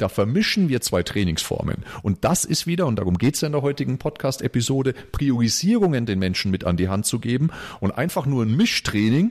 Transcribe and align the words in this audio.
Da 0.00 0.08
vermischen 0.08 0.70
wir 0.70 0.80
zwei 0.80 1.02
Trainingsformen. 1.02 1.84
Und 2.02 2.24
das 2.24 2.46
ist 2.46 2.66
wieder, 2.66 2.86
und 2.86 2.96
darum 2.96 3.18
geht 3.18 3.34
es 3.34 3.42
ja 3.42 3.46
in 3.46 3.52
der 3.52 3.60
heutigen 3.60 3.98
Podcast-Episode, 3.98 4.94
Priorisierungen 5.12 6.06
den 6.06 6.18
Menschen 6.18 6.50
mit 6.50 6.64
an 6.64 6.78
die 6.78 6.88
Hand 6.88 7.04
zu 7.04 7.18
geben 7.18 7.50
und 7.80 7.90
einfach 7.90 8.24
nur 8.24 8.42
ein 8.46 8.56
Mischtraining. 8.56 9.30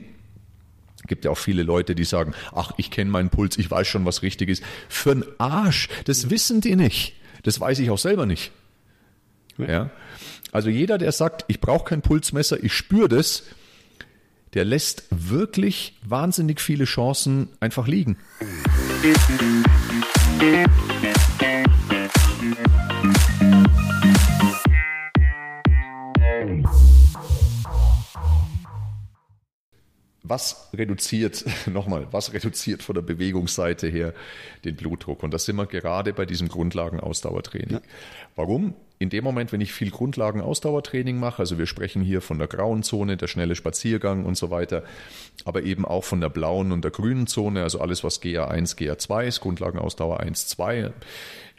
Es 0.96 1.08
gibt 1.08 1.24
ja 1.24 1.32
auch 1.32 1.38
viele 1.38 1.64
Leute, 1.64 1.96
die 1.96 2.04
sagen, 2.04 2.34
ach, 2.52 2.70
ich 2.76 2.92
kenne 2.92 3.10
meinen 3.10 3.30
Puls, 3.30 3.58
ich 3.58 3.68
weiß 3.68 3.88
schon, 3.88 4.04
was 4.04 4.22
richtig 4.22 4.48
ist. 4.48 4.62
Für 4.88 5.10
einen 5.10 5.24
Arsch, 5.38 5.88
das 6.04 6.30
wissen 6.30 6.60
die 6.60 6.76
nicht. 6.76 7.14
Das 7.42 7.58
weiß 7.58 7.80
ich 7.80 7.90
auch 7.90 7.98
selber 7.98 8.24
nicht. 8.24 8.52
Ja. 9.58 9.90
Also 10.52 10.70
jeder, 10.70 10.98
der 10.98 11.10
sagt, 11.10 11.46
ich 11.48 11.60
brauche 11.60 11.84
kein 11.84 12.00
Pulsmesser, 12.00 12.62
ich 12.62 12.74
spüre 12.74 13.08
das, 13.08 13.42
der 14.54 14.64
lässt 14.64 15.04
wirklich 15.10 15.98
wahnsinnig 16.04 16.60
viele 16.60 16.84
Chancen 16.84 17.48
einfach 17.58 17.88
liegen. 17.88 18.18
Was 30.22 30.70
reduziert, 30.72 31.44
nochmal, 31.66 32.06
was 32.12 32.32
reduziert 32.32 32.82
von 32.82 32.94
der 32.94 33.02
Bewegungsseite 33.02 33.86
her 33.88 34.14
den 34.64 34.76
Blutdruck? 34.76 35.22
Und 35.22 35.34
das 35.34 35.44
sind 35.44 35.56
wir 35.56 35.66
gerade 35.66 36.14
bei 36.14 36.24
diesem 36.24 36.48
Grundlagenausdauertraining. 36.48 37.72
Ja. 37.72 37.80
Warum? 38.34 38.72
In 39.00 39.08
dem 39.08 39.24
Moment, 39.24 39.50
wenn 39.50 39.62
ich 39.62 39.72
viel 39.72 39.90
Grundlagen-Ausdauertraining 39.90 41.18
mache, 41.18 41.40
also 41.40 41.56
wir 41.56 41.66
sprechen 41.66 42.02
hier 42.02 42.20
von 42.20 42.38
der 42.38 42.48
grauen 42.48 42.82
Zone, 42.82 43.16
der 43.16 43.28
schnelle 43.28 43.56
Spaziergang 43.56 44.26
und 44.26 44.36
so 44.36 44.50
weiter, 44.50 44.84
aber 45.46 45.62
eben 45.62 45.86
auch 45.86 46.04
von 46.04 46.20
der 46.20 46.28
blauen 46.28 46.70
und 46.70 46.84
der 46.84 46.90
grünen 46.90 47.26
Zone, 47.26 47.62
also 47.62 47.80
alles, 47.80 48.04
was 48.04 48.20
GA1, 48.20 48.76
GA2 48.76 49.24
ist, 49.24 49.40
Grundlagenausdauer 49.40 50.20
1, 50.20 50.48
2, 50.48 50.92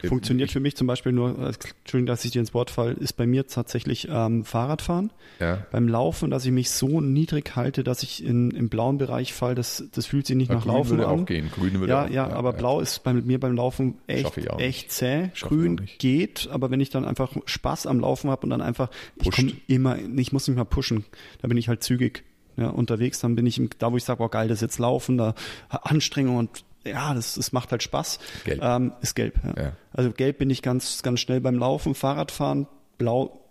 Funktioniert 0.08 0.50
für 0.50 0.60
mich 0.60 0.76
zum 0.76 0.86
Beispiel 0.86 1.12
nur, 1.12 1.38
äh, 1.38 1.46
Entschuldigung, 1.46 2.06
dass 2.06 2.24
ich 2.24 2.32
dir 2.32 2.40
ins 2.40 2.54
Wort 2.54 2.70
falle, 2.70 2.92
ist 2.92 3.14
bei 3.14 3.26
mir 3.26 3.46
tatsächlich 3.46 4.08
ähm, 4.10 4.44
Fahrradfahren. 4.44 5.12
Ja. 5.40 5.66
Beim 5.70 5.88
Laufen, 5.88 6.30
dass 6.30 6.44
ich 6.44 6.52
mich 6.52 6.70
so 6.70 7.00
niedrig 7.00 7.56
halte, 7.56 7.84
dass 7.84 8.02
ich 8.02 8.24
in, 8.24 8.50
im 8.50 8.68
blauen 8.68 8.98
Bereich 8.98 9.32
falle, 9.32 9.54
das, 9.54 9.84
das 9.92 10.06
fühlt 10.06 10.26
sich 10.26 10.36
nicht 10.36 10.48
ja, 10.48 10.56
nach 10.56 10.64
Grün 10.64 10.74
Laufen 10.74 10.90
würde 10.90 11.08
an. 11.08 11.20
Auch 11.20 11.26
gehen. 11.26 11.50
Grün 11.54 11.80
würde 11.80 11.92
ja, 11.92 12.04
auch, 12.04 12.08
ja, 12.08 12.28
ja, 12.28 12.32
aber 12.32 12.52
blau 12.52 12.80
ist 12.80 13.02
bei 13.04 13.12
mir 13.12 13.38
beim 13.40 13.54
Laufen 13.54 13.98
echt, 14.06 14.36
echt 14.58 14.92
zäh. 14.92 15.30
Schaffe 15.34 15.54
Grün 15.54 15.80
geht, 15.98 16.48
aber 16.50 16.70
wenn 16.70 16.80
ich 16.80 16.90
dann 16.90 17.04
einfach 17.04 17.32
Spaß 17.46 17.86
am 17.86 18.00
Laufen 18.00 18.30
habe 18.30 18.42
und 18.42 18.50
dann 18.50 18.62
einfach, 18.62 18.90
Pusht. 19.18 19.38
ich 19.38 19.46
komme 19.46 19.60
immer, 19.66 19.98
ich 20.16 20.32
muss 20.32 20.48
nicht 20.48 20.56
mal 20.56 20.64
pushen, 20.64 21.04
da 21.40 21.48
bin 21.48 21.56
ich 21.56 21.68
halt 21.68 21.82
zügig 21.82 22.24
ja, 22.56 22.68
unterwegs, 22.68 23.20
dann 23.20 23.34
bin 23.34 23.46
ich 23.46 23.60
da, 23.78 23.92
wo 23.92 23.96
ich 23.96 24.04
sage, 24.04 24.22
oh 24.22 24.28
geil, 24.28 24.48
das 24.48 24.58
ist 24.58 24.62
jetzt 24.62 24.78
Laufen, 24.78 25.18
da 25.18 25.34
Anstrengung 25.68 26.36
und 26.36 26.64
ja, 26.84 27.14
das, 27.14 27.34
das 27.34 27.52
macht 27.52 27.70
halt 27.70 27.82
Spaß. 27.82 28.18
Gelb. 28.44 28.60
Ähm, 28.62 28.92
ist 29.00 29.14
gelb. 29.14 29.34
Ja. 29.44 29.62
ja. 29.62 29.72
Also 29.92 30.10
gelb 30.12 30.38
bin 30.38 30.50
ich 30.50 30.62
ganz, 30.62 31.02
ganz 31.02 31.20
schnell 31.20 31.40
beim 31.40 31.58
Laufen, 31.58 31.94
Fahrradfahren, 31.94 32.66
blau 32.98 33.42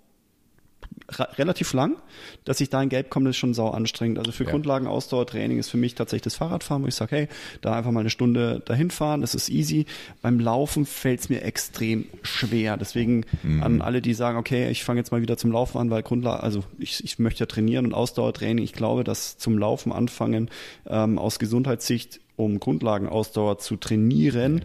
relativ 1.38 1.74
lang, 1.74 1.98
dass 2.46 2.62
ich 2.62 2.70
da 2.70 2.82
in 2.82 2.90
Gelb 2.90 3.10
komme, 3.10 3.30
ist 3.30 3.38
schon 3.38 3.54
sau 3.54 3.70
anstrengend. 3.70 4.18
Also 4.20 4.32
für 4.32 4.46
ja. 4.46 4.52
Grundlagen-Ausdauertraining 4.52 5.58
ist 5.60 5.70
für 5.70 5.78
mich 5.78 5.96
tatsächlich 5.96 6.24
das 6.24 6.36
Fahrradfahren, 6.36 6.84
wo 6.84 6.88
ich 6.88 6.96
sage, 6.96 7.16
hey, 7.16 7.28
da 7.62 7.76
einfach 7.76 7.92
mal 7.92 8.02
eine 8.02 8.10
Stunde 8.10 8.62
dahin 8.66 8.92
fahren, 8.92 9.22
das 9.22 9.36
ist 9.36 9.50
easy. 9.50 9.86
Beim 10.22 10.40
Laufen 10.40 10.86
fällt 10.86 11.22
es 11.22 11.30
mir 11.30 11.44
extrem 11.44 12.06
schwer. 12.22 12.78
Deswegen 12.78 13.26
mhm. 13.44 13.64
an 13.64 13.82
alle, 13.82 14.02
die 14.02 14.14
sagen, 14.14 14.38
okay, 14.38 14.70
ich 14.70 14.84
fange 14.84 15.00
jetzt 15.00 15.12
mal 15.12 15.22
wieder 15.22 15.38
zum 15.38 15.52
Laufen 15.52 15.78
an, 15.78 15.90
weil 15.90 16.04
Grundlage, 16.04 16.44
also 16.44 16.64
ich, 16.78 17.04
ich 17.04 17.20
möchte 17.20 17.42
ja 17.42 17.46
trainieren 17.46 17.86
und 17.86 17.94
Ausdauertraining. 17.94 18.64
Ich 18.64 18.74
glaube, 18.74 19.04
dass 19.04 19.38
zum 19.38 19.58
Laufen 19.58 19.92
anfangen 19.92 20.50
ähm, 20.88 21.18
aus 21.18 21.40
Gesundheitssicht 21.40 22.22
um 22.44 22.60
Grundlagenausdauer 22.60 23.60
zu 23.60 23.76
trainieren, 23.76 24.64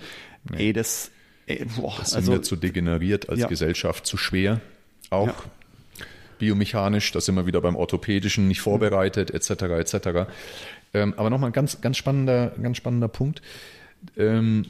nee. 0.51 0.69
ey, 0.69 0.73
das, 0.73 1.11
ey, 1.47 1.65
boah, 1.77 1.95
das 1.99 2.11
sind 2.11 2.19
also, 2.19 2.33
wir 2.33 2.43
zu 2.43 2.57
degeneriert 2.57 3.29
als 3.29 3.41
ja. 3.41 3.47
Gesellschaft, 3.47 4.07
zu 4.07 4.17
schwer. 4.17 4.61
Auch 5.11 5.29
ja. 5.29 5.35
biomechanisch, 6.39 7.13
da 7.13 7.21
sind 7.21 7.35
wir 7.37 7.47
wieder 7.47 7.61
beim 7.61 7.77
Orthopädischen, 7.77 8.49
nicht 8.49 8.61
vorbereitet, 8.61 9.31
etc., 9.31 9.51
etc. 9.51 10.29
Ähm, 10.95 11.15
aber 11.17 11.31
nochmal 11.31 11.51
ein 11.51 11.53
ganz, 11.53 11.81
ganz 11.81 11.97
spannender, 11.97 12.53
ganz 12.61 12.77
spannender 12.77 13.09
Punkt. 13.09 13.43
Ähm, 14.17 14.67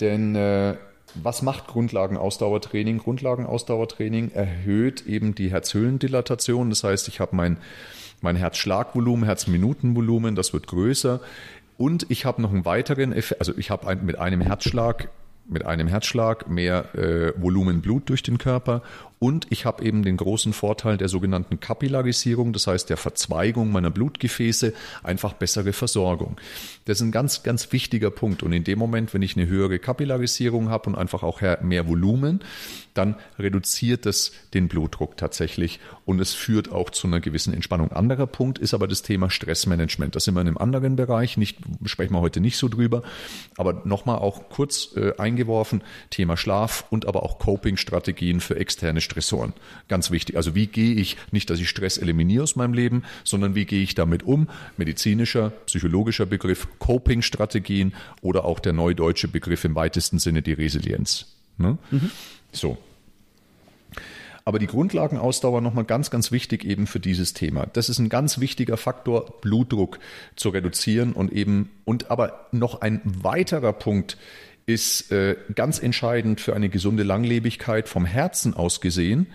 denn 0.00 0.34
äh, 0.34 0.76
was 1.22 1.42
macht 1.42 1.66
Grundlagenausdauertraining? 1.66 2.98
Grundlagenausdauertraining 2.98 4.32
erhöht 4.32 5.06
eben 5.06 5.34
die 5.34 5.50
Herzhöhlendilatation. 5.50 6.70
Das 6.70 6.84
heißt, 6.84 7.08
ich 7.08 7.20
habe 7.20 7.34
mein, 7.36 7.58
mein 8.20 8.36
Herzschlagvolumen, 8.36 9.24
Herzminutenvolumen, 9.24 10.34
das 10.34 10.52
wird 10.52 10.66
größer. 10.66 11.20
Und 11.76 12.06
ich 12.08 12.24
habe 12.24 12.40
noch 12.40 12.52
einen 12.52 12.64
weiteren 12.64 13.12
Effekt, 13.12 13.40
also 13.40 13.52
ich 13.56 13.70
habe 13.70 13.94
mit 13.96 14.18
einem 14.18 14.40
Herzschlag 14.40 15.08
mit 15.48 15.64
einem 15.64 15.86
Herzschlag 15.86 16.48
mehr 16.48 16.94
äh, 16.94 17.32
Volumen 17.40 17.80
Blut 17.80 18.08
durch 18.08 18.22
den 18.22 18.38
Körper 18.38 18.82
und 19.18 19.46
ich 19.50 19.64
habe 19.64 19.84
eben 19.84 20.02
den 20.02 20.18
großen 20.18 20.52
Vorteil 20.52 20.98
der 20.98 21.08
sogenannten 21.08 21.58
Kapillarisierung, 21.58 22.52
das 22.52 22.66
heißt 22.66 22.90
der 22.90 22.98
Verzweigung 22.98 23.72
meiner 23.72 23.90
Blutgefäße, 23.90 24.74
einfach 25.02 25.32
bessere 25.32 25.72
Versorgung. 25.72 26.36
Das 26.84 26.98
ist 26.98 27.06
ein 27.06 27.12
ganz, 27.12 27.42
ganz 27.42 27.72
wichtiger 27.72 28.10
Punkt. 28.10 28.42
Und 28.42 28.52
in 28.52 28.64
dem 28.64 28.78
Moment, 28.78 29.14
wenn 29.14 29.22
ich 29.22 29.36
eine 29.36 29.46
höhere 29.46 29.78
Kapillarisierung 29.78 30.68
habe 30.68 30.90
und 30.90 30.96
einfach 30.96 31.22
auch 31.22 31.40
mehr 31.62 31.88
Volumen, 31.88 32.40
dann 32.96 33.16
reduziert 33.38 34.06
das 34.06 34.32
den 34.54 34.68
Blutdruck 34.68 35.16
tatsächlich 35.16 35.80
und 36.04 36.20
es 36.20 36.32
führt 36.32 36.72
auch 36.72 36.90
zu 36.90 37.06
einer 37.06 37.20
gewissen 37.20 37.52
Entspannung. 37.52 37.92
Anderer 37.92 38.26
Punkt 38.26 38.58
ist 38.58 38.74
aber 38.74 38.88
das 38.88 39.02
Thema 39.02 39.30
Stressmanagement. 39.30 40.14
Das 40.16 40.24
sind 40.24 40.34
wir 40.34 40.40
in 40.40 40.48
einem 40.48 40.58
anderen 40.58 40.96
Bereich, 40.96 41.36
nicht, 41.36 41.58
sprechen 41.84 42.14
wir 42.14 42.20
heute 42.20 42.40
nicht 42.40 42.56
so 42.56 42.68
drüber, 42.68 43.02
aber 43.56 43.82
nochmal 43.84 44.18
auch 44.18 44.48
kurz 44.48 44.96
äh, 44.96 45.12
eingeworfen, 45.18 45.82
Thema 46.10 46.36
Schlaf 46.36 46.86
und 46.90 47.06
aber 47.06 47.22
auch 47.22 47.38
Coping-Strategien 47.38 48.40
für 48.40 48.56
externe 48.56 49.00
Stressoren. 49.06 49.54
Ganz 49.88 50.10
wichtig. 50.10 50.36
Also 50.36 50.54
wie 50.54 50.66
gehe 50.66 50.94
ich, 50.94 51.16
nicht, 51.30 51.48
dass 51.48 51.58
ich 51.58 51.70
Stress 51.70 51.96
eliminiere 51.96 52.42
aus 52.42 52.56
meinem 52.56 52.74
Leben, 52.74 53.04
sondern 53.24 53.54
wie 53.54 53.64
gehe 53.64 53.82
ich 53.82 53.94
damit 53.94 54.22
um? 54.22 54.48
Medizinischer, 54.76 55.50
psychologischer 55.64 56.26
Begriff, 56.26 56.68
Coping-Strategien 56.78 57.94
oder 58.20 58.44
auch 58.44 58.60
der 58.60 58.74
neudeutsche 58.74 59.28
Begriff 59.28 59.64
im 59.64 59.74
weitesten 59.74 60.18
Sinne 60.18 60.42
die 60.42 60.52
Resilienz. 60.52 61.26
Ne? 61.56 61.78
Mhm. 61.90 62.10
So. 62.52 62.76
Aber 64.44 64.60
die 64.60 64.68
Grundlagenausdauer 64.68 65.60
nochmal 65.60 65.84
ganz, 65.84 66.08
ganz 66.08 66.30
wichtig 66.30 66.64
eben 66.64 66.86
für 66.86 67.00
dieses 67.00 67.32
Thema. 67.32 67.66
Das 67.72 67.88
ist 67.88 67.98
ein 67.98 68.08
ganz 68.08 68.38
wichtiger 68.38 68.76
Faktor, 68.76 69.40
Blutdruck 69.40 69.98
zu 70.36 70.50
reduzieren 70.50 71.14
und 71.14 71.32
eben, 71.32 71.70
und 71.84 72.12
aber 72.12 72.46
noch 72.52 72.80
ein 72.80 73.00
weiterer 73.04 73.72
Punkt 73.72 74.16
ist 74.66 75.12
äh, 75.12 75.36
ganz 75.54 75.78
entscheidend 75.78 76.40
für 76.40 76.54
eine 76.54 76.68
gesunde 76.68 77.04
Langlebigkeit 77.04 77.88
vom 77.88 78.04
Herzen 78.04 78.54
aus 78.54 78.80
gesehen 78.80 79.28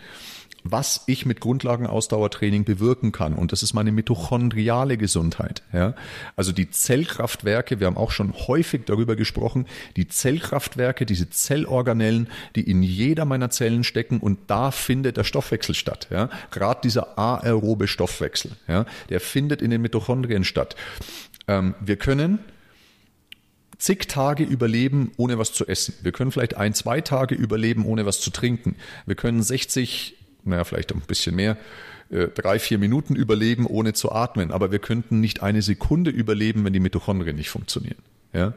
was 0.63 1.03
ich 1.07 1.25
mit 1.25 1.39
Grundlagenausdauertraining 1.39 2.63
bewirken 2.65 3.11
kann. 3.11 3.33
Und 3.33 3.51
das 3.51 3.63
ist 3.63 3.73
meine 3.73 3.91
mitochondriale 3.91 4.97
Gesundheit. 4.97 5.63
Ja? 5.73 5.95
Also 6.35 6.51
die 6.51 6.69
Zellkraftwerke, 6.69 7.79
wir 7.79 7.87
haben 7.87 7.97
auch 7.97 8.11
schon 8.11 8.33
häufig 8.47 8.83
darüber 8.85 9.15
gesprochen, 9.15 9.65
die 9.95 10.07
Zellkraftwerke, 10.07 11.05
diese 11.05 11.29
Zellorganellen, 11.29 12.29
die 12.55 12.69
in 12.69 12.83
jeder 12.83 13.25
meiner 13.25 13.49
Zellen 13.49 13.83
stecken 13.83 14.19
und 14.19 14.39
da 14.47 14.71
findet 14.71 15.17
der 15.17 15.23
Stoffwechsel 15.23 15.75
statt. 15.75 16.07
Ja? 16.11 16.29
Gerade 16.51 16.81
dieser 16.83 17.17
aerobe 17.17 17.87
Stoffwechsel, 17.87 18.51
ja? 18.67 18.85
der 19.09 19.19
findet 19.19 19.61
in 19.61 19.71
den 19.71 19.81
Mitochondrien 19.81 20.43
statt. 20.43 20.75
Ähm, 21.47 21.75
wir 21.79 21.97
können 21.97 22.39
zig 23.81 24.07
Tage 24.07 24.43
überleben, 24.43 25.11
ohne 25.17 25.37
was 25.37 25.53
zu 25.53 25.67
essen. 25.67 25.95
Wir 26.01 26.11
können 26.11 26.31
vielleicht 26.31 26.55
ein, 26.55 26.73
zwei 26.73 27.01
Tage 27.01 27.35
überleben, 27.35 27.85
ohne 27.85 28.05
was 28.05 28.21
zu 28.21 28.29
trinken. 28.29 28.75
Wir 29.05 29.15
können 29.15 29.41
60 29.41 30.17
naja, 30.43 30.63
vielleicht 30.63 30.93
ein 30.93 31.01
bisschen 31.01 31.35
mehr, 31.35 31.57
äh, 32.09 32.27
drei, 32.27 32.59
vier 32.59 32.77
Minuten 32.77 33.15
überleben, 33.15 33.65
ohne 33.65 33.93
zu 33.93 34.11
atmen. 34.11 34.51
Aber 34.51 34.71
wir 34.71 34.79
könnten 34.79 35.19
nicht 35.19 35.43
eine 35.43 35.61
Sekunde 35.61 36.11
überleben, 36.11 36.63
wenn 36.65 36.73
die 36.73 36.79
Mitochondrien 36.79 37.35
nicht 37.35 37.49
funktionieren. 37.49 37.97
Ja? 38.33 38.53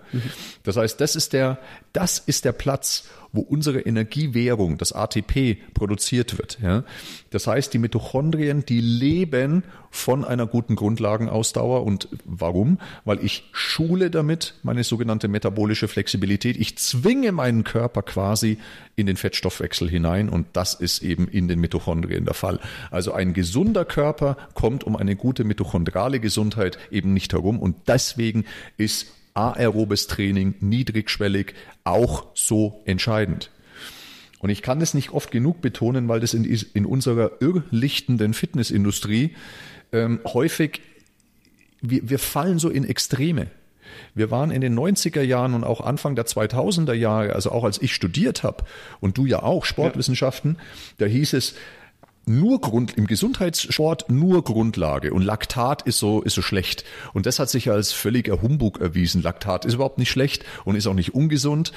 Das 0.63 0.77
heißt, 0.77 1.01
das 1.01 1.17
ist 1.17 1.33
der, 1.33 1.59
das 1.93 2.19
ist 2.19 2.45
der 2.45 2.53
Platz, 2.53 3.05
wo 3.35 3.41
unsere 3.41 3.81
Energiewährung, 3.81 4.79
das 4.79 4.93
ATP, 4.93 5.59
produziert 5.75 6.39
wird. 6.39 6.59
Ja? 6.63 6.85
Das 7.31 7.49
heißt, 7.49 7.75
die 7.75 7.79
Mitochondrien, 7.79 8.65
die 8.65 8.81
leben 8.81 9.65
von 9.91 10.25
einer 10.25 10.47
guten 10.47 10.77
Grundlagenausdauer. 10.77 11.85
Und 11.85 12.09
warum? 12.25 12.79
Weil 13.05 13.25
ich 13.25 13.49
schule 13.51 14.11
damit 14.11 14.55
meine 14.63 14.85
sogenannte 14.85 15.27
metabolische 15.27 15.89
Flexibilität. 15.89 16.57
Ich 16.57 16.79
zwinge 16.79 17.33
meinen 17.33 17.65
Körper 17.65 18.03
quasi 18.03 18.59
in 18.95 19.07
den 19.07 19.17
Fettstoffwechsel 19.17 19.91
hinein 19.91 20.29
und 20.29 20.47
das 20.53 20.75
ist 20.75 21.03
eben 21.03 21.27
in 21.27 21.49
den 21.49 21.59
Mitochondrien 21.59 22.25
der 22.25 22.35
Fall. 22.35 22.61
Also 22.93 23.13
ein 23.13 23.35
gesunder 23.35 23.85
Körper 23.85 24.37
kommt 24.55 24.85
um 24.85 24.95
eine 24.95 25.17
gute 25.17 25.43
mitochondrale 25.43 26.21
Gesundheit 26.21 26.79
eben 26.93 27.13
nicht 27.13 27.33
herum 27.33 27.59
und 27.59 27.75
deswegen 27.89 28.45
ist 28.77 29.09
aerobes 29.35 30.07
Training, 30.07 30.55
niedrigschwellig, 30.61 31.55
auch 31.83 32.27
so 32.35 32.83
entscheidend. 32.85 33.51
Und 34.39 34.51
ich 34.51 34.63
kann 34.63 34.79
das 34.79 34.95
nicht 34.95 35.11
oft 35.11 35.31
genug 35.31 35.61
betonen, 35.61 36.09
weil 36.09 36.21
das 36.21 36.35
in, 36.35 36.45
in 36.45 36.87
unserer 36.87 37.33
irrlichtenden 37.41 38.35
Fitnessindustrie 38.35 39.35
ähm, 39.93 40.21
häufig, 40.25 40.83
wir, 41.81 42.09
wir 42.09 42.19
fallen 42.19 42.59
so 42.59 42.69
in 42.69 42.85
Extreme. 42.85 43.47
Wir 44.15 44.31
waren 44.31 44.51
in 44.51 44.61
den 44.61 44.79
90er 44.79 45.23
Jahren 45.23 45.55
und 45.55 45.65
auch 45.65 45.81
Anfang 45.81 46.15
der 46.15 46.27
2000er 46.27 46.93
Jahre, 46.93 47.35
also 47.35 47.53
auch 47.53 47.65
als 47.65 47.81
ich 47.81 47.95
studiert 47.95 48.43
habe 48.43 48.65
und 49.01 49.17
du 49.19 49.27
ja 49.27 49.43
auch 49.43 49.65
Sportwissenschaften, 49.65 50.57
ja. 50.59 50.63
da 50.99 51.07
hieß 51.07 51.33
es, 51.33 51.55
nur 52.27 52.61
Grund, 52.61 52.97
im 52.97 53.07
Gesundheitssport 53.07 54.11
nur 54.11 54.45
Grundlage 54.45 55.13
und 55.13 55.23
Laktat 55.23 55.83
ist 55.83 55.99
so, 55.99 56.23
ist 56.23 56.35
so 56.35 56.43
schlecht. 56.43 56.85
Und 57.13 57.27
das 57.27 57.39
hat 57.39 57.51
sich 57.51 57.71
als 57.71 57.93
völliger 57.93 58.43
Humbug 58.43 58.81
erwiesen. 58.81 59.23
Laktat 59.23 59.65
ist 59.65 59.75
überhaupt 59.75 59.99
nicht 59.99 60.11
schlecht 60.11 60.45
und 60.65 60.77
ist 60.77 60.87
auch 60.87 60.95
nicht 60.95 61.15
ungesund. 61.15 61.73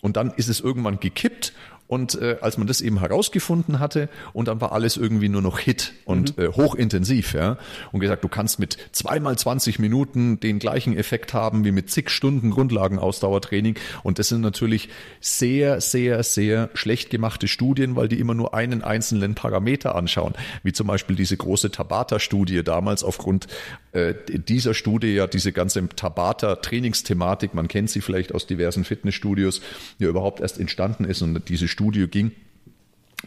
Und 0.00 0.16
dann 0.16 0.32
ist 0.36 0.48
es 0.48 0.60
irgendwann 0.60 1.00
gekippt 1.00 1.52
und 1.90 2.14
äh, 2.22 2.36
als 2.40 2.56
man 2.56 2.68
das 2.68 2.80
eben 2.80 3.00
herausgefunden 3.00 3.80
hatte 3.80 4.08
und 4.32 4.46
dann 4.46 4.60
war 4.60 4.70
alles 4.70 4.96
irgendwie 4.96 5.28
nur 5.28 5.42
noch 5.42 5.58
Hit 5.58 5.92
und 6.04 6.38
mhm. 6.38 6.44
äh, 6.44 6.46
hochintensiv, 6.46 7.34
ja. 7.34 7.58
Und 7.90 7.98
gesagt, 7.98 8.22
du 8.22 8.28
kannst 8.28 8.60
mit 8.60 8.78
zweimal 8.92 9.36
20 9.36 9.80
Minuten 9.80 10.38
den 10.38 10.60
gleichen 10.60 10.96
Effekt 10.96 11.34
haben 11.34 11.64
wie 11.64 11.72
mit 11.72 11.90
zig 11.90 12.10
Stunden 12.10 12.52
Grundlagenausdauertraining. 12.52 13.74
Und 14.04 14.20
das 14.20 14.28
sind 14.28 14.40
natürlich 14.40 14.88
sehr, 15.20 15.80
sehr, 15.80 16.22
sehr 16.22 16.70
schlecht 16.74 17.10
gemachte 17.10 17.48
Studien, 17.48 17.96
weil 17.96 18.06
die 18.06 18.20
immer 18.20 18.34
nur 18.34 18.54
einen 18.54 18.84
einzelnen 18.84 19.34
Parameter 19.34 19.96
anschauen. 19.96 20.34
Wie 20.62 20.72
zum 20.72 20.86
Beispiel 20.86 21.16
diese 21.16 21.36
große 21.36 21.72
Tabata-Studie 21.72 22.62
damals 22.62 23.02
aufgrund 23.02 23.48
äh, 23.92 24.14
dieser 24.28 24.74
Studie 24.74 25.14
ja 25.14 25.26
diese 25.26 25.52
ganze 25.52 25.88
Tabata-Trainingsthematik, 25.88 27.54
man 27.54 27.68
kennt 27.68 27.90
sie 27.90 28.00
vielleicht 28.00 28.34
aus 28.34 28.46
diversen 28.46 28.84
Fitnessstudios, 28.84 29.60
ja 29.98 30.08
überhaupt 30.08 30.40
erst 30.40 30.58
entstanden 30.58 31.04
ist 31.04 31.22
und 31.22 31.48
diese 31.48 31.68
Studie 31.68 32.06
ging. 32.06 32.32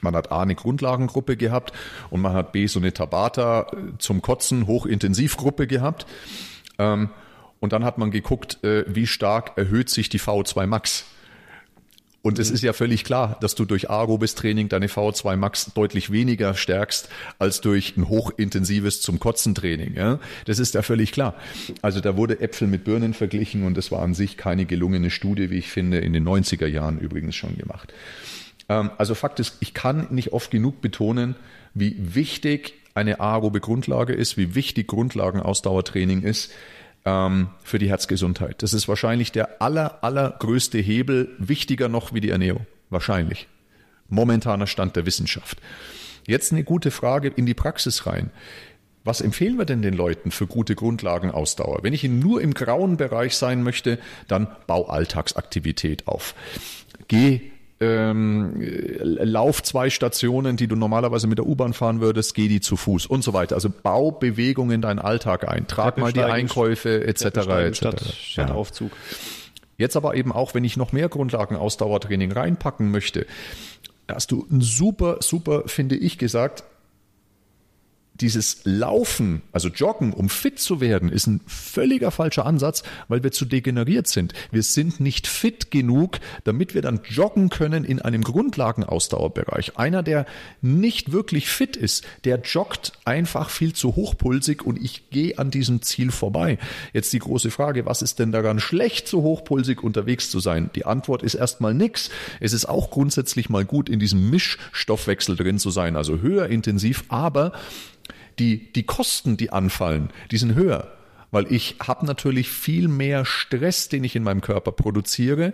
Man 0.01 0.15
hat 0.15 0.31
A 0.31 0.41
eine 0.41 0.55
Grundlagengruppe 0.55 1.37
gehabt 1.37 1.73
und 2.09 2.21
man 2.21 2.33
hat 2.33 2.51
B 2.51 2.67
so 2.67 2.79
eine 2.79 2.93
Tabata 2.93 3.67
äh, 3.71 3.97
zum 3.99 4.21
Kotzen 4.21 4.67
Hochintensivgruppe 4.67 5.67
gehabt. 5.67 6.05
Ähm, 6.79 7.09
und 7.59 7.71
dann 7.71 7.85
hat 7.85 7.97
man 7.97 8.11
geguckt, 8.11 8.63
äh, 8.63 8.83
wie 8.87 9.07
stark 9.07 9.57
erhöht 9.57 9.89
sich 9.89 10.09
die 10.09 10.19
VO2 10.19 10.67
Max. 10.67 11.05
Und 12.23 12.39
es 12.39 12.49
mhm. 12.49 12.55
ist 12.55 12.63
ja 12.63 12.71
völlig 12.71 13.03
klar, 13.03 13.37
dass 13.41 13.53
du 13.53 13.65
durch 13.65 13.89
aerobes 13.89 14.33
Training 14.33 14.69
deine 14.69 14.87
VO2 14.87 15.35
Max 15.35 15.71
deutlich 15.75 16.09
weniger 16.09 16.53
stärkst 16.55 17.09
als 17.37 17.59
durch 17.59 17.97
ein 17.97 18.07
hochintensives 18.07 19.01
zum 19.01 19.19
Kotzen 19.19 19.53
Training. 19.53 19.93
Ja? 19.95 20.19
Das 20.45 20.57
ist 20.57 20.73
ja 20.73 20.81
völlig 20.83 21.11
klar. 21.11 21.35
Also 21.81 21.99
da 21.99 22.15
wurde 22.15 22.39
Äpfel 22.39 22.69
mit 22.69 22.85
Birnen 22.85 23.13
verglichen 23.13 23.65
und 23.65 23.75
das 23.75 23.91
war 23.91 24.01
an 24.01 24.13
sich 24.13 24.37
keine 24.37 24.65
gelungene 24.65 25.11
Studie, 25.11 25.49
wie 25.49 25.57
ich 25.57 25.69
finde, 25.69 25.97
in 25.99 26.13
den 26.13 26.25
90er 26.25 26.65
Jahren 26.65 26.97
übrigens 26.97 27.35
schon 27.35 27.57
gemacht. 27.57 27.93
Ähm, 28.69 28.91
also 28.97 29.15
Fakt 29.15 29.41
ist, 29.41 29.57
ich 29.59 29.73
kann 29.73 30.07
nicht 30.09 30.31
oft 30.31 30.49
genug 30.49 30.79
betonen, 30.79 31.35
wie 31.73 31.97
wichtig 31.99 32.75
eine 32.95 33.19
aerobe 33.19 33.59
Grundlage 33.59 34.13
ist, 34.13 34.37
wie 34.37 34.55
wichtig 34.55 34.87
Grundlagenausdauertraining 34.87 36.21
ist 36.21 36.51
ähm, 37.05 37.49
für 37.63 37.79
die 37.79 37.89
Herzgesundheit. 37.89 38.63
Das 38.63 38.73
ist 38.73 38.87
wahrscheinlich 38.87 39.31
der 39.31 39.61
aller, 39.61 40.03
allergrößte 40.03 40.77
Hebel, 40.79 41.29
wichtiger 41.37 41.89
noch 41.89 42.13
wie 42.13 42.21
die 42.21 42.29
Ernährung. 42.29 42.65
Wahrscheinlich. 42.89 43.47
Momentaner 44.09 44.67
Stand 44.67 44.95
der 44.95 45.05
Wissenschaft. 45.05 45.59
Jetzt 46.27 46.51
eine 46.51 46.63
gute 46.63 46.91
Frage 46.91 47.29
in 47.29 47.45
die 47.45 47.53
Praxis 47.53 48.05
rein. 48.05 48.31
Was 49.03 49.19
empfehlen 49.19 49.57
wir 49.57 49.65
denn 49.65 49.81
den 49.81 49.93
Leuten 49.93 50.31
für 50.31 50.47
gute 50.47 50.75
Grundlagenausdauer? 50.75 51.79
Wenn 51.81 51.93
ich 51.93 52.03
nur 52.05 52.41
im 52.41 52.53
grauen 52.53 52.95
Bereich 52.95 53.35
sein 53.35 53.63
möchte, 53.63 53.99
dann 54.29 54.47
bau 54.65 54.87
Alltagsaktivität 54.87 56.07
auf. 56.07 56.35
Geh 57.09 57.52
ähm, 57.83 58.53
lauf 59.01 59.61
zwei 59.63 59.89
Stationen, 59.89 60.57
die 60.57 60.67
du 60.67 60.75
normalerweise 60.75 61.27
mit 61.27 61.37
der 61.37 61.45
U-Bahn 61.45 61.73
fahren 61.73 62.01
würdest, 62.01 62.35
geh 62.35 62.47
die 62.47 62.61
zu 62.61 62.75
Fuß 62.75 63.05
und 63.05 63.23
so 63.23 63.33
weiter. 63.33 63.55
Also 63.55 63.69
bau 63.69 64.11
Bewegung 64.11 64.71
in 64.71 64.81
deinen 64.81 64.99
Alltag 64.99 65.47
ein, 65.47 65.67
trag 65.67 65.97
mal 65.97 66.13
die 66.13 66.21
Einkäufe 66.21 67.05
etc. 67.05 67.25
etc. 67.25 67.77
Statt, 67.77 68.01
statt 68.01 68.49
ja. 68.49 68.55
Aufzug. 68.55 68.91
Jetzt 69.77 69.95
aber 69.95 70.15
eben 70.15 70.31
auch, 70.31 70.53
wenn 70.53 70.63
ich 70.63 70.77
noch 70.77 70.91
mehr 70.91 71.09
Grundlagenausdauertraining 71.09 72.31
reinpacken 72.31 72.91
möchte, 72.91 73.25
hast 74.07 74.31
du 74.31 74.45
ein 74.51 74.61
super, 74.61 75.17
super, 75.21 75.63
finde 75.67 75.95
ich, 75.95 76.17
gesagt, 76.17 76.63
dieses 78.15 78.61
Laufen, 78.63 79.41
also 79.51 79.69
Joggen, 79.69 80.13
um 80.13 80.29
fit 80.29 80.59
zu 80.59 80.79
werden, 80.79 81.09
ist 81.09 81.25
ein 81.25 81.41
völliger 81.47 82.11
falscher 82.11 82.45
Ansatz, 82.45 82.83
weil 83.07 83.23
wir 83.23 83.31
zu 83.31 83.45
degeneriert 83.45 84.07
sind. 84.07 84.33
Wir 84.51 84.61
sind 84.61 84.99
nicht 84.99 85.25
fit 85.25 85.71
genug, 85.71 86.19
damit 86.43 86.75
wir 86.75 86.83
dann 86.83 87.01
joggen 87.09 87.49
können 87.49 87.83
in 87.83 87.99
einem 87.99 88.23
Grundlagenausdauerbereich. 88.23 89.77
Einer, 89.77 90.03
der 90.03 90.27
nicht 90.61 91.11
wirklich 91.11 91.49
fit 91.49 91.75
ist, 91.75 92.05
der 92.23 92.39
joggt 92.41 92.93
einfach 93.03 93.49
viel 93.49 93.73
zu 93.73 93.95
hochpulsig 93.95 94.61
und 94.63 94.79
ich 94.79 95.09
gehe 95.09 95.39
an 95.39 95.49
diesem 95.49 95.81
Ziel 95.81 96.11
vorbei. 96.11 96.59
Jetzt 96.93 97.13
die 97.13 97.19
große 97.19 97.49
Frage, 97.49 97.87
was 97.87 98.03
ist 98.03 98.19
denn 98.19 98.31
daran 98.31 98.59
schlecht, 98.59 99.07
so 99.07 99.23
hochpulsig 99.23 99.81
unterwegs 99.81 100.29
zu 100.29 100.39
sein? 100.39 100.69
Die 100.75 100.85
Antwort 100.85 101.23
ist 101.23 101.33
erstmal 101.33 101.73
nix. 101.73 102.11
Es 102.39 102.53
ist 102.53 102.65
auch 102.65 102.91
grundsätzlich 102.91 103.49
mal 103.49 103.65
gut, 103.65 103.89
in 103.89 103.99
diesem 103.99 104.29
Mischstoffwechsel 104.29 105.35
drin 105.35 105.57
zu 105.57 105.71
sein, 105.71 105.95
also 105.95 106.19
höher 106.19 106.47
intensiv, 106.47 107.05
aber 107.07 107.53
die, 108.39 108.71
die 108.73 108.83
Kosten, 108.83 109.37
die 109.37 109.51
anfallen, 109.51 110.09
die 110.31 110.37
sind 110.37 110.55
höher, 110.55 110.91
weil 111.31 111.51
ich 111.51 111.77
habe 111.85 112.05
natürlich 112.05 112.49
viel 112.49 112.87
mehr 112.87 113.25
Stress, 113.25 113.89
den 113.89 114.03
ich 114.03 114.15
in 114.15 114.23
meinem 114.23 114.41
Körper 114.41 114.71
produziere. 114.71 115.53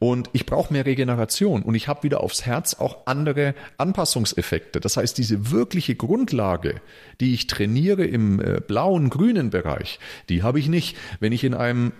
Und 0.00 0.30
ich 0.32 0.46
brauche 0.46 0.72
mehr 0.72 0.86
Regeneration 0.86 1.62
und 1.62 1.74
ich 1.74 1.88
habe 1.88 2.04
wieder 2.04 2.20
aufs 2.20 2.46
Herz 2.46 2.74
auch 2.74 2.98
andere 3.06 3.56
Anpassungseffekte. 3.78 4.78
Das 4.78 4.96
heißt, 4.96 5.18
diese 5.18 5.50
wirkliche 5.50 5.96
Grundlage, 5.96 6.80
die 7.20 7.34
ich 7.34 7.48
trainiere 7.48 8.04
im 8.04 8.40
äh, 8.40 8.60
blauen, 8.60 9.10
grünen 9.10 9.50
Bereich, 9.50 9.98
die 10.28 10.44
habe 10.44 10.60
ich 10.60 10.68
nicht, 10.68 10.96
wenn 11.18 11.32
ich 11.32 11.42
in 11.42 11.54
einem 11.54 11.92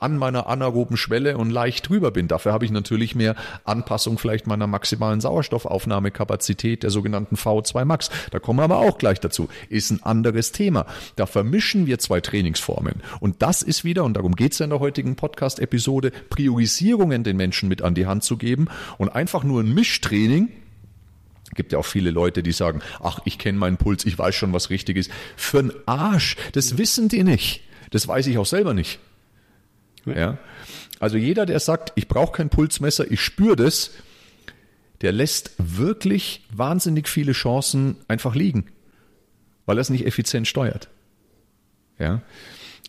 an 0.00 0.16
meiner 0.16 0.46
anaeroben 0.46 0.96
Schwelle 0.96 1.36
und 1.36 1.50
leicht 1.50 1.88
drüber 1.88 2.10
bin. 2.10 2.28
Dafür 2.28 2.52
habe 2.52 2.64
ich 2.64 2.70
natürlich 2.70 3.14
mehr 3.14 3.36
Anpassung 3.64 4.18
vielleicht 4.18 4.46
meiner 4.46 4.66
maximalen 4.66 5.20
Sauerstoffaufnahmekapazität, 5.20 6.82
der 6.82 6.90
sogenannten 6.90 7.36
V2 7.36 7.84
Max. 7.84 8.10
Da 8.30 8.38
kommen 8.38 8.58
wir 8.58 8.64
aber 8.64 8.78
auch 8.78 8.98
gleich 8.98 9.20
dazu. 9.20 9.48
Ist 9.68 9.90
ein 9.90 10.02
anderes 10.02 10.52
Thema. 10.52 10.86
Da 11.16 11.26
vermischen 11.26 11.86
wir 11.86 11.98
zwei 11.98 12.20
Trainingsformen. 12.20 13.02
Und 13.20 13.42
das 13.42 13.62
ist 13.62 13.84
wieder, 13.84 14.04
und 14.04 14.14
darum 14.14 14.36
geht 14.36 14.52
es 14.52 14.58
ja 14.58 14.64
in 14.64 14.70
der 14.70 14.80
heutigen 14.80 15.16
Podcast-Episode, 15.16 16.12
Priorisierungen 16.30 17.24
den 17.24 17.36
Menschen 17.36 17.68
mit 17.68 17.82
an 17.82 17.94
die 17.94 18.06
Hand 18.06 18.24
zu 18.24 18.36
geben 18.36 18.68
und 18.96 19.10
einfach 19.10 19.44
nur 19.44 19.62
ein 19.62 19.74
Mischtraining, 19.74 20.48
gibt 21.54 21.72
ja 21.72 21.78
auch 21.78 21.86
viele 21.86 22.10
Leute, 22.10 22.42
die 22.42 22.52
sagen, 22.52 22.80
ach, 23.00 23.20
ich 23.24 23.38
kenne 23.38 23.58
meinen 23.58 23.76
Puls, 23.76 24.06
ich 24.06 24.18
weiß 24.18 24.34
schon, 24.34 24.52
was 24.52 24.70
richtig 24.70 24.96
ist. 24.96 25.10
Für 25.36 25.58
einen 25.58 25.72
Arsch, 25.86 26.36
das 26.52 26.78
wissen 26.78 27.08
die 27.08 27.24
nicht. 27.24 27.62
Das 27.90 28.06
weiß 28.06 28.26
ich 28.26 28.38
auch 28.38 28.46
selber 28.46 28.74
nicht. 28.74 29.00
Ja. 30.16 30.38
Also 31.00 31.16
jeder, 31.16 31.46
der 31.46 31.60
sagt, 31.60 31.92
ich 31.94 32.08
brauche 32.08 32.32
kein 32.32 32.50
Pulsmesser, 32.50 33.10
ich 33.10 33.20
spüre 33.20 33.56
das, 33.56 33.92
der 35.00 35.12
lässt 35.12 35.52
wirklich 35.58 36.44
wahnsinnig 36.50 37.08
viele 37.08 37.32
Chancen 37.32 37.96
einfach 38.08 38.34
liegen, 38.34 38.66
weil 39.66 39.78
er 39.78 39.82
es 39.82 39.90
nicht 39.90 40.06
effizient 40.06 40.48
steuert. 40.48 40.88
Ja 41.98 42.22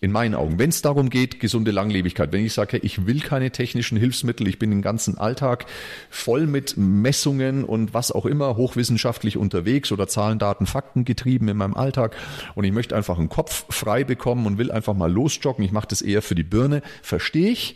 in 0.02 0.12
meinen 0.12 0.34
Augen, 0.34 0.60
wenn 0.60 0.70
es 0.70 0.82
darum 0.82 1.10
geht, 1.10 1.40
gesunde 1.40 1.72
Langlebigkeit, 1.72 2.32
wenn 2.32 2.46
ich 2.46 2.54
sage, 2.54 2.78
ich 2.78 3.06
will 3.06 3.20
keine 3.20 3.52
technischen 3.52 3.98
Hilfsmittel, 3.98 4.48
ich 4.48 4.58
bin 4.58 4.70
den 4.70 4.82
ganzen 4.82 5.18
Alltag 5.18 5.66
voll 6.10 6.48
mit 6.48 6.78
Messungen 6.78 7.66
und 7.66 7.94
was 7.94 8.12
auch 8.12 8.26
immer 8.26 8.56
hochwissenschaftlich 8.56 9.36
unterwegs 9.36 9.92
oder 9.92 10.08
Zahlen, 10.08 10.40
Daten, 10.40 10.66
Fakten 10.66 11.04
getrieben 11.04 11.50
in 11.50 11.58
meinem 11.58 11.74
Alltag 11.74 12.16
und 12.56 12.64
ich 12.64 12.72
möchte 12.72 12.96
einfach 12.96 13.20
einen 13.20 13.30
Kopf 13.30 13.66
frei 13.70 14.06
bekommen 14.06 14.46
und 14.46 14.58
will 14.58 14.72
einfach 14.72 14.94
mal 14.94 15.12
losjoggen, 15.12 15.66
ich 15.66 15.72
mache 15.72 15.88
das 15.88 16.02
eher 16.02 16.22
für 16.22 16.36
die 16.36 16.44
Birne, 16.44 16.82
verstehe 17.02 17.50
ich, 17.50 17.76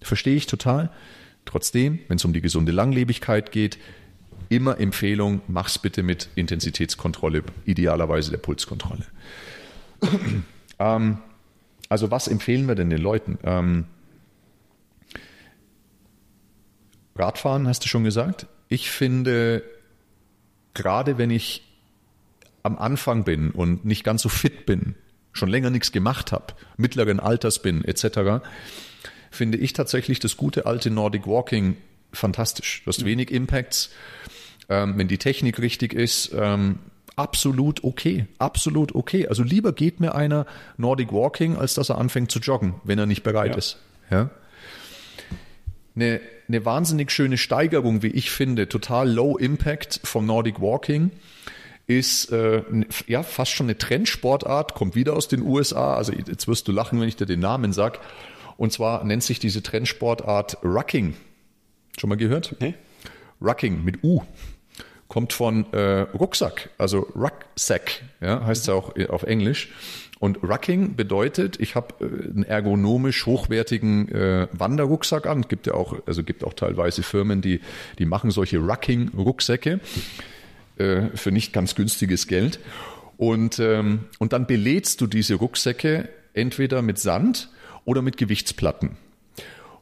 verstehe 0.00 0.36
ich 0.36 0.46
total. 0.46 0.90
Trotzdem, 1.46 2.00
wenn 2.08 2.16
es 2.16 2.24
um 2.24 2.32
die 2.32 2.40
gesunde 2.40 2.72
Langlebigkeit 2.72 3.50
geht, 3.50 3.78
immer 4.48 4.78
Empfehlung, 4.78 5.40
mach's 5.48 5.78
bitte 5.78 6.02
mit 6.02 6.28
Intensitätskontrolle, 6.36 7.42
idealerweise 7.64 8.30
der 8.30 8.38
Pulskontrolle. 8.38 9.04
ähm, 10.78 11.18
also 11.88 12.10
was 12.10 12.28
empfehlen 12.28 12.66
wir 12.68 12.74
denn 12.74 12.90
den 12.90 13.00
Leuten? 13.00 13.38
Ähm, 13.44 13.84
Radfahren 17.14 17.66
hast 17.66 17.84
du 17.84 17.88
schon 17.88 18.04
gesagt. 18.04 18.46
Ich 18.68 18.90
finde, 18.90 19.62
gerade 20.74 21.18
wenn 21.18 21.30
ich 21.30 21.62
am 22.62 22.76
Anfang 22.78 23.24
bin 23.24 23.50
und 23.50 23.84
nicht 23.84 24.04
ganz 24.04 24.22
so 24.22 24.28
fit 24.28 24.66
bin, 24.66 24.96
schon 25.32 25.48
länger 25.48 25.70
nichts 25.70 25.92
gemacht 25.92 26.32
habe, 26.32 26.54
mittleren 26.76 27.20
Alters 27.20 27.62
bin, 27.62 27.84
etc., 27.84 28.44
finde 29.30 29.58
ich 29.58 29.72
tatsächlich 29.72 30.18
das 30.18 30.36
gute 30.36 30.66
alte 30.66 30.90
Nordic 30.90 31.26
Walking 31.26 31.76
fantastisch. 32.12 32.82
Du 32.84 32.88
hast 32.88 33.04
wenig 33.04 33.30
Impacts. 33.30 33.90
Ähm, 34.68 34.98
wenn 34.98 35.08
die 35.08 35.18
Technik 35.18 35.60
richtig 35.60 35.92
ist, 35.92 36.32
ähm, 36.34 36.78
absolut 37.16 37.82
okay. 37.82 38.26
Absolut 38.38 38.94
okay. 38.94 39.26
Also 39.26 39.42
lieber 39.42 39.72
geht 39.72 40.00
mir 40.00 40.14
einer 40.14 40.46
Nordic 40.76 41.12
Walking, 41.12 41.56
als 41.56 41.74
dass 41.74 41.88
er 41.88 41.98
anfängt 41.98 42.30
zu 42.30 42.38
joggen, 42.38 42.74
wenn 42.84 42.98
er 42.98 43.06
nicht 43.06 43.22
bereit 43.22 43.52
ja. 43.52 43.56
ist. 43.56 43.78
Ja. 44.10 44.30
Eine, 45.94 46.20
eine 46.46 46.64
wahnsinnig 46.64 47.10
schöne 47.10 47.38
Steigerung, 47.38 48.02
wie 48.02 48.08
ich 48.08 48.30
finde, 48.30 48.68
total 48.68 49.10
low 49.10 49.36
impact 49.36 50.00
vom 50.04 50.26
Nordic 50.26 50.60
Walking 50.60 51.10
ist 51.86 52.32
äh, 52.32 52.62
ja 53.06 53.22
fast 53.22 53.52
schon 53.52 53.66
eine 53.66 53.78
Trendsportart, 53.78 54.74
kommt 54.74 54.94
wieder 54.94 55.14
aus 55.14 55.28
den 55.28 55.42
USA. 55.42 55.94
Also 55.94 56.12
jetzt 56.12 56.48
wirst 56.48 56.66
du 56.68 56.72
lachen, 56.72 57.00
wenn 57.00 57.08
ich 57.08 57.16
dir 57.16 57.26
den 57.26 57.40
Namen 57.40 57.72
sag. 57.72 58.00
Und 58.56 58.72
zwar 58.72 59.04
nennt 59.04 59.22
sich 59.22 59.38
diese 59.38 59.62
Trendsportart 59.62 60.58
Rucking. 60.64 61.14
Schon 61.98 62.08
mal 62.08 62.16
gehört? 62.16 62.56
Nee. 62.60 62.74
Rucking 63.40 63.84
mit 63.84 64.02
U. 64.02 64.22
Kommt 65.16 65.32
von 65.32 65.72
äh, 65.72 66.00
Rucksack, 66.12 66.68
also 66.76 67.06
Rucksack, 67.16 68.02
ja, 68.20 68.44
heißt 68.44 68.64
es 68.64 68.68
auch 68.68 68.92
auf 69.08 69.22
Englisch. 69.22 69.70
Und 70.18 70.42
Rucking 70.42 70.94
bedeutet, 70.94 71.58
ich 71.58 71.74
habe 71.74 71.94
äh, 72.04 72.04
einen 72.04 72.42
ergonomisch 72.42 73.24
hochwertigen 73.24 74.12
äh, 74.12 74.46
Wanderrucksack 74.52 75.24
an. 75.24 75.48
Gibt 75.48 75.68
ja 75.68 75.72
auch, 75.72 75.96
also 76.04 76.22
gibt 76.22 76.44
auch 76.44 76.52
teilweise 76.52 77.02
Firmen, 77.02 77.40
die, 77.40 77.62
die 77.98 78.04
machen 78.04 78.30
solche 78.30 78.58
Rucking-Rucksäcke 78.58 79.80
äh, 80.76 81.06
für 81.14 81.32
nicht 81.32 81.54
ganz 81.54 81.74
günstiges 81.74 82.26
Geld. 82.26 82.60
Und, 83.16 83.58
ähm, 83.58 84.00
und 84.18 84.34
dann 84.34 84.46
belädst 84.46 85.00
du 85.00 85.06
diese 85.06 85.36
Rucksäcke 85.36 86.10
entweder 86.34 86.82
mit 86.82 86.98
Sand 86.98 87.48
oder 87.86 88.02
mit 88.02 88.18
Gewichtsplatten. 88.18 88.98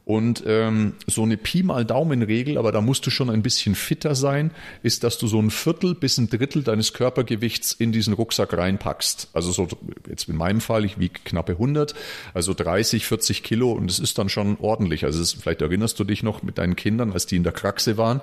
Und 0.04 0.44
ähm, 0.46 0.94
so 1.06 1.22
eine 1.22 1.38
Pi 1.38 1.62
mal 1.62 1.86
Daumen-Regel, 1.86 2.58
aber 2.58 2.72
da 2.72 2.82
musst 2.82 3.06
du 3.06 3.10
schon 3.10 3.30
ein 3.30 3.42
bisschen 3.42 3.74
fitter 3.74 4.14
sein, 4.14 4.50
ist, 4.82 5.02
dass 5.02 5.16
du 5.16 5.26
so 5.26 5.40
ein 5.40 5.50
Viertel 5.50 5.94
bis 5.94 6.18
ein 6.18 6.28
Drittel 6.28 6.62
deines 6.62 6.92
Körpergewichts 6.92 7.72
in 7.72 7.90
diesen 7.90 8.12
Rucksack 8.12 8.52
reinpackst. 8.52 9.30
Also 9.32 9.50
so 9.50 9.66
jetzt 10.06 10.28
in 10.28 10.36
meinem 10.36 10.60
Fall, 10.60 10.84
ich 10.84 10.98
wiege 10.98 11.20
knappe 11.24 11.52
100, 11.52 11.94
also 12.34 12.52
30, 12.52 13.06
40 13.06 13.42
Kilo 13.42 13.72
und 13.72 13.88
das 13.88 13.98
ist 13.98 14.18
dann 14.18 14.28
schon 14.28 14.58
ordentlich. 14.60 15.04
Also 15.04 15.22
ist, 15.22 15.40
vielleicht 15.40 15.62
erinnerst 15.62 15.98
du 15.98 16.04
dich 16.04 16.22
noch 16.22 16.42
mit 16.42 16.58
deinen 16.58 16.76
Kindern, 16.76 17.12
als 17.12 17.24
die 17.24 17.36
in 17.36 17.42
der 17.42 17.52
Kraxe 17.52 17.96
waren. 17.96 18.20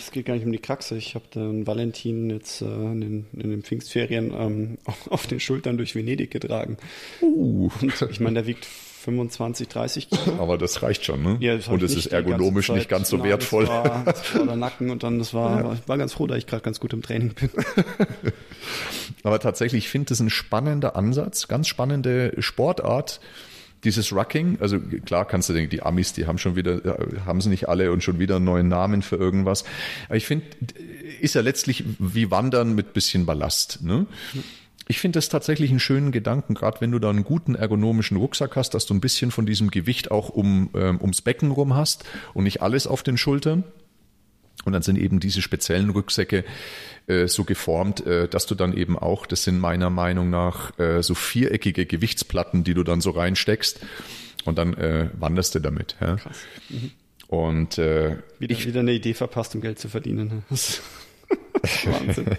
Es 0.00 0.10
geht 0.10 0.26
gar 0.26 0.34
nicht 0.34 0.44
um 0.44 0.50
die 0.50 0.58
Kraxe. 0.58 0.96
Ich 0.96 1.14
habe 1.14 1.26
den 1.32 1.64
Valentin 1.68 2.30
jetzt 2.30 2.62
äh, 2.62 2.64
in, 2.64 3.00
den, 3.00 3.26
in, 3.34 3.50
den, 3.50 3.62
Pfingstferien 3.62 4.32
ähm, 4.36 4.78
auf 5.08 5.28
den 5.28 5.38
Schultern 5.38 5.76
durch 5.76 5.94
Venedig 5.94 6.32
getragen. 6.32 6.76
Uh. 7.22 7.70
Und 7.80 8.02
ich 8.10 8.18
meine, 8.18 8.34
der 8.34 8.46
wiegt 8.48 8.66
25, 9.00 9.68
30 9.68 10.10
Kilo. 10.10 10.36
Aber 10.40 10.58
das 10.58 10.82
reicht 10.82 11.06
schon, 11.06 11.22
ne? 11.22 11.38
Ja, 11.40 11.54
und 11.70 11.82
es 11.82 11.96
ist 11.96 12.06
ergonomisch 12.06 12.68
nicht 12.70 12.88
ganz 12.88 13.08
so 13.08 13.16
Nein, 13.16 13.30
wertvoll. 13.30 13.64
Das 13.64 13.72
war, 13.72 14.04
das 14.04 14.34
war 14.34 14.46
der 14.46 14.56
Nacken 14.56 14.90
und 14.90 15.02
dann, 15.02 15.18
das 15.18 15.32
war, 15.32 15.64
ja. 15.64 15.72
ich 15.72 15.88
war 15.88 15.96
ganz 15.96 16.12
froh, 16.12 16.26
dass 16.26 16.36
ich 16.36 16.46
gerade 16.46 16.62
ganz 16.62 16.80
gut 16.80 16.92
im 16.92 17.00
Training 17.00 17.32
bin. 17.32 17.48
Aber 19.22 19.40
tatsächlich, 19.40 19.84
ich 19.84 19.90
finde 19.90 20.10
das 20.10 20.20
ein 20.20 20.28
spannender 20.28 20.96
Ansatz, 20.96 21.48
ganz 21.48 21.66
spannende 21.66 22.34
Sportart. 22.38 23.20
Dieses 23.84 24.12
Rucking, 24.12 24.58
also 24.60 24.78
klar 24.78 25.24
kannst 25.24 25.48
du 25.48 25.54
denken, 25.54 25.70
die 25.70 25.80
Amis, 25.80 26.12
die 26.12 26.26
haben 26.26 26.36
schon 26.36 26.54
wieder, 26.54 26.98
haben 27.24 27.40
sie 27.40 27.48
nicht 27.48 27.70
alle 27.70 27.92
und 27.92 28.04
schon 28.04 28.18
wieder 28.18 28.36
einen 28.36 28.44
neuen 28.44 28.68
Namen 28.68 29.00
für 29.00 29.16
irgendwas. 29.16 29.64
Aber 30.08 30.16
ich 30.16 30.26
finde, 30.26 30.44
ist 31.22 31.34
ja 31.34 31.40
letztlich 31.40 31.84
wie 31.98 32.30
Wandern 32.30 32.74
mit 32.74 32.92
bisschen 32.92 33.24
Ballast. 33.24 33.78
Ne? 33.82 34.04
Ich 34.90 34.98
finde 34.98 35.18
das 35.18 35.28
tatsächlich 35.28 35.70
einen 35.70 35.78
schönen 35.78 36.10
Gedanken, 36.10 36.54
gerade 36.54 36.80
wenn 36.80 36.90
du 36.90 36.98
da 36.98 37.10
einen 37.10 37.22
guten 37.22 37.54
ergonomischen 37.54 38.16
Rucksack 38.16 38.56
hast, 38.56 38.74
dass 38.74 38.86
du 38.86 38.94
ein 38.94 39.00
bisschen 39.00 39.30
von 39.30 39.46
diesem 39.46 39.70
Gewicht 39.70 40.10
auch 40.10 40.30
um, 40.30 40.68
ähm, 40.74 41.00
ums 41.00 41.22
Becken 41.22 41.52
rum 41.52 41.76
hast 41.76 42.02
und 42.34 42.42
nicht 42.42 42.60
alles 42.60 42.88
auf 42.88 43.04
den 43.04 43.16
Schultern. 43.16 43.62
Und 44.64 44.72
dann 44.72 44.82
sind 44.82 44.98
eben 44.98 45.20
diese 45.20 45.42
speziellen 45.42 45.90
Rucksäcke 45.90 46.44
äh, 47.06 47.28
so 47.28 47.44
geformt, 47.44 48.04
äh, 48.04 48.26
dass 48.26 48.46
du 48.46 48.56
dann 48.56 48.76
eben 48.76 48.98
auch, 48.98 49.26
das 49.26 49.44
sind 49.44 49.60
meiner 49.60 49.90
Meinung 49.90 50.28
nach 50.28 50.76
äh, 50.80 51.04
so 51.04 51.14
viereckige 51.14 51.86
Gewichtsplatten, 51.86 52.64
die 52.64 52.74
du 52.74 52.82
dann 52.82 53.00
so 53.00 53.10
reinsteckst 53.10 53.78
und 54.44 54.58
dann 54.58 54.74
äh, 54.74 55.08
wanderst 55.16 55.54
du 55.54 55.60
damit. 55.60 55.94
Ja? 56.00 56.16
Krass. 56.16 56.38
Mhm. 56.68 56.90
Und 57.28 57.78
äh, 57.78 58.16
wieder, 58.40 58.52
ich, 58.52 58.66
wieder 58.66 58.80
eine 58.80 58.92
Idee 58.92 59.14
verpasst, 59.14 59.54
um 59.54 59.60
Geld 59.60 59.78
zu 59.78 59.88
verdienen. 59.88 60.42
Wahnsinn. 61.84 62.36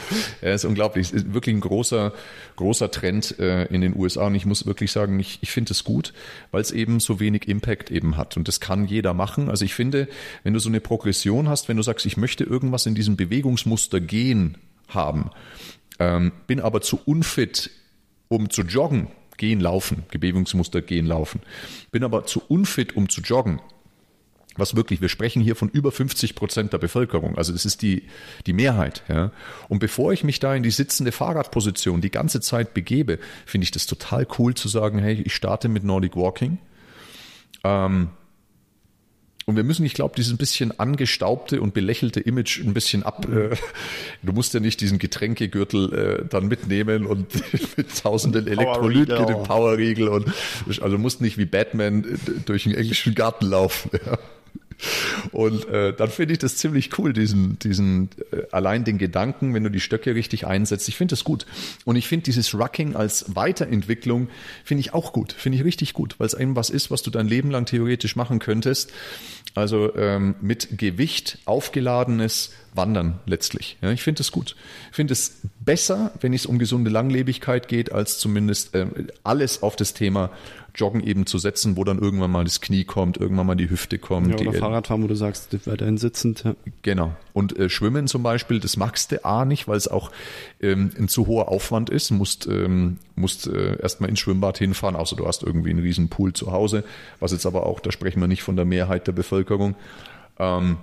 Er 0.40 0.54
ist 0.54 0.64
unglaublich. 0.64 1.08
Es 1.08 1.12
ist 1.12 1.34
wirklich 1.34 1.54
ein 1.54 1.60
großer, 1.60 2.12
großer 2.56 2.90
Trend 2.90 3.38
äh, 3.38 3.64
in 3.66 3.80
den 3.80 3.96
USA. 3.96 4.26
Und 4.26 4.34
ich 4.34 4.46
muss 4.46 4.66
wirklich 4.66 4.92
sagen, 4.92 5.18
ich, 5.18 5.38
ich 5.42 5.50
finde 5.50 5.72
es 5.72 5.84
gut, 5.84 6.12
weil 6.50 6.60
es 6.60 6.70
eben 6.70 7.00
so 7.00 7.20
wenig 7.20 7.48
Impact 7.48 7.90
eben 7.90 8.16
hat. 8.16 8.36
Und 8.36 8.48
das 8.48 8.60
kann 8.60 8.86
jeder 8.86 9.14
machen. 9.14 9.48
Also 9.48 9.64
ich 9.64 9.74
finde, 9.74 10.08
wenn 10.44 10.54
du 10.54 10.60
so 10.60 10.68
eine 10.68 10.80
Progression 10.80 11.48
hast, 11.48 11.68
wenn 11.68 11.76
du 11.76 11.82
sagst, 11.82 12.06
ich 12.06 12.16
möchte 12.16 12.44
irgendwas 12.44 12.86
in 12.86 12.94
diesem 12.94 13.16
Bewegungsmuster 13.16 14.00
gehen 14.00 14.58
haben, 14.88 15.30
ähm, 15.98 16.32
bin 16.46 16.60
aber 16.60 16.80
zu 16.80 17.00
unfit, 17.04 17.70
um 18.28 18.50
zu 18.50 18.62
joggen, 18.62 19.08
gehen, 19.36 19.60
laufen, 19.60 20.04
Bewegungsmuster 20.10 20.82
gehen, 20.82 21.06
laufen, 21.06 21.40
bin 21.90 22.04
aber 22.04 22.26
zu 22.26 22.42
unfit, 22.48 22.96
um 22.96 23.08
zu 23.08 23.20
joggen, 23.20 23.60
was 24.58 24.76
wirklich, 24.76 25.00
wir 25.00 25.08
sprechen 25.08 25.40
hier 25.40 25.56
von 25.56 25.68
über 25.68 25.92
50 25.92 26.34
Prozent 26.34 26.72
der 26.72 26.78
Bevölkerung. 26.78 27.36
Also 27.36 27.52
das 27.52 27.64
ist 27.64 27.82
die, 27.82 28.04
die 28.46 28.52
Mehrheit. 28.52 29.02
Ja. 29.08 29.32
Und 29.68 29.78
bevor 29.78 30.12
ich 30.12 30.24
mich 30.24 30.40
da 30.40 30.54
in 30.54 30.62
die 30.62 30.70
sitzende 30.70 31.12
Fahrradposition 31.12 32.00
die 32.00 32.10
ganze 32.10 32.40
Zeit 32.40 32.74
begebe, 32.74 33.18
finde 33.46 33.64
ich 33.64 33.70
das 33.70 33.86
total 33.86 34.26
cool 34.38 34.54
zu 34.54 34.68
sagen, 34.68 34.98
hey, 34.98 35.22
ich 35.24 35.34
starte 35.34 35.68
mit 35.68 35.84
Nordic 35.84 36.16
Walking. 36.16 36.58
Ähm, 37.64 38.10
und 39.48 39.56
wir 39.56 39.64
müssen, 39.64 39.86
ich 39.86 39.94
glaube, 39.94 40.14
dieses 40.14 40.36
bisschen 40.36 40.78
angestaubte 40.78 41.62
und 41.62 41.72
belächelte 41.72 42.20
Image 42.20 42.60
ein 42.60 42.74
bisschen 42.74 43.02
ab. 43.02 43.26
Äh, 43.32 43.56
du 44.22 44.32
musst 44.34 44.52
ja 44.52 44.60
nicht 44.60 44.78
diesen 44.82 44.98
Getränkegürtel 44.98 45.94
äh, 45.94 46.28
dann 46.28 46.48
mitnehmen 46.48 47.06
und 47.06 47.32
mit 47.78 48.02
tausenden 48.02 48.46
Elektrolyten, 48.46 49.26
den 49.26 49.42
Powerriegel 49.44 50.08
und 50.08 50.30
also 50.82 50.98
musst 50.98 51.22
nicht 51.22 51.38
wie 51.38 51.46
Batman 51.46 52.04
äh, 52.04 52.40
durch 52.44 52.64
den 52.64 52.74
englischen 52.74 53.14
Garten 53.14 53.46
laufen. 53.46 53.90
Ja. 54.04 54.18
Und 55.32 55.68
äh, 55.68 55.92
dann 55.92 56.10
finde 56.10 56.34
ich 56.34 56.38
das 56.38 56.56
ziemlich 56.56 56.98
cool, 56.98 57.12
diesen, 57.12 57.58
diesen 57.58 58.10
äh, 58.30 58.42
allein 58.52 58.84
den 58.84 58.98
Gedanken, 58.98 59.54
wenn 59.54 59.64
du 59.64 59.70
die 59.70 59.80
Stöcke 59.80 60.14
richtig 60.14 60.46
einsetzt. 60.46 60.88
Ich 60.88 60.96
finde 60.96 61.12
das 61.12 61.24
gut. 61.24 61.46
Und 61.84 61.96
ich 61.96 62.06
finde 62.06 62.24
dieses 62.24 62.54
Rucking 62.54 62.96
als 62.96 63.34
Weiterentwicklung 63.34 64.28
finde 64.64 64.80
ich 64.80 64.94
auch 64.94 65.12
gut, 65.12 65.32
finde 65.32 65.58
ich 65.58 65.64
richtig 65.64 65.92
gut, 65.94 66.14
weil 66.18 66.26
es 66.26 66.34
eben 66.34 66.56
was 66.56 66.70
ist, 66.70 66.90
was 66.90 67.02
du 67.02 67.10
dein 67.10 67.26
Leben 67.26 67.50
lang 67.50 67.66
theoretisch 67.66 68.16
machen 68.16 68.38
könntest. 68.38 68.92
Also 69.54 69.94
ähm, 69.96 70.36
mit 70.40 70.78
Gewicht 70.78 71.38
aufgeladenes 71.44 72.52
Wandern 72.74 73.18
letztlich. 73.26 73.76
Ja, 73.80 73.90
ich 73.90 74.02
finde 74.02 74.22
es 74.22 74.32
gut. 74.32 74.56
Ich 74.90 74.96
finde 74.96 75.12
es 75.12 75.40
besser, 75.60 76.12
wenn 76.20 76.32
es 76.32 76.46
um 76.46 76.58
gesunde 76.58 76.90
Langlebigkeit 76.90 77.68
geht, 77.68 77.92
als 77.92 78.18
zumindest 78.18 78.74
äh, 78.74 78.86
alles 79.22 79.62
auf 79.62 79.76
das 79.76 79.94
Thema 79.94 80.30
Joggen 80.78 81.02
eben 81.02 81.26
zu 81.26 81.38
setzen, 81.38 81.76
wo 81.76 81.84
dann 81.84 81.98
irgendwann 81.98 82.30
mal 82.30 82.44
das 82.44 82.60
Knie 82.60 82.84
kommt, 82.84 83.16
irgendwann 83.16 83.46
mal 83.46 83.56
die 83.56 83.68
Hüfte 83.68 83.98
kommt. 83.98 84.28
Ja, 84.28 84.34
oder 84.36 84.52
die, 84.52 84.58
Fahrradfahren, 84.58 85.02
wo 85.02 85.08
du 85.08 85.14
sagst, 85.14 85.66
weiterhin 85.66 85.98
sitzend. 85.98 86.44
Ja. 86.44 86.54
Genau. 86.82 87.16
Und 87.32 87.58
äh, 87.58 87.68
Schwimmen 87.68 88.06
zum 88.06 88.22
Beispiel, 88.22 88.60
das 88.60 88.76
magst 88.76 89.12
du 89.12 89.24
A 89.24 89.44
nicht, 89.44 89.66
weil 89.66 89.76
es 89.76 89.88
auch 89.88 90.10
ähm, 90.60 90.90
ein 90.96 91.08
zu 91.08 91.26
hoher 91.26 91.48
Aufwand 91.48 91.90
ist. 91.90 92.10
Du 92.10 92.14
musst, 92.14 92.46
ähm, 92.46 92.98
musst 93.16 93.48
äh, 93.48 93.80
erstmal 93.80 94.08
ins 94.08 94.20
Schwimmbad 94.20 94.58
hinfahren, 94.58 94.96
außer 94.96 95.16
du 95.16 95.26
hast 95.26 95.42
irgendwie 95.42 95.70
einen 95.70 95.80
riesen 95.80 96.08
Pool 96.08 96.32
zu 96.32 96.52
Hause, 96.52 96.84
was 97.18 97.32
jetzt 97.32 97.46
aber 97.46 97.66
auch, 97.66 97.80
da 97.80 97.90
sprechen 97.90 98.20
wir 98.20 98.28
nicht 98.28 98.42
von 98.42 98.56
der 98.56 98.64
Mehrheit 98.64 99.06
der 99.06 99.12
Bevölkerung. 99.12 99.74
Ähm, 100.38 100.76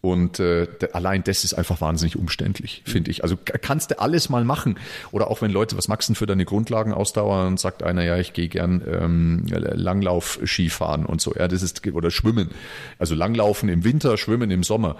und 0.00 0.38
äh, 0.38 0.68
allein 0.92 1.24
das 1.24 1.42
ist 1.42 1.54
einfach 1.54 1.80
wahnsinnig 1.80 2.16
umständlich, 2.16 2.82
finde 2.84 3.10
ich. 3.10 3.24
Also 3.24 3.36
kannst 3.36 3.90
du 3.90 3.98
alles 4.00 4.28
mal 4.28 4.44
machen. 4.44 4.78
Oder 5.10 5.28
auch 5.28 5.42
wenn 5.42 5.50
Leute, 5.50 5.76
was 5.76 5.88
magst 5.88 6.08
du 6.08 6.14
für 6.14 6.26
deine 6.26 6.44
Grundlagenausdauer? 6.44 7.46
Und 7.46 7.58
sagt 7.58 7.82
einer, 7.82 8.04
ja, 8.04 8.16
ich 8.16 8.32
gehe 8.32 8.48
gern 8.48 8.82
ähm, 8.86 9.42
Langlauf 9.48 10.38
Skifahren 10.44 11.04
und 11.04 11.20
so. 11.20 11.34
Ja, 11.34 11.48
das 11.48 11.62
ist, 11.62 11.84
oder 11.88 12.12
Schwimmen. 12.12 12.50
Also 12.98 13.16
Langlaufen 13.16 13.68
im 13.68 13.82
Winter, 13.82 14.16
Schwimmen 14.16 14.52
im 14.52 14.62
Sommer. 14.62 14.96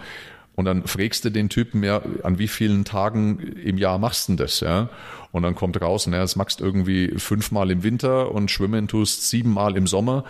Und 0.57 0.65
dann 0.65 0.85
fragst 0.89 1.25
du 1.25 1.31
den 1.31 1.49
Typen 1.49 1.85
ja, 1.85 2.03
an 2.25 2.41
wie 2.41 2.49
vielen 2.49 2.85
Tagen 2.85 3.39
im 3.39 3.79
Jahr 3.79 3.99
machst 3.99 4.29
du 4.29 4.35
das, 4.35 4.59
ja? 4.59 4.91
Und 5.31 5.45
dann 5.45 5.55
kommt 5.55 5.81
raus, 5.81 6.09
naja, 6.09 6.23
das 6.23 6.35
machst 6.35 6.61
irgendwie 6.61 7.13
fünfmal 7.17 7.71
im 7.71 7.85
Winter 7.85 8.33
und 8.33 8.51
schwimmen 8.51 8.89
tust 8.89 9.31
siebenmal 9.31 9.77
im 9.77 9.87
Sommer, 9.87 10.25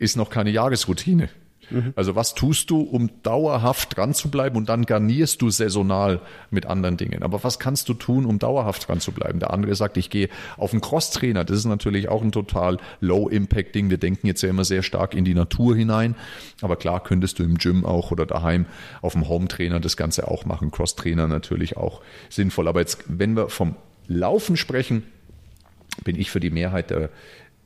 ist 0.00 0.16
noch 0.16 0.30
keine 0.30 0.50
Jahresroutine. 0.50 1.28
Mhm. 1.70 1.92
Also 1.96 2.14
was 2.14 2.34
tust 2.34 2.70
du, 2.70 2.80
um 2.80 3.10
dauerhaft 3.22 3.96
dran 3.96 4.14
zu 4.14 4.30
bleiben 4.30 4.56
und 4.56 4.68
dann 4.68 4.84
garnierst 4.84 5.42
du 5.42 5.50
saisonal 5.50 6.20
mit 6.50 6.66
anderen 6.66 6.96
Dingen. 6.96 7.22
Aber 7.22 7.42
was 7.44 7.58
kannst 7.58 7.88
du 7.88 7.94
tun, 7.94 8.24
um 8.24 8.38
dauerhaft 8.38 8.88
dran 8.88 9.00
zu 9.00 9.12
bleiben? 9.12 9.38
Der 9.38 9.52
andere 9.52 9.74
sagt, 9.74 9.96
ich 9.96 10.10
gehe 10.10 10.28
auf 10.56 10.72
einen 10.72 10.80
Crosstrainer. 10.80 11.44
Das 11.44 11.58
ist 11.58 11.64
natürlich 11.64 12.08
auch 12.08 12.22
ein 12.22 12.32
total 12.32 12.78
Low-Impact-Ding. 13.00 13.90
Wir 13.90 13.98
denken 13.98 14.26
jetzt 14.26 14.42
ja 14.42 14.50
immer 14.50 14.64
sehr 14.64 14.82
stark 14.82 15.14
in 15.14 15.24
die 15.24 15.34
Natur 15.34 15.76
hinein. 15.76 16.14
Aber 16.62 16.76
klar 16.76 17.02
könntest 17.02 17.38
du 17.38 17.42
im 17.42 17.58
Gym 17.58 17.84
auch 17.84 18.10
oder 18.10 18.26
daheim 18.26 18.66
auf 19.02 19.12
dem 19.12 19.28
Home-Trainer 19.28 19.80
das 19.80 19.96
Ganze 19.96 20.28
auch 20.28 20.44
machen. 20.44 20.70
Crosstrainer 20.70 21.26
natürlich 21.26 21.76
auch 21.76 22.00
sinnvoll. 22.30 22.68
Aber 22.68 22.80
jetzt, 22.80 23.04
wenn 23.08 23.36
wir 23.36 23.48
vom 23.48 23.76
Laufen 24.08 24.56
sprechen, 24.56 25.02
bin 26.04 26.16
ich 26.16 26.30
für 26.30 26.40
die 26.40 26.50
Mehrheit 26.50 26.90
der 26.90 27.10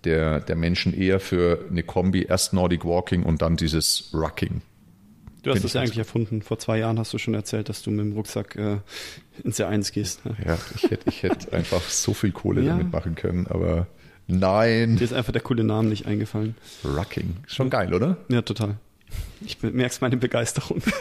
der, 0.05 0.41
der 0.41 0.57
Menschen 0.57 0.95
eher 0.95 1.21
für 1.21 1.65
eine 1.71 1.83
Kombi, 1.83 2.23
erst 2.23 2.53
Nordic 2.53 2.85
Walking 2.85 3.23
und 3.23 3.43
dann 3.43 3.57
dieses 3.57 4.11
Rucking. 4.15 4.63
Du 5.43 5.51
hast 5.51 5.65
das 5.65 5.73
ja 5.73 5.81
eigentlich 5.81 5.99
erfunden. 5.99 6.43
Vor 6.43 6.59
zwei 6.59 6.79
Jahren 6.79 6.99
hast 6.99 7.13
du 7.13 7.19
schon 7.19 7.35
erzählt, 7.35 7.69
dass 7.69 7.83
du 7.83 7.91
mit 7.91 8.01
dem 8.01 8.13
Rucksack 8.13 8.57
äh, 8.57 8.79
ins 9.43 9.59
Jahr 9.59 9.71
1 9.71 9.93
gehst. 9.93 10.25
Ne? 10.27 10.37
Ja, 10.45 10.59
ich 10.75 10.91
hätte, 10.91 11.09
ich 11.09 11.23
hätte 11.23 11.53
einfach 11.57 11.83
so 11.83 12.13
viel 12.13 12.33
Kohle 12.33 12.63
ja. 12.63 12.77
damit 12.77 12.93
machen 12.93 13.15
können, 13.15 13.47
aber 13.47 13.87
nein. 14.27 14.97
Dir 14.97 15.05
ist 15.05 15.15
einfach 15.15 15.33
der 15.33 15.41
coole 15.41 15.65
Name 15.65 15.89
nicht 15.89 16.07
eingefallen. 16.07 16.57
Rucking. 16.85 17.37
Schon 17.47 17.71
geil, 17.71 17.95
oder? 17.95 18.19
Ja, 18.29 18.43
total. 18.43 18.77
Ich 19.41 19.63
merk's 19.63 20.01
meine 20.01 20.19
Begeisterung. 20.19 20.83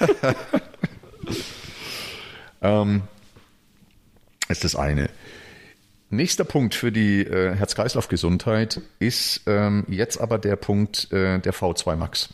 ähm, 2.61 3.01
ist 4.47 4.63
das 4.63 4.75
eine. 4.75 5.09
Nächster 6.11 6.43
Punkt 6.43 6.73
für 6.73 6.91
die 6.91 7.21
äh, 7.21 7.53
Herz-Kreislauf-Gesundheit 7.53 8.81
ist 8.97 9.41
ähm, 9.45 9.85
jetzt 9.87 10.19
aber 10.19 10.39
der 10.39 10.55
Punkt 10.55 11.11
äh, 11.11 11.37
der 11.39 11.53
V2 11.53 11.95
Max, 11.95 12.29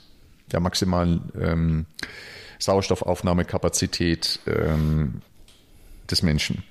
der 0.51 0.61
maximalen 0.61 1.31
ähm, 1.37 1.85
Sauerstoffaufnahmekapazität 2.59 4.39
ähm, 4.47 5.21
des 6.09 6.23
Menschen. 6.23 6.63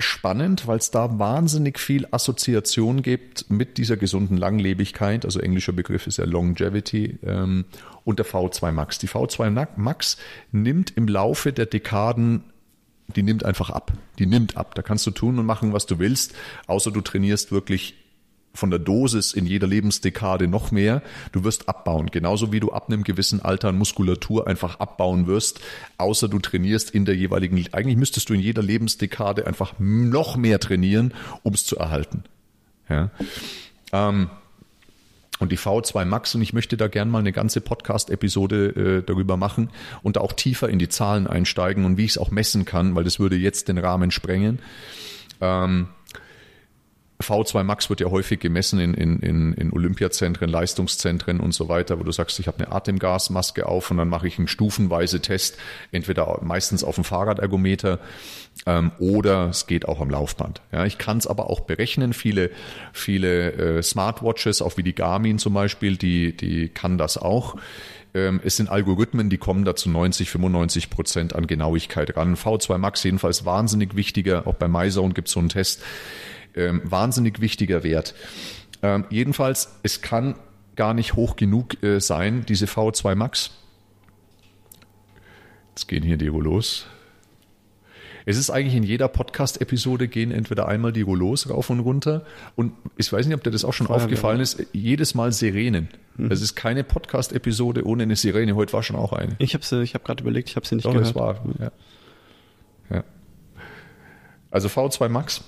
Spannend, 0.00 0.66
weil 0.66 0.78
es 0.78 0.90
da 0.90 1.18
wahnsinnig 1.18 1.78
viel 1.78 2.08
Assoziation 2.10 3.02
gibt 3.02 3.50
mit 3.50 3.78
dieser 3.78 3.96
gesunden 3.96 4.36
Langlebigkeit, 4.36 5.24
also 5.24 5.38
englischer 5.38 5.72
Begriff 5.72 6.08
ist 6.08 6.16
ja 6.16 6.24
Longevity, 6.24 7.18
ähm, 7.22 7.66
und 8.04 8.18
der 8.18 8.26
V2 8.26 8.72
Max. 8.72 8.98
Die 8.98 9.08
V2 9.08 9.68
Max 9.76 10.16
nimmt 10.50 10.96
im 10.96 11.06
Laufe 11.06 11.52
der 11.52 11.66
Dekaden 11.66 12.49
die 13.16 13.22
nimmt 13.22 13.44
einfach 13.44 13.70
ab. 13.70 13.92
Die 14.18 14.26
nimmt 14.26 14.56
ab. 14.56 14.74
Da 14.74 14.82
kannst 14.82 15.06
du 15.06 15.10
tun 15.10 15.38
und 15.38 15.46
machen, 15.46 15.72
was 15.72 15.86
du 15.86 15.98
willst, 15.98 16.34
außer 16.66 16.90
du 16.90 17.00
trainierst 17.00 17.52
wirklich 17.52 17.94
von 18.52 18.70
der 18.70 18.80
Dosis 18.80 19.32
in 19.32 19.46
jeder 19.46 19.66
Lebensdekade 19.66 20.48
noch 20.48 20.70
mehr. 20.70 21.02
Du 21.32 21.44
wirst 21.44 21.68
abbauen. 21.68 22.10
Genauso 22.10 22.52
wie 22.52 22.60
du 22.60 22.72
ab 22.72 22.88
einem 22.88 23.04
gewissen 23.04 23.40
Alter 23.40 23.68
an 23.68 23.78
Muskulatur 23.78 24.46
einfach 24.46 24.80
abbauen 24.80 25.26
wirst, 25.26 25.60
außer 25.98 26.28
du 26.28 26.38
trainierst 26.38 26.90
in 26.90 27.04
der 27.04 27.16
jeweiligen, 27.16 27.64
eigentlich 27.72 27.96
müsstest 27.96 28.28
du 28.28 28.34
in 28.34 28.40
jeder 28.40 28.62
Lebensdekade 28.62 29.46
einfach 29.46 29.74
noch 29.78 30.36
mehr 30.36 30.58
trainieren, 30.58 31.14
um 31.42 31.54
es 31.54 31.64
zu 31.64 31.76
erhalten. 31.76 32.24
Ja. 32.88 33.10
Ähm, 33.92 34.30
und 35.40 35.50
die 35.50 35.58
V2 35.58 36.04
Max 36.04 36.34
und 36.34 36.42
ich 36.42 36.52
möchte 36.52 36.76
da 36.76 36.86
gern 36.86 37.10
mal 37.10 37.18
eine 37.18 37.32
ganze 37.32 37.60
Podcast-Episode 37.60 39.00
äh, 39.00 39.02
darüber 39.02 39.36
machen 39.36 39.70
und 40.02 40.18
auch 40.18 40.32
tiefer 40.32 40.68
in 40.68 40.78
die 40.78 40.88
Zahlen 40.88 41.26
einsteigen 41.26 41.84
und 41.84 41.96
wie 41.96 42.04
ich 42.04 42.12
es 42.12 42.18
auch 42.18 42.30
messen 42.30 42.64
kann, 42.64 42.94
weil 42.94 43.04
das 43.04 43.18
würde 43.18 43.36
jetzt 43.36 43.68
den 43.68 43.78
Rahmen 43.78 44.10
sprengen. 44.10 44.60
Ähm, 45.40 45.88
V2 47.20 47.62
Max 47.64 47.90
wird 47.90 48.00
ja 48.00 48.10
häufig 48.10 48.40
gemessen 48.40 48.80
in, 48.80 48.94
in, 48.94 49.52
in 49.52 49.72
Olympiazentren, 49.72 50.48
Leistungszentren 50.48 51.40
und 51.40 51.52
so 51.52 51.68
weiter, 51.68 51.98
wo 51.98 52.02
du 52.02 52.12
sagst, 52.12 52.38
ich 52.40 52.46
habe 52.46 52.58
eine 52.58 52.72
Atemgasmaske 52.72 53.66
auf 53.66 53.90
und 53.90 53.98
dann 53.98 54.08
mache 54.08 54.26
ich 54.26 54.38
einen 54.38 54.48
stufenweise 54.48 55.20
Test, 55.20 55.58
entweder 55.92 56.40
meistens 56.42 56.82
auf 56.82 56.94
dem 56.94 57.04
Fahrradergometer 57.04 57.98
ähm, 58.66 58.92
oder 58.98 59.50
es 59.50 59.66
geht 59.66 59.86
auch 59.86 60.00
am 60.00 60.10
Laufband. 60.10 60.62
Ja, 60.72 60.86
ich 60.86 60.98
kann 60.98 61.18
es 61.18 61.26
aber 61.26 61.50
auch 61.50 61.60
berechnen. 61.60 62.12
Viele, 62.12 62.50
viele 62.92 63.52
äh, 63.52 63.82
Smartwatches, 63.82 64.62
auch 64.62 64.76
wie 64.76 64.82
die 64.82 64.94
Garmin 64.94 65.38
zum 65.38 65.54
Beispiel, 65.54 65.96
die, 65.96 66.36
die 66.36 66.68
kann 66.68 66.98
das 66.98 67.18
auch. 67.18 67.56
Ähm, 68.12 68.40
es 68.44 68.56
sind 68.56 68.68
Algorithmen, 68.68 69.30
die 69.30 69.38
kommen 69.38 69.64
da 69.64 69.76
zu 69.76 69.90
90, 69.90 70.30
95 70.30 70.90
Prozent 70.90 71.34
an 71.34 71.46
Genauigkeit 71.46 72.16
ran. 72.16 72.34
V2 72.34 72.78
Max 72.78 73.02
jedenfalls 73.04 73.44
wahnsinnig 73.44 73.94
wichtiger. 73.94 74.46
Auch 74.46 74.54
bei 74.54 74.68
MyZone 74.68 75.14
gibt 75.14 75.28
es 75.28 75.34
so 75.34 75.40
einen 75.40 75.48
Test 75.48 75.82
ähm, 76.54 76.82
wahnsinnig 76.84 77.40
wichtiger 77.40 77.82
Wert. 77.82 78.14
Ähm, 78.82 79.04
jedenfalls, 79.10 79.76
es 79.82 80.02
kann 80.02 80.36
gar 80.76 80.94
nicht 80.94 81.14
hoch 81.14 81.36
genug 81.36 81.82
äh, 81.82 82.00
sein, 82.00 82.44
diese 82.48 82.66
V2 82.66 83.14
Max. 83.14 83.50
Jetzt 85.70 85.88
gehen 85.88 86.02
hier 86.02 86.16
die 86.16 86.28
Rollos. 86.28 86.86
Es 88.26 88.36
ist 88.36 88.50
eigentlich 88.50 88.74
in 88.74 88.82
jeder 88.82 89.08
Podcast-Episode 89.08 90.06
gehen 90.08 90.30
entweder 90.30 90.68
einmal 90.68 90.92
die 90.92 91.00
Rollos 91.02 91.48
rauf 91.48 91.70
und 91.70 91.80
runter 91.80 92.24
und 92.54 92.72
ich 92.96 93.12
weiß 93.12 93.26
nicht, 93.26 93.34
ob 93.34 93.42
dir 93.42 93.50
das 93.50 93.64
auch 93.64 93.72
schon 93.72 93.86
Feuerwehr. 93.86 94.04
aufgefallen 94.04 94.40
ist, 94.40 94.62
jedes 94.72 95.14
Mal 95.14 95.32
Sirenen. 95.32 95.88
Mhm. 96.16 96.30
Es 96.30 96.42
ist 96.42 96.54
keine 96.54 96.84
Podcast-Episode 96.84 97.86
ohne 97.86 98.02
eine 98.02 98.16
Sirene. 98.16 98.54
Heute 98.54 98.72
war 98.72 98.82
schon 98.82 98.96
auch 98.96 99.12
eine. 99.12 99.36
Ich 99.38 99.54
habe 99.54 99.82
ich 99.82 99.94
hab 99.94 100.04
gerade 100.04 100.22
überlegt, 100.22 100.50
ich 100.50 100.56
habe 100.56 100.66
sie 100.66 100.76
nicht 100.76 100.84
Doch, 100.84 100.92
gehört. 100.92 101.08
Das 101.08 101.14
war, 101.14 101.44
ja. 101.58 101.72
ja. 102.90 103.04
Also 104.50 104.68
V2 104.68 105.08
Max 105.08 105.42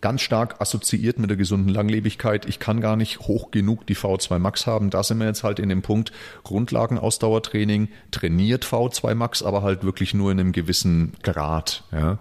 ganz 0.00 0.20
stark 0.20 0.60
assoziiert 0.60 1.18
mit 1.18 1.30
der 1.30 1.36
gesunden 1.36 1.68
Langlebigkeit. 1.68 2.46
Ich 2.46 2.58
kann 2.58 2.80
gar 2.80 2.96
nicht 2.96 3.20
hoch 3.20 3.50
genug 3.50 3.86
die 3.86 3.96
V2 3.96 4.38
Max 4.38 4.66
haben. 4.66 4.90
Da 4.90 5.02
sind 5.02 5.18
wir 5.18 5.26
jetzt 5.26 5.44
halt 5.44 5.58
in 5.58 5.68
dem 5.68 5.82
Punkt 5.82 6.12
Grundlagenausdauertraining, 6.44 7.88
trainiert 8.10 8.64
V2 8.64 9.14
Max, 9.14 9.42
aber 9.42 9.62
halt 9.62 9.84
wirklich 9.84 10.14
nur 10.14 10.30
in 10.32 10.40
einem 10.40 10.52
gewissen 10.52 11.12
Grad. 11.22 11.84
Ja. 11.92 12.18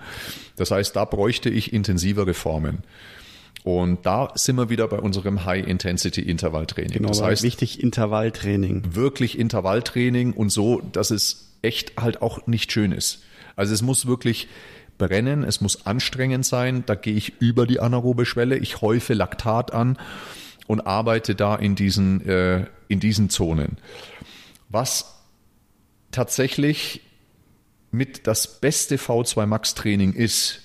Das 0.55 0.71
heißt, 0.71 0.95
da 0.95 1.05
bräuchte 1.05 1.49
ich 1.49 1.73
intensivere 1.73 2.33
Formen. 2.33 2.83
Und 3.63 4.05
da 4.05 4.31
sind 4.35 4.55
wir 4.55 4.69
wieder 4.69 4.87
bei 4.87 4.99
unserem 4.99 5.43
High-Intensity-Intervalltraining. 5.43 6.93
Genau, 6.93 7.09
das 7.09 7.21
heißt, 7.21 7.43
wichtig 7.43 7.83
Intervalltraining. 7.83 8.95
Wirklich 8.95 9.37
Intervalltraining 9.37 10.31
und 10.31 10.51
so, 10.51 10.81
dass 10.93 11.11
es 11.11 11.51
echt 11.61 11.97
halt 11.99 12.21
auch 12.21 12.47
nicht 12.47 12.71
schön 12.71 12.93
ist. 12.93 13.23
Also 13.57 13.73
es 13.73 13.81
muss 13.81 14.05
wirklich 14.05 14.47
brennen, 14.97 15.43
es 15.43 15.61
muss 15.61 15.85
anstrengend 15.85 16.45
sein, 16.45 16.83
da 16.85 16.95
gehe 16.95 17.15
ich 17.15 17.39
über 17.39 17.67
die 17.67 17.79
anaerobe 17.79 18.25
Schwelle, 18.25 18.57
ich 18.57 18.81
häufe 18.81 19.13
Laktat 19.13 19.73
an 19.73 19.97
und 20.67 20.81
arbeite 20.81 21.35
da 21.35 21.55
in 21.55 21.75
diesen, 21.75 22.25
äh, 22.27 22.65
in 22.87 22.99
diesen 22.99 23.29
Zonen. 23.29 23.77
Was 24.69 25.15
tatsächlich 26.11 27.01
mit 27.91 28.27
das 28.27 28.59
beste 28.59 28.97
V2 28.97 29.45
Max 29.45 29.75
Training 29.75 30.13
ist, 30.13 30.61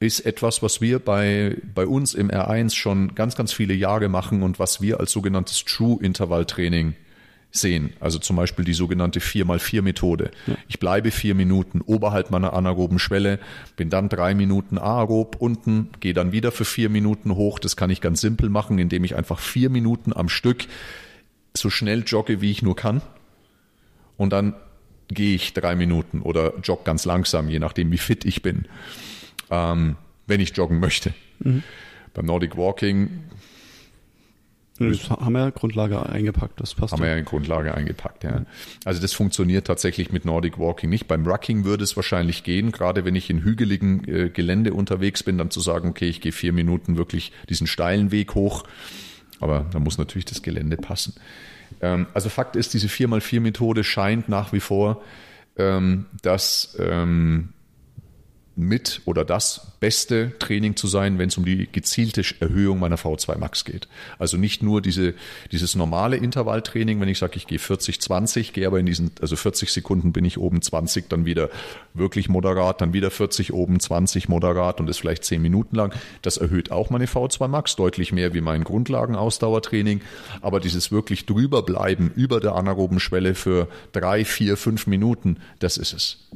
ist 0.00 0.20
etwas, 0.20 0.62
was 0.62 0.80
wir 0.80 1.00
bei, 1.00 1.56
bei 1.74 1.86
uns 1.86 2.14
im 2.14 2.30
R1 2.30 2.74
schon 2.74 3.14
ganz, 3.14 3.34
ganz 3.34 3.52
viele 3.52 3.74
Jahre 3.74 4.08
machen 4.08 4.42
und 4.42 4.58
was 4.58 4.80
wir 4.80 5.00
als 5.00 5.10
sogenanntes 5.10 5.64
True 5.64 5.98
Intervall 6.00 6.46
Training 6.46 6.94
sehen. 7.50 7.92
Also 8.00 8.18
zum 8.18 8.36
Beispiel 8.36 8.64
die 8.64 8.74
sogenannte 8.74 9.20
4x4-Methode. 9.20 10.30
Ja. 10.46 10.56
Ich 10.68 10.78
bleibe 10.78 11.10
vier 11.10 11.34
Minuten 11.34 11.80
oberhalb 11.80 12.30
meiner 12.30 12.52
anaeroben 12.52 12.98
Schwelle, 12.98 13.38
bin 13.76 13.90
dann 13.90 14.08
drei 14.08 14.34
Minuten 14.34 14.78
aerob 14.78 15.36
unten, 15.38 15.88
gehe 16.00 16.14
dann 16.14 16.32
wieder 16.32 16.52
für 16.52 16.64
vier 16.64 16.90
Minuten 16.90 17.34
hoch. 17.34 17.58
Das 17.58 17.76
kann 17.76 17.90
ich 17.90 18.00
ganz 18.00 18.20
simpel 18.20 18.50
machen, 18.50 18.78
indem 18.78 19.04
ich 19.04 19.16
einfach 19.16 19.38
vier 19.38 19.70
Minuten 19.70 20.12
am 20.12 20.28
Stück 20.28 20.66
so 21.56 21.70
schnell 21.70 22.04
jogge, 22.06 22.40
wie 22.40 22.50
ich 22.50 22.62
nur 22.62 22.76
kann. 22.76 23.00
Und 24.16 24.32
dann 24.32 24.54
gehe 25.08 25.34
ich 25.34 25.54
drei 25.54 25.74
Minuten 25.74 26.20
oder 26.20 26.52
jogge 26.62 26.84
ganz 26.84 27.04
langsam, 27.06 27.48
je 27.48 27.58
nachdem, 27.58 27.90
wie 27.90 27.98
fit 27.98 28.24
ich 28.24 28.42
bin, 28.42 28.66
ähm, 29.50 29.96
wenn 30.26 30.40
ich 30.40 30.54
joggen 30.54 30.80
möchte. 30.80 31.14
Mhm. 31.38 31.62
Beim 32.12 32.26
Nordic 32.26 32.56
Walking 32.56 33.24
das 34.78 35.10
haben 35.10 35.32
wir 35.32 35.40
ja 35.40 35.50
Grundlage 35.50 36.04
eingepackt, 36.04 36.60
das 36.60 36.74
passt. 36.74 36.92
Haben 36.92 37.02
wir 37.02 37.10
ja 37.10 37.16
in 37.16 37.24
Grundlage 37.24 37.74
eingepackt, 37.74 38.24
ja. 38.24 38.44
Also 38.84 39.00
das 39.00 39.12
funktioniert 39.12 39.66
tatsächlich 39.66 40.12
mit 40.12 40.24
Nordic 40.24 40.58
Walking 40.58 40.90
nicht. 40.90 41.08
Beim 41.08 41.26
Rucking 41.26 41.64
würde 41.64 41.84
es 41.84 41.96
wahrscheinlich 41.96 42.44
gehen, 42.44 42.72
gerade 42.72 43.04
wenn 43.04 43.14
ich 43.14 43.30
in 43.30 43.42
hügeligen 43.42 44.06
äh, 44.08 44.30
Gelände 44.30 44.74
unterwegs 44.74 45.22
bin, 45.22 45.38
dann 45.38 45.50
zu 45.50 45.60
sagen, 45.60 45.88
okay, 45.88 46.08
ich 46.08 46.20
gehe 46.20 46.32
vier 46.32 46.52
Minuten 46.52 46.96
wirklich 46.96 47.32
diesen 47.48 47.66
steilen 47.66 48.10
Weg 48.10 48.34
hoch. 48.34 48.64
Aber 49.40 49.66
da 49.72 49.78
muss 49.78 49.98
natürlich 49.98 50.24
das 50.26 50.42
Gelände 50.42 50.76
passen. 50.76 51.14
Ähm, 51.80 52.06
also 52.14 52.28
Fakt 52.28 52.56
ist, 52.56 52.74
diese 52.74 52.88
4x4-Methode 52.88 53.84
scheint 53.84 54.28
nach 54.28 54.52
wie 54.52 54.60
vor 54.60 55.02
ähm, 55.56 56.06
das 56.22 56.76
ähm, 56.78 57.50
mit 58.58 59.02
oder 59.04 59.24
das 59.24 59.68
beste 59.78 60.32
Training 60.40 60.74
zu 60.74 60.88
sein, 60.88 61.18
wenn 61.18 61.28
es 61.28 61.38
um 61.38 61.44
die 61.44 61.68
gezielte 61.70 62.22
Erhöhung 62.40 62.80
meiner 62.80 62.96
V2 62.96 63.38
Max 63.38 63.64
geht. 63.64 63.86
Also 64.18 64.36
nicht 64.36 64.64
nur 64.64 64.82
diese, 64.82 65.14
dieses 65.52 65.76
normale 65.76 66.16
Intervalltraining, 66.16 67.00
wenn 67.00 67.08
ich 67.08 67.18
sage, 67.18 67.36
ich 67.36 67.46
gehe 67.46 67.60
40, 67.60 68.00
20, 68.00 68.52
gehe 68.52 68.66
aber 68.66 68.80
in 68.80 68.86
diesen, 68.86 69.12
also 69.20 69.36
40 69.36 69.72
Sekunden 69.72 70.12
bin 70.12 70.24
ich 70.24 70.38
oben 70.38 70.60
20, 70.60 71.08
dann 71.08 71.24
wieder 71.24 71.50
wirklich 71.94 72.28
moderat, 72.28 72.80
dann 72.80 72.92
wieder 72.92 73.12
40 73.12 73.52
oben 73.52 73.78
20 73.78 74.28
moderat 74.28 74.80
und 74.80 74.88
das 74.88 74.98
vielleicht 74.98 75.24
10 75.24 75.40
Minuten 75.40 75.76
lang. 75.76 75.94
Das 76.22 76.36
erhöht 76.36 76.72
auch 76.72 76.90
meine 76.90 77.06
V2 77.06 77.46
Max 77.46 77.76
deutlich 77.76 78.12
mehr 78.12 78.34
wie 78.34 78.40
mein 78.40 78.64
Grundlagenausdauertraining. 78.64 80.00
Aber 80.42 80.58
dieses 80.58 80.90
wirklich 80.90 81.26
drüber 81.26 81.62
bleiben 81.62 82.10
über 82.16 82.40
der 82.40 82.56
anaeroben 82.56 82.98
Schwelle 82.98 83.36
für 83.36 83.68
drei, 83.92 84.24
vier, 84.24 84.56
fünf 84.56 84.88
Minuten, 84.88 85.36
das 85.60 85.76
ist 85.76 85.92
es. 85.92 86.28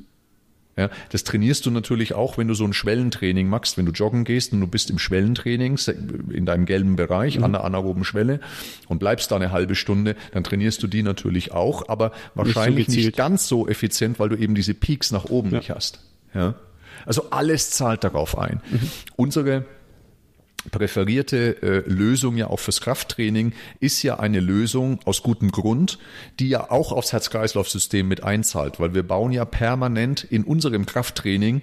Ja, 0.77 0.89
das 1.11 1.25
trainierst 1.25 1.67
du 1.67 1.71
natürlich 1.71 2.15
auch, 2.15 2.39
wenn 2.39 2.49
du 2.49 2.55
so 2.55 2.65
ein 2.65 2.73
Schwellentraining 2.73 3.47
machst, 3.47 3.77
wenn 3.77 3.85
du 3.85 3.93
joggen 3.93 4.25
gehst 4.25 4.55
und 4.55 4.61
du 4.61 4.67
bist 4.67 4.89
im 4.89 4.99
Schwellentraining 4.99 5.79
in 6.31 6.47
deinem 6.47 6.65
gelben 6.65 6.97
Bereich 6.97 7.39
mhm. 7.39 7.45
an 7.45 7.53
der 7.53 7.65
anaeroben 7.65 8.05
Schwelle 8.05 8.41
und 8.89 8.99
bleibst 8.99 9.31
da 9.31 9.37
eine 9.37 9.53
halbe 9.53 9.75
Stunde, 9.75 10.17
dann 10.33 10.45
trainierst 10.45 10.83
du 10.83 10.87
die 10.87 11.03
natürlich 11.03 11.53
auch, 11.53 11.89
aber 11.89 12.13
wahrscheinlich 12.35 12.89
nicht, 12.89 13.01
so 13.01 13.07
nicht 13.07 13.17
ganz 13.17 13.49
so 13.49 13.69
effizient, 13.69 14.19
weil 14.19 14.31
du 14.31 14.37
eben 14.37 14.55
diese 14.55 14.73
Peaks 14.73 15.11
nach 15.11 15.27
oben 15.27 15.51
ja. 15.51 15.59
nicht 15.59 15.71
hast. 15.71 16.01
Ja? 16.35 16.55
Also 17.05 17.31
alles 17.31 17.71
zahlt 17.71 18.03
darauf 18.05 18.39
ein. 18.39 18.63
Mhm. 18.71 18.91
Unsere 19.17 19.67
präferierte 20.71 21.63
äh, 21.63 21.91
Lösung 21.91 22.37
ja 22.37 22.49
auch 22.49 22.61
fürs 22.61 22.81
Krafttraining 22.81 23.53
ist 23.81 24.03
ja 24.03 24.19
eine 24.19 24.41
Lösung 24.41 25.01
aus 25.05 25.23
gutem 25.23 25.51
Grund, 25.51 25.99
die 26.39 26.49
ja 26.49 26.71
auch 26.71 26.93
aufs 26.93 27.13
Herz-Kreislauf-System 27.13 28.07
mit 28.07 28.23
einzahlt, 28.23 28.79
weil 28.79 28.95
wir 28.95 29.03
bauen 29.03 29.33
ja 29.33 29.45
permanent 29.45 30.25
in 30.25 30.45
unserem 30.45 30.87
Krafttraining 30.87 31.63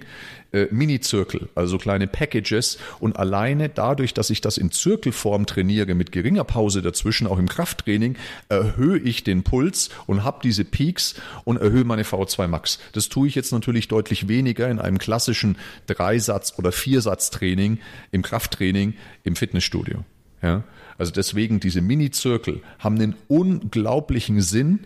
äh, 0.52 0.66
Mini-Zirkel, 0.70 1.48
also 1.54 1.78
kleine 1.78 2.06
Packages. 2.06 2.78
Und 2.98 3.16
alleine 3.16 3.68
dadurch, 3.68 4.14
dass 4.14 4.30
ich 4.30 4.40
das 4.40 4.58
in 4.58 4.70
Zirkelform 4.70 5.46
trainiere, 5.46 5.94
mit 5.94 6.12
geringer 6.12 6.44
Pause 6.44 6.82
dazwischen, 6.82 7.26
auch 7.26 7.38
im 7.38 7.48
Krafttraining, 7.48 8.16
erhöhe 8.48 8.98
ich 8.98 9.24
den 9.24 9.42
Puls 9.42 9.90
und 10.06 10.24
habe 10.24 10.40
diese 10.42 10.64
Peaks 10.64 11.14
und 11.44 11.58
erhöhe 11.58 11.84
meine 11.84 12.02
V2 12.02 12.48
Max. 12.48 12.78
Das 12.92 13.08
tue 13.08 13.28
ich 13.28 13.34
jetzt 13.34 13.52
natürlich 13.52 13.88
deutlich 13.88 14.28
weniger 14.28 14.68
in 14.68 14.78
einem 14.78 14.98
klassischen 14.98 15.56
Dreisatz- 15.86 16.54
oder 16.58 16.72
Viersatz-Training 16.72 17.78
im 18.10 18.22
Krafttraining 18.22 18.94
im 19.24 19.36
Fitnessstudio. 19.36 20.04
Ja? 20.42 20.64
Also 20.98 21.12
deswegen 21.12 21.60
diese 21.60 21.80
Mini-Zirkel 21.80 22.60
haben 22.78 22.96
einen 22.96 23.14
unglaublichen 23.28 24.42
Sinn 24.42 24.80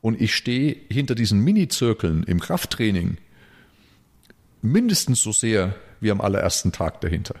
und 0.00 0.20
ich 0.20 0.34
stehe 0.34 0.76
hinter 0.90 1.14
diesen 1.14 1.40
Mini-Zirkeln 1.40 2.24
im 2.24 2.40
Krafttraining 2.40 3.16
mindestens 4.64 5.22
so 5.22 5.30
sehr 5.30 5.74
wie 6.00 6.10
am 6.10 6.20
allerersten 6.20 6.72
Tag 6.72 7.00
dahinter. 7.02 7.34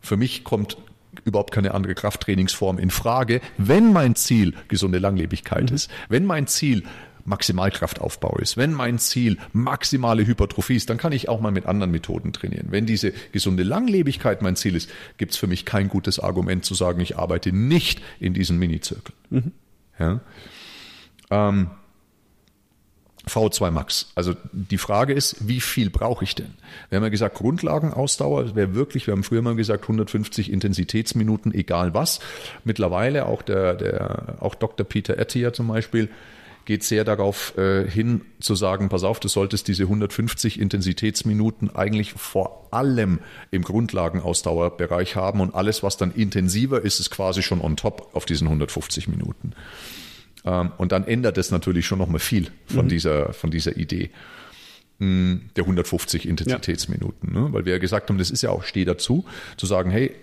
Für 0.00 0.16
mich 0.16 0.44
kommt 0.44 0.78
überhaupt 1.24 1.52
keine 1.52 1.74
andere 1.74 1.94
Krafttrainingsform 1.94 2.78
in 2.78 2.90
Frage, 2.90 3.40
wenn 3.58 3.92
mein 3.92 4.14
Ziel 4.14 4.54
gesunde 4.68 4.98
Langlebigkeit 4.98 5.70
mhm. 5.70 5.76
ist, 5.76 5.90
wenn 6.08 6.24
mein 6.24 6.46
Ziel 6.46 6.84
Maximalkraftaufbau 7.24 8.38
ist, 8.38 8.56
wenn 8.56 8.72
mein 8.72 8.98
Ziel 8.98 9.36
maximale 9.52 10.26
Hypertrophie 10.26 10.76
ist, 10.76 10.88
dann 10.88 10.96
kann 10.96 11.12
ich 11.12 11.28
auch 11.28 11.40
mal 11.40 11.52
mit 11.52 11.66
anderen 11.66 11.90
Methoden 11.90 12.32
trainieren. 12.32 12.68
Wenn 12.70 12.86
diese 12.86 13.12
gesunde 13.32 13.62
Langlebigkeit 13.62 14.40
mein 14.40 14.56
Ziel 14.56 14.74
ist, 14.74 14.90
gibt 15.18 15.32
es 15.32 15.38
für 15.38 15.46
mich 15.46 15.66
kein 15.66 15.88
gutes 15.88 16.18
Argument 16.18 16.64
zu 16.64 16.74
sagen, 16.74 17.00
ich 17.00 17.18
arbeite 17.18 17.52
nicht 17.52 18.00
in 18.20 18.32
diesen 18.32 18.58
Minizirkeln. 18.58 19.18
Mhm. 19.28 19.52
Ja? 19.98 20.20
Ähm, 21.30 21.70
V2 23.30 23.70
Max. 23.70 24.10
Also 24.14 24.34
die 24.52 24.78
Frage 24.78 25.12
ist, 25.12 25.36
wie 25.46 25.60
viel 25.60 25.90
brauche 25.90 26.24
ich 26.24 26.34
denn? 26.34 26.54
Wir 26.88 26.96
haben 26.96 27.04
ja 27.04 27.10
gesagt, 27.10 27.36
Grundlagenausdauer 27.36 28.54
wäre 28.54 28.74
wirklich, 28.74 29.06
wir 29.06 29.12
haben 29.12 29.24
früher 29.24 29.42
mal 29.42 29.56
gesagt, 29.56 29.84
150 29.84 30.52
Intensitätsminuten, 30.52 31.54
egal 31.54 31.94
was. 31.94 32.20
Mittlerweile 32.64 33.26
auch 33.26 33.42
der, 33.42 33.74
der 33.74 34.36
auch 34.40 34.54
Dr. 34.54 34.86
Peter 34.86 35.18
Ettier 35.18 35.52
zum 35.52 35.68
Beispiel 35.68 36.08
geht 36.64 36.84
sehr 36.84 37.04
darauf 37.04 37.56
äh, 37.58 37.88
hin 37.88 38.20
zu 38.38 38.54
sagen, 38.54 38.90
pass 38.90 39.02
auf, 39.02 39.18
du 39.18 39.28
solltest 39.28 39.66
diese 39.68 39.84
150 39.84 40.60
Intensitätsminuten 40.60 41.74
eigentlich 41.74 42.12
vor 42.12 42.68
allem 42.70 43.20
im 43.50 43.62
Grundlagenausdauerbereich 43.62 45.16
haben 45.16 45.40
und 45.40 45.54
alles, 45.54 45.82
was 45.82 45.96
dann 45.96 46.12
intensiver 46.12 46.82
ist, 46.82 47.00
ist 47.00 47.10
quasi 47.10 47.42
schon 47.42 47.60
on 47.60 47.76
top 47.76 48.10
auf 48.12 48.24
diesen 48.24 48.46
150 48.46 49.08
Minuten. 49.08 49.52
Ähm, 50.44 50.72
und 50.78 50.92
dann 50.92 51.04
ändert 51.06 51.38
es 51.38 51.50
natürlich 51.50 51.86
schon 51.86 51.98
nochmal 51.98 52.20
viel 52.20 52.48
von, 52.66 52.86
mhm. 52.86 52.88
dieser, 52.88 53.32
von 53.32 53.50
dieser 53.50 53.76
Idee 53.76 54.10
hm, 54.98 55.50
der 55.56 55.64
150 55.64 56.28
Intensitätsminuten. 56.28 57.34
Ja. 57.34 57.40
Ne? 57.40 57.52
Weil 57.52 57.64
wir 57.64 57.72
ja 57.72 57.78
gesagt 57.78 58.08
haben, 58.08 58.18
das 58.18 58.30
ist 58.30 58.42
ja 58.42 58.50
auch, 58.50 58.64
steh 58.64 58.84
dazu, 58.84 59.24
zu 59.56 59.66
sagen, 59.66 59.90
hey, 59.90 60.14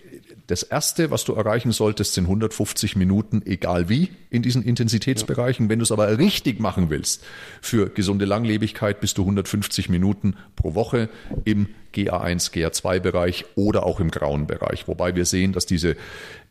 das 0.47 0.63
erste, 0.63 1.11
was 1.11 1.25
du 1.25 1.33
erreichen 1.33 1.73
solltest, 1.73 2.13
sind 2.13 2.23
150 2.23 2.95
Minuten, 2.95 3.41
egal 3.45 3.89
wie, 3.89 4.09
in 4.29 4.41
diesen 4.41 4.63
Intensitätsbereichen. 4.63 5.65
Ja. 5.65 5.69
Wenn 5.69 5.79
du 5.79 5.83
es 5.83 5.91
aber 5.91 6.17
richtig 6.17 6.61
machen 6.61 6.89
willst, 6.89 7.23
für 7.61 7.89
gesunde 7.89 8.23
Langlebigkeit 8.23 9.01
bist 9.01 9.17
du 9.17 9.23
150 9.23 9.89
Minuten 9.89 10.37
pro 10.55 10.73
Woche 10.73 11.09
im 11.43 11.67
GA1, 11.93 12.53
GA2-Bereich 12.53 13.45
oder 13.55 13.85
auch 13.85 13.99
im 13.99 14.09
grauen 14.09 14.47
Bereich. 14.47 14.87
Wobei 14.87 15.15
wir 15.15 15.25
sehen, 15.25 15.51
dass 15.51 15.65
diese 15.65 15.97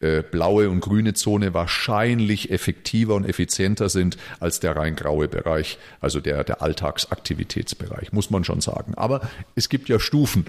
äh, 0.01 0.23
blaue 0.23 0.69
und 0.69 0.81
grüne 0.81 1.15
Zone 1.15 1.55
wahrscheinlich 1.55 2.51
effektiver 2.51 3.15
und 3.15 3.25
effizienter 3.25 3.89
sind 3.89 4.19
als 4.41 4.61
der 4.61 4.77
rein 4.77 4.95
graue 4.95 5.29
Bereich, 5.29 5.79
also 6.01 6.21
der, 6.21 6.45
der 6.45 6.61
Alltagsaktivitätsbereich, 6.61 8.13
muss 8.13 8.29
man 8.29 8.45
schon 8.45 8.61
sagen. 8.61 8.95
Aber 8.95 9.23
es 9.55 9.71
gibt 9.71 9.89
ja 9.89 9.99
Stufen, 9.99 10.45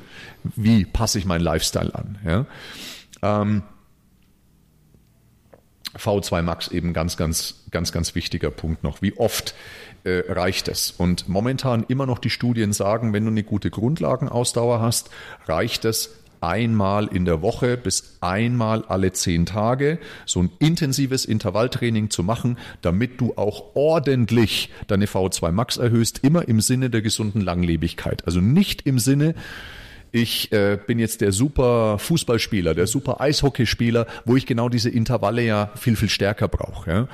wie 0.55 0.83
passe 0.83 1.17
ich 1.19 1.25
meinen 1.25 1.43
Lifestyle 1.43 1.95
an. 1.95 2.17
Ja? 2.25 2.45
Ähm, 3.27 3.63
V2 5.97 6.41
Max 6.41 6.67
eben 6.67 6.93
ganz, 6.93 7.17
ganz, 7.17 7.63
ganz, 7.71 7.91
ganz 7.91 8.15
wichtiger 8.15 8.51
Punkt 8.51 8.83
noch. 8.83 9.01
Wie 9.01 9.17
oft 9.17 9.55
äh, 10.03 10.31
reicht 10.31 10.67
es? 10.67 10.91
Und 10.91 11.27
momentan 11.27 11.85
immer 11.87 12.05
noch 12.05 12.19
die 12.19 12.29
Studien 12.29 12.73
sagen, 12.73 13.13
wenn 13.13 13.23
du 13.23 13.31
eine 13.31 13.43
gute 13.43 13.69
Grundlagenausdauer 13.69 14.79
hast, 14.79 15.09
reicht 15.47 15.85
es 15.85 16.11
einmal 16.39 17.07
in 17.07 17.25
der 17.25 17.41
Woche 17.41 17.77
bis 17.77 18.17
einmal 18.21 18.83
alle 18.85 19.11
zehn 19.11 19.47
Tage 19.47 19.97
so 20.25 20.43
ein 20.43 20.51
intensives 20.59 21.25
Intervalltraining 21.25 22.11
zu 22.11 22.21
machen, 22.21 22.59
damit 22.83 23.19
du 23.19 23.33
auch 23.35 23.75
ordentlich 23.75 24.71
deine 24.85 25.07
V2 25.07 25.51
Max 25.51 25.77
erhöhst, 25.77 26.19
immer 26.23 26.47
im 26.47 26.61
Sinne 26.61 26.91
der 26.91 27.01
gesunden 27.01 27.41
Langlebigkeit. 27.41 28.25
Also 28.25 28.39
nicht 28.39 28.83
im 28.85 28.99
Sinne, 28.99 29.33
ich 30.11 30.51
äh, 30.51 30.77
bin 30.85 30.99
jetzt 30.99 31.21
der 31.21 31.31
super 31.31 31.97
Fußballspieler, 31.99 32.73
der 32.73 32.87
super 32.87 33.21
Eishockeyspieler, 33.21 34.07
wo 34.25 34.35
ich 34.35 34.45
genau 34.45 34.69
diese 34.69 34.89
Intervalle 34.89 35.43
ja 35.43 35.71
viel, 35.75 35.95
viel 35.95 36.09
stärker 36.09 36.47
brauche. 36.47 36.89
Ja? 36.89 37.07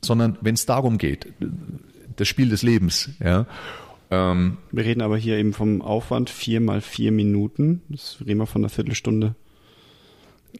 Sondern 0.00 0.38
wenn 0.40 0.54
es 0.54 0.66
darum 0.66 0.98
geht, 0.98 1.26
das 2.16 2.28
Spiel 2.28 2.48
des 2.48 2.62
Lebens, 2.62 3.10
ja. 3.22 3.46
Ähm, 4.10 4.56
wir 4.72 4.84
reden 4.84 5.02
aber 5.02 5.18
hier 5.18 5.36
eben 5.36 5.52
vom 5.52 5.82
Aufwand 5.82 6.30
vier 6.30 6.60
mal 6.60 6.80
vier 6.80 7.12
Minuten. 7.12 7.82
Das 7.88 8.18
reden 8.24 8.38
wir 8.38 8.46
von 8.46 8.62
einer 8.62 8.70
Viertelstunde. 8.70 9.34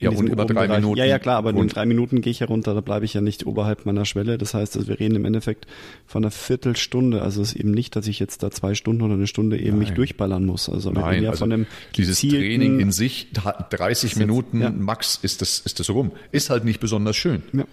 Ja, 0.00 0.10
und 0.10 0.28
über 0.28 0.44
drei 0.44 0.66
Bereich. 0.66 0.80
Minuten. 0.80 0.98
Ja, 0.98 1.04
ja, 1.04 1.18
klar, 1.18 1.36
aber 1.38 1.50
in 1.50 1.68
drei 1.68 1.86
Minuten 1.86 2.20
gehe 2.20 2.30
ich 2.30 2.40
herunter, 2.40 2.74
da 2.74 2.80
bleibe 2.80 3.04
ich 3.04 3.14
ja 3.14 3.20
nicht 3.20 3.46
oberhalb 3.46 3.86
meiner 3.86 4.04
Schwelle. 4.04 4.38
Das 4.38 4.54
heißt, 4.54 4.76
also 4.76 4.86
wir 4.86 5.00
reden 5.00 5.16
im 5.16 5.24
Endeffekt 5.24 5.66
von 6.06 6.22
einer 6.22 6.30
Viertelstunde. 6.30 7.22
Also 7.22 7.42
es 7.42 7.54
ist 7.54 7.60
eben 7.60 7.72
nicht, 7.72 7.96
dass 7.96 8.06
ich 8.06 8.18
jetzt 8.18 8.42
da 8.42 8.50
zwei 8.50 8.74
Stunden 8.74 9.02
oder 9.02 9.14
eine 9.14 9.26
Stunde 9.26 9.58
eben 9.58 9.70
Nein. 9.70 9.78
mich 9.78 9.90
durchballern 9.92 10.44
muss. 10.44 10.68
Also 10.68 10.94
wir 10.94 11.00
Nein, 11.00 11.22
ja 11.22 11.30
also 11.30 11.40
von 11.40 11.52
einem 11.52 11.66
dieses 11.96 12.20
Training 12.20 12.80
in 12.80 12.92
sich, 12.92 13.28
30 13.32 14.16
Minuten 14.16 14.60
ja. 14.60 14.70
max 14.70 15.18
ist 15.22 15.40
das, 15.40 15.58
ist 15.60 15.80
das 15.80 15.90
rum. 15.90 16.12
Ist 16.32 16.50
halt 16.50 16.64
nicht 16.64 16.80
besonders 16.80 17.16
schön. 17.16 17.42
Ja 17.52 17.64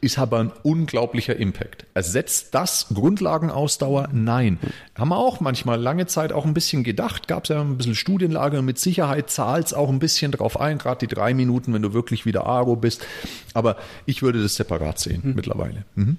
ist 0.00 0.18
aber 0.18 0.38
ein 0.38 0.52
unglaublicher 0.62 1.36
Impact. 1.36 1.86
Ersetzt 1.94 2.54
das 2.54 2.86
Grundlagenausdauer? 2.92 4.08
Nein. 4.12 4.58
Haben 4.96 5.10
wir 5.10 5.18
auch 5.18 5.40
manchmal 5.40 5.80
lange 5.80 6.06
Zeit 6.06 6.32
auch 6.32 6.44
ein 6.44 6.54
bisschen 6.54 6.84
gedacht, 6.84 7.28
gab 7.28 7.44
es 7.44 7.50
ja 7.50 7.60
ein 7.60 7.76
bisschen 7.76 7.94
Studienlage 7.94 8.58
und 8.58 8.64
mit 8.64 8.78
Sicherheit 8.78 9.30
zahlt 9.30 9.66
es 9.66 9.74
auch 9.74 9.88
ein 9.88 9.98
bisschen 9.98 10.32
drauf 10.32 10.60
ein, 10.60 10.78
gerade 10.78 11.06
die 11.06 11.14
drei 11.14 11.34
Minuten, 11.34 11.72
wenn 11.74 11.82
du 11.82 11.92
wirklich 11.92 12.26
wieder 12.26 12.46
Aro 12.46 12.76
bist. 12.76 13.06
Aber 13.54 13.76
ich 14.06 14.22
würde 14.22 14.42
das 14.42 14.54
separat 14.54 14.98
sehen 14.98 15.20
mhm. 15.22 15.34
mittlerweile. 15.34 15.84
Mhm. 15.94 16.16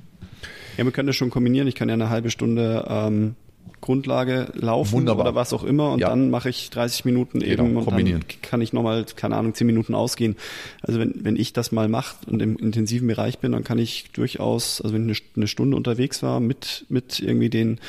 Ja, 0.77 0.85
wir 0.85 0.91
können 0.91 1.07
das 1.07 1.15
schon 1.15 1.29
kombinieren. 1.29 1.67
Ich 1.67 1.75
kann 1.75 1.89
ja 1.89 1.93
eine 1.93 2.09
halbe 2.09 2.29
Stunde 2.29 2.85
ähm, 2.87 3.35
Grundlage 3.81 4.51
laufen 4.53 4.93
Wunderbar. 4.93 5.25
oder 5.25 5.35
was 5.35 5.53
auch 5.53 5.63
immer 5.63 5.91
und 5.91 5.99
ja. 5.99 6.09
dann 6.09 6.29
mache 6.29 6.49
ich 6.49 6.69
30 6.69 7.03
Minuten 7.03 7.41
eben 7.41 7.69
genau, 7.69 7.79
und 7.81 8.07
dann 8.09 8.19
kann 8.41 8.61
ich 8.61 8.73
nochmal, 8.73 9.05
keine 9.15 9.35
Ahnung, 9.35 9.55
10 9.55 9.65
Minuten 9.65 9.95
ausgehen. 9.95 10.35
Also 10.81 10.99
wenn, 10.99 11.25
wenn 11.25 11.35
ich 11.35 11.51
das 11.51 11.71
mal 11.71 11.87
mache 11.89 12.15
und 12.27 12.41
im 12.41 12.57
intensiven 12.57 13.07
Bereich 13.07 13.39
bin, 13.39 13.51
dann 13.51 13.63
kann 13.63 13.79
ich 13.79 14.11
durchaus, 14.11 14.81
also 14.81 14.93
wenn 14.93 15.09
ich 15.09 15.23
eine 15.35 15.47
Stunde 15.47 15.75
unterwegs 15.75 16.21
war 16.21 16.39
mit, 16.39 16.85
mit 16.89 17.19
irgendwie 17.19 17.49
den 17.49 17.79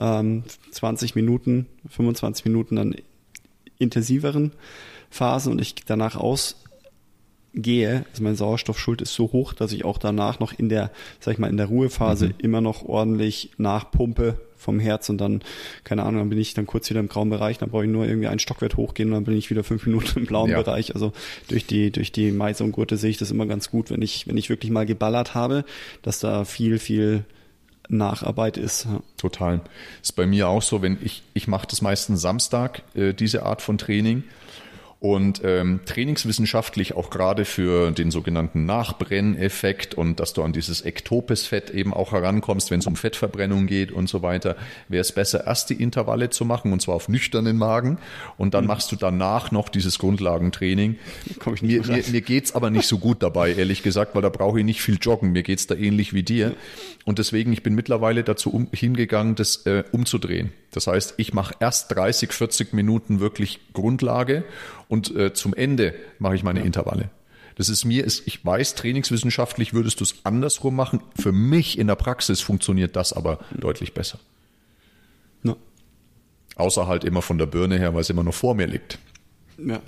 ähm, 0.00 0.44
20 0.70 1.14
Minuten, 1.14 1.66
25 1.90 2.46
Minuten 2.46 2.76
dann 2.76 2.94
intensiveren 3.78 4.52
Phasen 5.10 5.52
und 5.52 5.60
ich 5.60 5.74
danach 5.84 6.16
aus 6.16 6.56
gehe, 7.54 8.04
also 8.10 8.22
mein 8.22 8.36
Sauerstoffschuld 8.36 9.02
ist 9.02 9.14
so 9.14 9.32
hoch, 9.32 9.52
dass 9.52 9.72
ich 9.72 9.84
auch 9.84 9.98
danach 9.98 10.40
noch 10.40 10.52
in 10.52 10.68
der, 10.68 10.90
sag 11.20 11.32
ich 11.32 11.38
mal, 11.38 11.50
in 11.50 11.56
der 11.56 11.66
Ruhephase 11.66 12.28
mhm. 12.28 12.34
immer 12.38 12.60
noch 12.60 12.84
ordentlich 12.84 13.50
nachpumpe 13.58 14.40
vom 14.56 14.78
Herz 14.78 15.08
und 15.08 15.18
dann, 15.18 15.42
keine 15.84 16.04
Ahnung, 16.04 16.20
dann 16.20 16.28
bin 16.30 16.38
ich 16.38 16.54
dann 16.54 16.66
kurz 16.66 16.88
wieder 16.88 17.00
im 17.00 17.08
grauen 17.08 17.30
Bereich, 17.30 17.58
dann 17.58 17.70
brauche 17.70 17.84
ich 17.84 17.90
nur 17.90 18.06
irgendwie 18.06 18.28
einen 18.28 18.38
Stockwert 18.38 18.76
hochgehen 18.76 19.08
und 19.08 19.14
dann 19.14 19.24
bin 19.24 19.36
ich 19.36 19.50
wieder 19.50 19.64
fünf 19.64 19.86
Minuten 19.86 20.20
im 20.20 20.26
blauen 20.26 20.50
ja. 20.50 20.62
Bereich. 20.62 20.94
Also 20.94 21.12
durch 21.48 21.66
die, 21.66 21.90
durch 21.90 22.12
die 22.12 22.30
Meise 22.30 22.64
und 22.64 22.72
Gurte 22.72 22.96
sehe 22.96 23.10
ich 23.10 23.18
das 23.18 23.30
immer 23.30 23.46
ganz 23.46 23.70
gut, 23.70 23.90
wenn 23.90 24.02
ich, 24.02 24.26
wenn 24.28 24.36
ich 24.36 24.48
wirklich 24.48 24.70
mal 24.70 24.86
geballert 24.86 25.34
habe, 25.34 25.64
dass 26.02 26.20
da 26.20 26.44
viel, 26.44 26.78
viel 26.78 27.24
Nacharbeit 27.88 28.56
ist. 28.56 28.84
Ja. 28.84 29.02
Total. 29.16 29.60
Ist 30.00 30.16
bei 30.16 30.26
mir 30.26 30.48
auch 30.48 30.62
so, 30.62 30.80
wenn 30.80 30.96
ich, 31.02 31.22
ich 31.34 31.48
mache 31.48 31.66
das 31.66 31.82
meistens 31.82 32.22
Samstag, 32.22 32.82
äh, 32.94 33.12
diese 33.12 33.42
Art 33.42 33.60
von 33.60 33.76
Training 33.76 34.22
und 35.02 35.42
ähm, 35.44 35.80
trainingswissenschaftlich 35.84 36.94
auch 36.94 37.10
gerade 37.10 37.44
für 37.44 37.90
den 37.90 38.10
sogenannten 38.10 38.64
Nachbrenneffekt 38.64 39.94
und 39.94 40.20
dass 40.20 40.32
du 40.32 40.42
an 40.42 40.52
dieses 40.52 40.80
Ektopes-Fett 40.80 41.70
eben 41.70 41.92
auch 41.92 42.12
herankommst, 42.12 42.70
wenn 42.70 42.80
es 42.80 42.86
um 42.86 42.96
Fettverbrennung 42.96 43.66
geht 43.66 43.92
und 43.92 44.08
so 44.08 44.22
weiter, 44.22 44.56
wäre 44.88 45.00
es 45.00 45.12
besser, 45.12 45.46
erst 45.46 45.70
die 45.70 45.82
Intervalle 45.82 46.30
zu 46.30 46.44
machen 46.44 46.72
und 46.72 46.80
zwar 46.80 46.94
auf 46.94 47.08
nüchternen 47.08 47.56
Magen 47.56 47.98
und 48.38 48.54
dann 48.54 48.64
mhm. 48.64 48.68
machst 48.68 48.92
du 48.92 48.96
danach 48.96 49.50
noch 49.50 49.68
dieses 49.68 49.98
Grundlagentraining. 49.98 50.96
Komm 51.38 51.54
ich 51.54 51.62
mir 51.62 51.82
mir, 51.86 52.04
mir 52.10 52.20
geht's 52.20 52.54
aber 52.54 52.70
nicht 52.70 52.86
so 52.86 52.98
gut 52.98 53.22
dabei, 53.22 53.52
ehrlich 53.52 53.82
gesagt, 53.82 54.14
weil 54.14 54.22
da 54.22 54.28
brauche 54.28 54.60
ich 54.60 54.64
nicht 54.64 54.82
viel 54.82 54.98
joggen. 55.00 55.32
Mir 55.32 55.42
geht's 55.42 55.66
da 55.66 55.74
ähnlich 55.74 56.12
wie 56.12 56.22
dir. 56.22 56.54
Und 57.04 57.18
deswegen, 57.18 57.52
ich 57.52 57.62
bin 57.62 57.74
mittlerweile 57.74 58.22
dazu 58.22 58.50
um, 58.50 58.68
hingegangen, 58.72 59.34
das 59.34 59.66
äh, 59.66 59.84
umzudrehen. 59.90 60.52
Das 60.70 60.86
heißt, 60.86 61.14
ich 61.16 61.34
mache 61.34 61.54
erst 61.60 61.94
30, 61.94 62.32
40 62.32 62.72
Minuten 62.72 63.20
wirklich 63.20 63.60
Grundlage 63.72 64.44
und 64.92 65.16
äh, 65.16 65.32
zum 65.32 65.54
Ende 65.54 65.94
mache 66.18 66.34
ich 66.34 66.42
meine 66.42 66.60
ja. 66.60 66.66
Intervalle. 66.66 67.08
Das 67.54 67.70
ist 67.70 67.86
mir, 67.86 68.04
ist, 68.04 68.26
ich 68.26 68.44
weiß, 68.44 68.74
trainingswissenschaftlich 68.74 69.72
würdest 69.72 70.00
du 70.00 70.04
es 70.04 70.16
andersrum 70.24 70.76
machen. 70.76 71.00
Für 71.18 71.32
mich 71.32 71.78
in 71.78 71.86
der 71.86 71.94
Praxis 71.94 72.42
funktioniert 72.42 72.94
das 72.94 73.14
aber 73.14 73.38
mhm. 73.52 73.60
deutlich 73.60 73.94
besser. 73.94 74.18
Ja. 75.44 75.56
Außer 76.56 76.86
halt 76.88 77.04
immer 77.04 77.22
von 77.22 77.38
der 77.38 77.46
Birne 77.46 77.78
her, 77.78 77.94
weil 77.94 78.02
es 78.02 78.10
immer 78.10 78.22
noch 78.22 78.34
vor 78.34 78.54
mir 78.54 78.66
liegt. 78.66 78.98
Ja. 79.56 79.80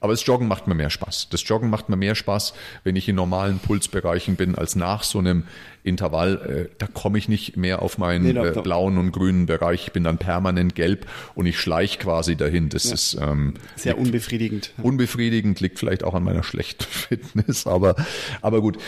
Aber 0.00 0.12
das 0.12 0.24
Joggen 0.26 0.48
macht 0.48 0.66
mir 0.66 0.74
mehr 0.74 0.90
Spaß. 0.90 1.28
Das 1.30 1.46
Joggen 1.46 1.70
macht 1.70 1.88
mir 1.88 1.96
mehr 1.96 2.14
Spaß, 2.14 2.54
wenn 2.84 2.96
ich 2.96 3.08
in 3.08 3.16
normalen 3.16 3.58
Pulsbereichen 3.58 4.36
bin, 4.36 4.54
als 4.54 4.76
nach 4.76 5.02
so 5.02 5.18
einem 5.18 5.44
Intervall. 5.82 6.68
Äh, 6.70 6.74
da 6.78 6.86
komme 6.86 7.18
ich 7.18 7.28
nicht 7.28 7.56
mehr 7.56 7.82
auf 7.82 7.98
meinen 7.98 8.24
nee, 8.24 8.30
äh, 8.30 8.60
blauen 8.62 8.98
und 8.98 9.12
grünen 9.12 9.46
Bereich. 9.46 9.86
Ich 9.86 9.92
bin 9.92 10.04
dann 10.04 10.18
permanent 10.18 10.74
gelb 10.74 11.06
und 11.34 11.46
ich 11.46 11.58
schleiche 11.58 11.98
quasi 11.98 12.36
dahin. 12.36 12.68
Das 12.68 12.84
ja. 12.84 12.94
ist 12.94 13.18
ähm, 13.20 13.54
sehr 13.76 13.94
liegt, 13.94 14.06
unbefriedigend. 14.06 14.72
Unbefriedigend 14.82 15.60
liegt 15.60 15.78
vielleicht 15.78 16.04
auch 16.04 16.14
an 16.14 16.24
meiner 16.24 16.42
schlechten 16.50 16.84
Fitness, 16.84 17.66
aber 17.66 17.96
aber 18.42 18.60
gut. 18.60 18.78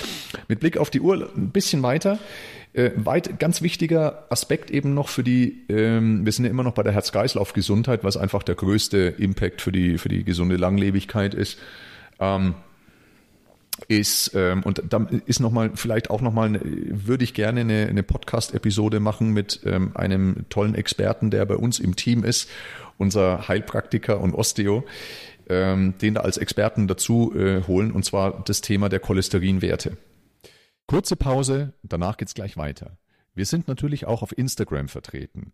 Mit 0.49 0.61
Blick 0.61 0.77
auf 0.77 0.91
die 0.91 1.01
Uhr 1.01 1.31
ein 1.37 1.51
bisschen 1.51 1.83
weiter. 1.83 2.19
Äh, 2.75 2.93
weit, 2.97 3.39
ganz 3.39 3.61
wichtiger 3.61 4.25
Aspekt 4.31 4.71
eben 4.71 4.95
noch 4.95 5.09
für 5.09 5.23
die, 5.23 5.65
ähm, 5.69 6.25
wir 6.25 6.33
sind 6.33 6.47
ja 6.47 6.51
immer 6.51 6.63
noch 6.63 6.73
bei 6.73 6.83
der 6.83 6.93
Herz-Kreislauf-Gesundheit, 6.93 8.03
was 8.03 8.17
einfach 8.17 8.43
der 8.43 8.55
größte 8.55 9.15
Impact 9.19 9.61
für 9.61 9.73
die, 9.73 9.99
für 9.99 10.09
die 10.09 10.25
gesunde 10.25 10.57
Langlebigkeit 10.57 11.35
ist. 11.35 11.59
Ähm, 12.19 12.55
ist 13.89 14.33
ähm, 14.35 14.63
und 14.63 14.83
da 14.89 15.07
ist 15.27 15.41
noch 15.41 15.51
mal 15.51 15.71
vielleicht 15.75 16.11
auch 16.11 16.21
noch 16.21 16.33
mal 16.33 16.61
würde 16.63 17.25
ich 17.25 17.35
gerne 17.35 17.61
eine, 17.61 17.87
eine 17.89 18.03
Podcast-Episode 18.03 19.01
machen 19.01 19.33
mit 19.33 19.61
ähm, 19.65 19.91
einem 19.95 20.45
tollen 20.51 20.75
Experten, 20.75 21.31
der 21.31 21.45
bei 21.47 21.57
uns 21.57 21.79
im 21.79 21.97
Team 21.97 22.23
ist, 22.23 22.49
unser 22.99 23.49
Heilpraktiker 23.49 24.21
und 24.21 24.35
Osteo, 24.35 24.85
ähm, 25.49 25.95
den 26.01 26.15
da 26.15 26.21
als 26.21 26.37
Experten 26.37 26.87
dazu 26.87 27.35
äh, 27.35 27.63
holen 27.67 27.93
und 27.93 28.05
zwar 28.05 28.43
das 28.45 28.61
Thema 28.61 28.89
der 28.89 29.01
Cholesterinwerte. 29.01 29.97
Kurze 30.87 31.17
Pause, 31.17 31.75
danach 31.83 32.17
geht's 32.17 32.35
gleich 32.35 32.57
weiter. 32.57 32.99
Wir 33.35 33.47
sind 33.47 33.69
natürlich 33.69 34.07
auch 34.07 34.23
auf 34.23 34.37
Instagram 34.37 34.89
vertreten. 34.89 35.53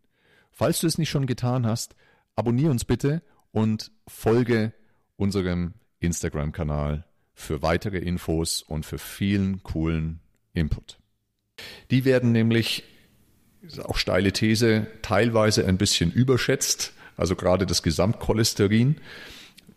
Falls 0.51 0.81
du 0.81 0.87
es 0.87 0.99
nicht 0.99 1.11
schon 1.11 1.27
getan 1.27 1.67
hast, 1.67 1.95
abonniere 2.35 2.71
uns 2.71 2.85
bitte 2.85 3.23
und 3.53 3.93
folge 4.07 4.73
unserem 5.17 5.75
Instagram-Kanal 6.01 7.05
für 7.35 7.63
weitere 7.63 7.99
Infos 7.99 8.63
und 8.63 8.85
für 8.85 8.99
vielen 8.99 9.63
coolen 9.63 10.21
Input. 10.55 10.99
Die 11.91 12.05
werden 12.05 12.33
nämlich, 12.33 12.85
ist 13.63 13.85
auch 13.85 13.97
steile 13.97 14.33
These, 14.33 14.87
teilweise 15.03 15.67
ein 15.67 15.79
bisschen 15.79 16.11
überschätzt, 16.13 16.93
also 17.17 17.37
gerade 17.37 17.67
das 17.67 17.83
Gesamtcholesterin 17.83 18.97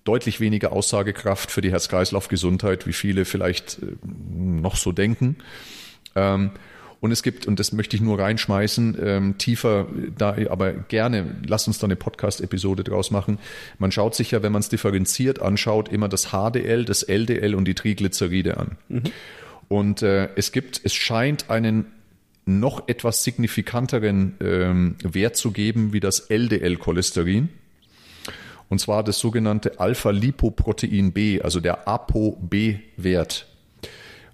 deutlich 0.04 0.40
weniger 0.40 0.72
Aussagekraft 0.72 1.52
für 1.52 1.62
die 1.62 1.72
Herz-Kreislauf-Gesundheit, 1.72 2.88
wie 2.88 2.94
viele 2.94 3.26
vielleicht 3.26 3.80
äh, 3.82 3.96
noch 4.04 4.76
so 4.76 4.92
denken. 4.92 5.38
Ähm, 6.16 6.52
und 7.02 7.12
es 7.12 7.24
gibt, 7.24 7.48
und 7.48 7.60
das 7.60 7.72
möchte 7.72 7.96
ich 7.96 8.02
nur 8.02 8.20
reinschmeißen, 8.20 8.98
ähm, 9.04 9.38
tiefer, 9.40 9.88
da, 10.16 10.36
aber 10.50 10.72
gerne, 10.72 11.36
lasst 11.48 11.68
uns 11.68 11.80
da 11.80 11.86
eine 11.86 11.96
Podcast-Episode 11.96 12.84
draus 12.84 13.10
machen. 13.10 13.40
Man 13.80 13.92
schaut 13.92 14.14
sich 14.14 14.32
ja, 14.32 14.44
wenn 14.44 14.52
man 14.52 14.60
es 14.60 14.70
differenziert 14.70 15.42
anschaut, 15.42 15.90
immer 15.90 16.08
das 16.08 16.28
HDL, 16.28 16.86
das 16.86 17.02
LDL 17.02 17.56
und 17.56 17.66
die 17.66 17.74
Triglyceride 17.74 18.58
an. 18.58 18.78
Mhm. 18.88 19.04
Und 19.68 20.04
äh, 20.04 20.30
es 20.36 20.52
gibt, 20.52 20.82
es 20.84 20.94
scheint 20.94 21.50
einen 21.50 21.88
noch 22.46 22.88
etwas 22.88 23.24
signifikanteren 23.24 24.36
ähm, 24.40 24.96
Wert 25.02 25.36
zu 25.36 25.52
geben 25.52 25.94
wie 25.94 26.00
das 26.00 26.30
LDL-Cholesterin 26.30 27.50
und 28.72 28.80
zwar 28.80 29.04
das 29.04 29.20
sogenannte 29.20 29.82
Alpha-Lipoprotein 29.82 31.12
B, 31.12 31.42
also 31.42 31.60
der 31.60 31.90
ApoB-Wert. 31.90 33.46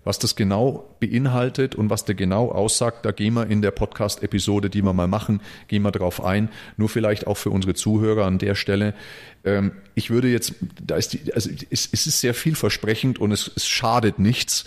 Was 0.04 0.20
das 0.20 0.36
genau 0.36 0.96
beinhaltet 1.00 1.74
und 1.74 1.90
was 1.90 2.06
der 2.06 2.14
genau 2.14 2.52
aussagt, 2.52 3.04
da 3.04 3.12
gehen 3.12 3.34
wir 3.34 3.48
in 3.48 3.64
der 3.64 3.72
Podcast-Episode, 3.72 4.70
die 4.70 4.84
wir 4.84 4.94
mal 4.94 5.08
machen, 5.08 5.42
gehen 5.68 5.82
wir 5.82 5.92
drauf 5.92 6.24
ein. 6.24 6.50
Nur 6.78 6.88
vielleicht 6.88 7.26
auch 7.26 7.36
für 7.36 7.50
unsere 7.50 7.74
Zuhörer 7.74 8.26
an 8.26 8.38
der 8.38 8.54
Stelle. 8.54 8.94
Ähm, 9.44 9.72
ich 9.96 10.12
würde 10.12 10.28
jetzt, 10.28 10.54
da 10.86 10.98
ist 10.98 11.14
die, 11.14 11.34
also 11.34 11.50
es, 11.72 11.88
ist 11.88 12.22
sehr 12.22 12.36
vielversprechend 12.36 13.18
und 13.18 13.32
es, 13.32 13.52
es 13.56 13.68
schadet 13.68 14.20
nichts 14.20 14.66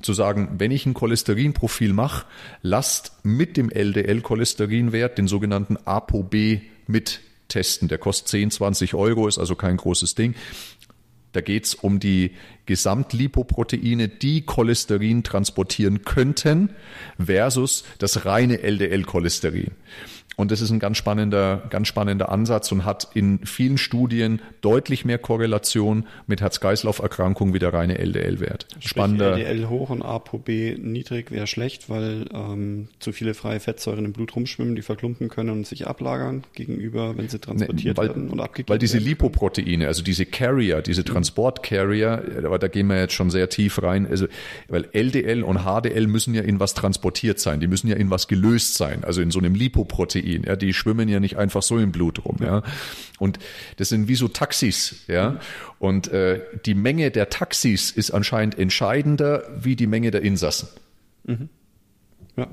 zu 0.00 0.12
sagen, 0.12 0.54
wenn 0.58 0.70
ich 0.70 0.86
ein 0.86 0.94
Cholesterinprofil 0.94 1.92
mache, 1.92 2.24
lasst 2.62 3.14
mit 3.24 3.56
dem 3.56 3.68
LDL-Cholesterinwert 3.68 5.18
den 5.18 5.26
sogenannten 5.26 5.76
ApoB 5.76 6.60
mit 6.86 7.20
testen. 7.48 7.88
Der 7.88 7.98
kostet 7.98 8.28
10, 8.28 8.50
20 8.50 8.94
Euro, 8.94 9.26
ist 9.26 9.38
also 9.38 9.54
kein 9.54 9.76
großes 9.76 10.14
Ding. 10.14 10.34
Da 11.32 11.40
geht 11.42 11.66
es 11.66 11.74
um 11.74 12.00
die 12.00 12.32
Gesamtlipoproteine, 12.66 14.08
die 14.08 14.42
Cholesterin 14.42 15.22
transportieren 15.22 16.02
könnten, 16.02 16.70
versus 17.18 17.84
das 17.98 18.24
reine 18.24 18.62
LDL-Cholesterin. 18.62 19.72
Und 20.38 20.52
das 20.52 20.60
ist 20.60 20.70
ein 20.70 20.78
ganz 20.78 20.96
spannender, 20.96 21.64
ganz 21.68 21.88
spannender 21.88 22.28
Ansatz 22.28 22.70
und 22.70 22.84
hat 22.84 23.08
in 23.12 23.40
vielen 23.44 23.76
Studien 23.76 24.40
deutlich 24.60 25.04
mehr 25.04 25.18
Korrelation 25.18 26.06
mit 26.28 26.40
Herz-Kreislauf-Erkrankungen 26.40 27.54
wie 27.54 27.58
der 27.58 27.72
reine 27.72 27.98
LDL-Wert. 27.98 28.68
Spannender. 28.78 29.36
LDL 29.36 29.68
hoch 29.68 29.90
und 29.90 30.00
ApoB 30.02 30.78
niedrig 30.78 31.32
wäre 31.32 31.48
schlecht, 31.48 31.90
weil 31.90 32.26
ähm, 32.32 32.86
zu 33.00 33.10
viele 33.10 33.34
freie 33.34 33.58
Fettsäuren 33.58 34.04
im 34.04 34.12
Blut 34.12 34.36
rumschwimmen, 34.36 34.76
die 34.76 34.82
verklumpen 34.82 35.28
können 35.28 35.50
und 35.50 35.66
sich 35.66 35.88
ablagern 35.88 36.44
gegenüber, 36.54 37.18
wenn 37.18 37.28
sie 37.28 37.40
transportiert 37.40 37.96
nee, 37.96 38.00
weil, 38.00 38.08
werden 38.10 38.30
und 38.30 38.38
abgegeben 38.38 38.68
Weil 38.68 38.78
diese 38.78 38.98
Lipoproteine, 38.98 39.88
also 39.88 40.04
diese 40.04 40.24
Carrier, 40.24 40.82
diese 40.82 41.02
Transport-Carrier, 41.02 42.44
aber 42.44 42.60
da 42.60 42.68
gehen 42.68 42.86
wir 42.86 43.00
jetzt 43.00 43.14
schon 43.14 43.30
sehr 43.30 43.48
tief 43.48 43.82
rein, 43.82 44.06
also, 44.06 44.28
weil 44.68 44.88
LDL 44.92 45.42
und 45.42 45.64
HDL 45.64 46.06
müssen 46.06 46.32
ja 46.32 46.42
in 46.42 46.60
was 46.60 46.74
transportiert 46.74 47.40
sein, 47.40 47.58
die 47.58 47.66
müssen 47.66 47.88
ja 47.88 47.96
in 47.96 48.08
was 48.10 48.28
gelöst 48.28 48.74
sein, 48.74 49.02
also 49.02 49.20
in 49.20 49.32
so 49.32 49.40
einem 49.40 49.56
Lipoprotein 49.56 50.27
Protein. 50.28 50.44
Ja, 50.46 50.56
die 50.56 50.72
schwimmen 50.72 51.08
ja 51.08 51.20
nicht 51.20 51.36
einfach 51.36 51.62
so 51.62 51.78
im 51.78 51.92
Blut 51.92 52.24
rum. 52.24 52.36
Ja, 52.40 52.62
und 53.18 53.38
das 53.76 53.88
sind 53.88 54.08
wie 54.08 54.14
so 54.14 54.28
Taxis. 54.28 55.04
Ja, 55.08 55.40
und 55.78 56.08
äh, 56.08 56.40
die 56.66 56.74
Menge 56.74 57.10
der 57.10 57.30
Taxis 57.30 57.90
ist 57.90 58.10
anscheinend 58.10 58.58
entscheidender 58.58 59.44
wie 59.60 59.76
die 59.76 59.86
Menge 59.86 60.10
der 60.10 60.22
Insassen. 60.22 60.68
Mhm. 61.24 61.48
Ja. 62.36 62.48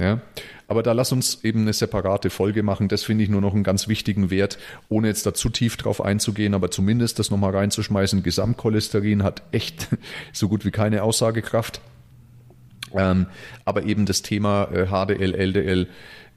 Ja, 0.00 0.22
aber 0.68 0.82
da 0.82 0.92
lass 0.92 1.12
uns 1.12 1.44
eben 1.44 1.60
eine 1.60 1.74
separate 1.74 2.30
Folge 2.30 2.62
machen. 2.62 2.88
Das 2.88 3.04
finde 3.04 3.22
ich 3.24 3.30
nur 3.30 3.42
noch 3.42 3.52
einen 3.52 3.62
ganz 3.62 3.88
wichtigen 3.88 4.30
Wert, 4.30 4.58
ohne 4.88 5.08
jetzt 5.08 5.26
da 5.26 5.34
zu 5.34 5.50
tief 5.50 5.76
drauf 5.76 6.02
einzugehen, 6.02 6.54
aber 6.54 6.70
zumindest 6.70 7.18
das 7.18 7.30
nochmal 7.30 7.54
reinzuschmeißen. 7.54 8.22
Gesamtcholesterin 8.22 9.22
hat 9.22 9.42
echt 9.52 9.88
so 10.32 10.48
gut 10.48 10.64
wie 10.64 10.70
keine 10.70 11.02
Aussagekraft. 11.02 11.82
Ähm, 12.94 13.26
aber 13.64 13.84
eben 13.84 14.06
das 14.06 14.22
Thema 14.22 14.64
äh, 14.72 14.86
HDL, 14.86 15.34
LDL, 15.34 15.88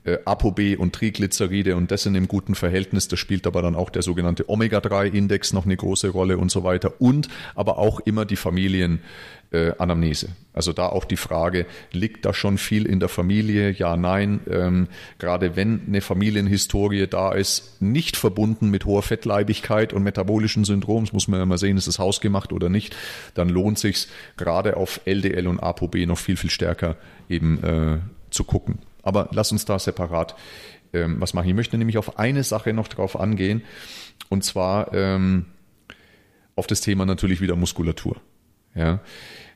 äh, 0.05 0.19
ApoB 0.23 0.77
und 0.77 0.93
Triglyceride 0.93 1.75
und 1.75 1.91
das 1.91 2.03
sind 2.03 2.15
im 2.15 2.27
guten 2.27 2.55
Verhältnis. 2.55 3.07
Da 3.07 3.17
spielt 3.17 3.47
aber 3.47 3.61
dann 3.61 3.75
auch 3.75 3.89
der 3.89 4.03
sogenannte 4.03 4.49
Omega-3-Index 4.49 5.53
noch 5.53 5.65
eine 5.65 5.75
große 5.75 6.09
Rolle 6.09 6.37
und 6.37 6.51
so 6.51 6.63
weiter. 6.63 6.93
Und 6.99 7.27
aber 7.55 7.77
auch 7.77 7.99
immer 8.01 8.25
die 8.25 8.35
Familienanamnese. 8.35 10.27
Äh, 10.27 10.29
also 10.53 10.73
da 10.73 10.87
auch 10.87 11.05
die 11.05 11.17
Frage, 11.17 11.65
liegt 11.91 12.23
da 12.25 12.33
schon 12.33 12.57
viel 12.57 12.85
in 12.85 12.99
der 12.99 13.09
Familie? 13.09 13.71
Ja, 13.71 13.97
nein. 13.97 14.41
Ähm, 14.49 14.87
gerade 15.17 15.55
wenn 15.55 15.81
eine 15.87 16.01
Familienhistorie 16.01 17.07
da 17.07 17.33
ist, 17.33 17.81
nicht 17.81 18.15
verbunden 18.15 18.69
mit 18.69 18.85
hoher 18.85 19.01
Fettleibigkeit 19.01 19.91
und 19.91 20.03
metabolischen 20.03 20.65
Syndroms, 20.65 21.13
muss 21.13 21.27
man 21.27 21.39
ja 21.39 21.45
mal 21.45 21.57
sehen, 21.57 21.77
ist 21.77 21.87
es 21.87 21.99
hausgemacht 21.99 22.53
oder 22.53 22.69
nicht, 22.69 22.95
dann 23.33 23.49
lohnt 23.49 23.79
sich's 23.79 24.07
gerade 24.37 24.77
auf 24.77 25.01
LDL 25.05 25.47
und 25.47 25.59
ApoB 25.59 26.05
noch 26.05 26.19
viel, 26.19 26.37
viel 26.37 26.51
stärker 26.51 26.95
eben 27.27 27.63
äh, 27.63 27.97
zu 28.29 28.43
gucken. 28.43 28.79
Aber 29.05 29.29
lass 29.31 29.53
uns 29.53 29.63
da 29.63 29.79
separat 29.79 30.35
ähm, 30.91 31.21
was 31.21 31.33
machen. 31.33 31.47
Ich 31.47 31.55
möchte 31.55 31.77
nämlich 31.77 31.97
auf 31.97 32.19
eine 32.19 32.43
Sache 32.43 32.73
noch 32.73 32.89
drauf 32.89 33.17
angehen 33.17 33.63
und 34.29 34.43
zwar 34.43 34.93
ähm, 34.93 35.45
auf 36.55 36.67
das 36.67 36.81
Thema 36.81 37.05
natürlich 37.05 37.39
wieder 37.39 37.55
Muskulatur. 37.55 38.17
Ja, 38.73 38.99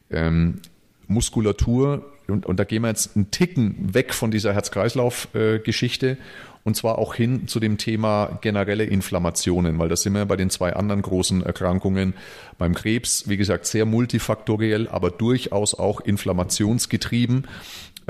ähm, 0.10 0.62
Muskulatur 1.08 2.06
und, 2.28 2.46
und 2.46 2.60
da 2.60 2.64
gehen 2.64 2.84
wir 2.84 2.90
jetzt 2.90 3.16
einen 3.16 3.32
Ticken 3.32 3.94
weg 3.94 4.14
von 4.14 4.32
dieser 4.32 4.54
Herz-Kreislauf-Geschichte 4.54 6.18
und 6.64 6.76
zwar 6.76 7.00
auch 7.00 7.16
hin 7.16 7.48
zu 7.48 7.60
dem 7.60 7.78
Thema 7.78 8.38
generelle 8.42 8.84
Inflammationen, 8.84 9.80
weil 9.80 9.90
das 9.90 10.04
sind 10.04 10.14
wir 10.14 10.26
bei 10.26 10.36
den 10.36 10.50
zwei 10.50 10.74
anderen 10.74 11.02
großen 11.02 11.44
Erkrankungen 11.44 12.14
beim 12.58 12.76
Krebs, 12.76 13.28
wie 13.28 13.38
gesagt, 13.38 13.66
sehr 13.66 13.86
multifaktoriell, 13.86 14.88
aber 14.88 15.10
durchaus 15.10 15.74
auch 15.74 16.02
inflammationsgetrieben 16.02 17.48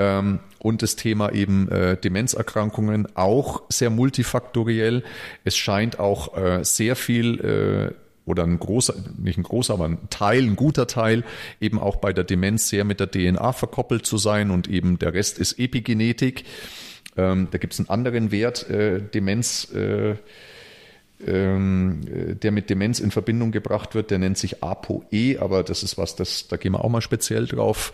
ähm, 0.00 0.40
und 0.58 0.80
das 0.80 0.96
Thema 0.96 1.30
eben 1.32 1.68
äh, 1.68 1.96
Demenzerkrankungen 1.96 3.14
auch 3.16 3.62
sehr 3.68 3.90
multifaktoriell. 3.90 5.04
Es 5.44 5.58
scheint 5.58 6.00
auch 6.00 6.36
äh, 6.36 6.64
sehr 6.64 6.96
viel 6.96 7.38
äh, 7.40 7.94
oder 8.24 8.44
ein 8.44 8.58
großer, 8.58 8.94
nicht 9.18 9.38
ein 9.38 9.42
großer, 9.42 9.74
aber 9.74 9.84
ein 9.84 9.98
Teil, 10.08 10.44
ein 10.44 10.56
guter 10.56 10.86
Teil, 10.86 11.22
eben 11.60 11.78
auch 11.78 11.96
bei 11.96 12.14
der 12.14 12.24
Demenz 12.24 12.70
sehr 12.70 12.84
mit 12.84 12.98
der 12.98 13.10
DNA 13.10 13.52
verkoppelt 13.52 14.06
zu 14.06 14.16
sein 14.16 14.50
und 14.50 14.68
eben 14.68 14.98
der 14.98 15.12
Rest 15.12 15.38
ist 15.38 15.58
Epigenetik. 15.58 16.44
Ähm, 17.16 17.48
da 17.50 17.58
gibt 17.58 17.74
es 17.74 17.78
einen 17.78 17.90
anderen 17.90 18.30
Wert, 18.30 18.68
äh, 18.70 19.02
Demenz. 19.02 19.70
Äh, 19.74 20.16
ähm, 21.26 22.00
der 22.42 22.50
mit 22.50 22.70
Demenz 22.70 22.98
in 22.98 23.10
Verbindung 23.10 23.52
gebracht 23.52 23.94
wird, 23.94 24.10
der 24.10 24.18
nennt 24.18 24.38
sich 24.38 24.62
ApoE, 24.62 25.36
aber 25.38 25.62
das 25.62 25.82
ist 25.82 25.98
was, 25.98 26.16
das, 26.16 26.48
da 26.48 26.56
gehen 26.56 26.72
wir 26.72 26.82
auch 26.82 26.88
mal 26.88 27.02
speziell 27.02 27.44
drauf, 27.46 27.92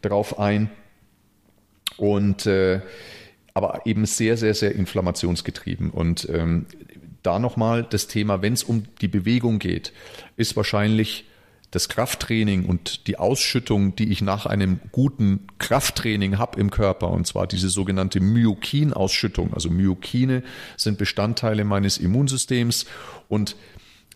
drauf 0.00 0.38
ein. 0.38 0.70
Und 2.02 2.46
äh, 2.46 2.80
aber 3.54 3.82
eben 3.86 4.06
sehr, 4.06 4.36
sehr, 4.36 4.54
sehr 4.54 4.74
inflammationsgetrieben. 4.74 5.90
Und 5.90 6.28
ähm, 6.28 6.66
da 7.22 7.38
nochmal 7.38 7.84
das 7.84 8.08
Thema, 8.08 8.42
wenn 8.42 8.54
es 8.54 8.64
um 8.64 8.82
die 9.00 9.06
Bewegung 9.06 9.60
geht, 9.60 9.92
ist 10.36 10.56
wahrscheinlich 10.56 11.26
das 11.70 11.88
Krafttraining 11.88 12.66
und 12.66 13.06
die 13.06 13.18
Ausschüttung, 13.18 13.94
die 13.94 14.10
ich 14.10 14.20
nach 14.20 14.46
einem 14.46 14.80
guten 14.90 15.46
Krafttraining 15.58 16.38
habe 16.38 16.58
im 16.58 16.70
Körper, 16.70 17.10
und 17.10 17.26
zwar 17.26 17.46
diese 17.46 17.68
sogenannte 17.68 18.20
Myokin-Ausschüttung. 18.20 19.54
Also 19.54 19.70
Myokine 19.70 20.42
sind 20.76 20.98
Bestandteile 20.98 21.64
meines 21.64 21.98
Immunsystems 21.98 22.86
und 23.28 23.54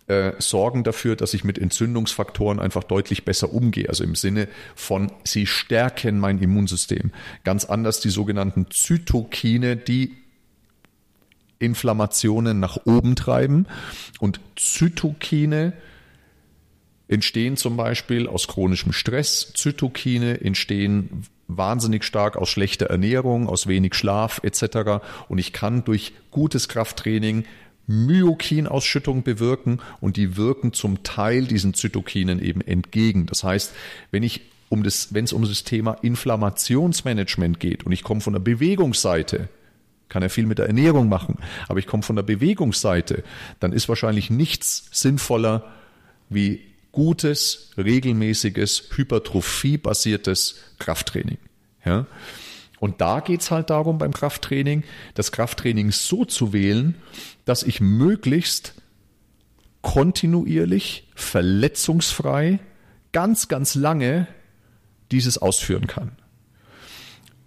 äh, 0.08 0.32
sorgen 0.38 0.84
dafür, 0.84 1.16
dass 1.16 1.34
ich 1.34 1.44
mit 1.44 1.58
Entzündungsfaktoren 1.58 2.60
einfach 2.60 2.84
deutlich 2.84 3.24
besser 3.24 3.52
umgehe. 3.52 3.88
Also 3.88 4.04
im 4.04 4.14
Sinne 4.14 4.48
von, 4.74 5.10
sie 5.24 5.46
stärken 5.46 6.18
mein 6.18 6.38
Immunsystem. 6.38 7.10
Ganz 7.44 7.64
anders 7.64 8.00
die 8.00 8.10
sogenannten 8.10 8.66
Zytokine, 8.70 9.76
die 9.76 10.14
Inflammationen 11.58 12.60
nach 12.60 12.78
oben 12.84 13.16
treiben. 13.16 13.66
Und 14.20 14.40
Zytokine 14.56 15.72
entstehen 17.08 17.56
zum 17.56 17.76
Beispiel 17.76 18.28
aus 18.28 18.48
chronischem 18.48 18.92
Stress. 18.92 19.52
Zytokine 19.54 20.40
entstehen 20.40 21.24
wahnsinnig 21.48 22.04
stark 22.04 22.36
aus 22.36 22.48
schlechter 22.48 22.86
Ernährung, 22.86 23.48
aus 23.48 23.66
wenig 23.66 23.94
Schlaf 23.94 24.40
etc. 24.42 25.04
Und 25.28 25.38
ich 25.38 25.52
kann 25.52 25.84
durch 25.84 26.12
gutes 26.30 26.68
Krafttraining 26.68 27.44
Myokinausschüttung 27.86 29.22
bewirken 29.22 29.80
und 30.00 30.16
die 30.16 30.36
wirken 30.36 30.72
zum 30.72 31.02
Teil 31.02 31.46
diesen 31.46 31.74
Zytokinen 31.74 32.42
eben 32.42 32.60
entgegen. 32.60 33.26
Das 33.26 33.44
heißt, 33.44 33.72
wenn 34.10 34.22
ich 34.22 34.42
um 34.68 34.82
das, 34.82 35.14
wenn 35.14 35.24
es 35.24 35.32
um 35.32 35.42
das 35.42 35.64
Thema 35.64 35.92
Inflammationsmanagement 36.02 37.60
geht 37.60 37.84
und 37.86 37.92
ich 37.92 38.02
komme 38.02 38.20
von 38.20 38.32
der 38.32 38.40
Bewegungsseite, 38.40 39.48
kann 40.08 40.22
er 40.22 40.30
viel 40.30 40.46
mit 40.46 40.58
der 40.58 40.66
Ernährung 40.66 41.08
machen, 41.08 41.38
aber 41.68 41.78
ich 41.78 41.86
komme 41.86 42.02
von 42.02 42.16
der 42.16 42.22
Bewegungsseite, 42.22 43.24
dann 43.60 43.72
ist 43.72 43.88
wahrscheinlich 43.88 44.30
nichts 44.30 44.88
sinnvoller 44.92 45.64
wie 46.28 46.60
gutes, 46.92 47.70
regelmäßiges, 47.76 48.90
hypertrophiebasiertes 48.94 50.60
Krafttraining. 50.78 51.38
Ja? 51.84 52.06
Und 52.78 53.00
da 53.00 53.20
geht 53.20 53.40
es 53.40 53.50
halt 53.50 53.70
darum 53.70 53.98
beim 53.98 54.12
Krafttraining, 54.12 54.84
das 55.14 55.32
Krafttraining 55.32 55.92
so 55.92 56.24
zu 56.24 56.52
wählen, 56.52 56.94
dass 57.44 57.62
ich 57.62 57.80
möglichst 57.80 58.74
kontinuierlich, 59.82 61.08
verletzungsfrei, 61.14 62.58
ganz, 63.12 63.48
ganz 63.48 63.74
lange 63.74 64.26
dieses 65.10 65.38
ausführen 65.38 65.86
kann. 65.86 66.12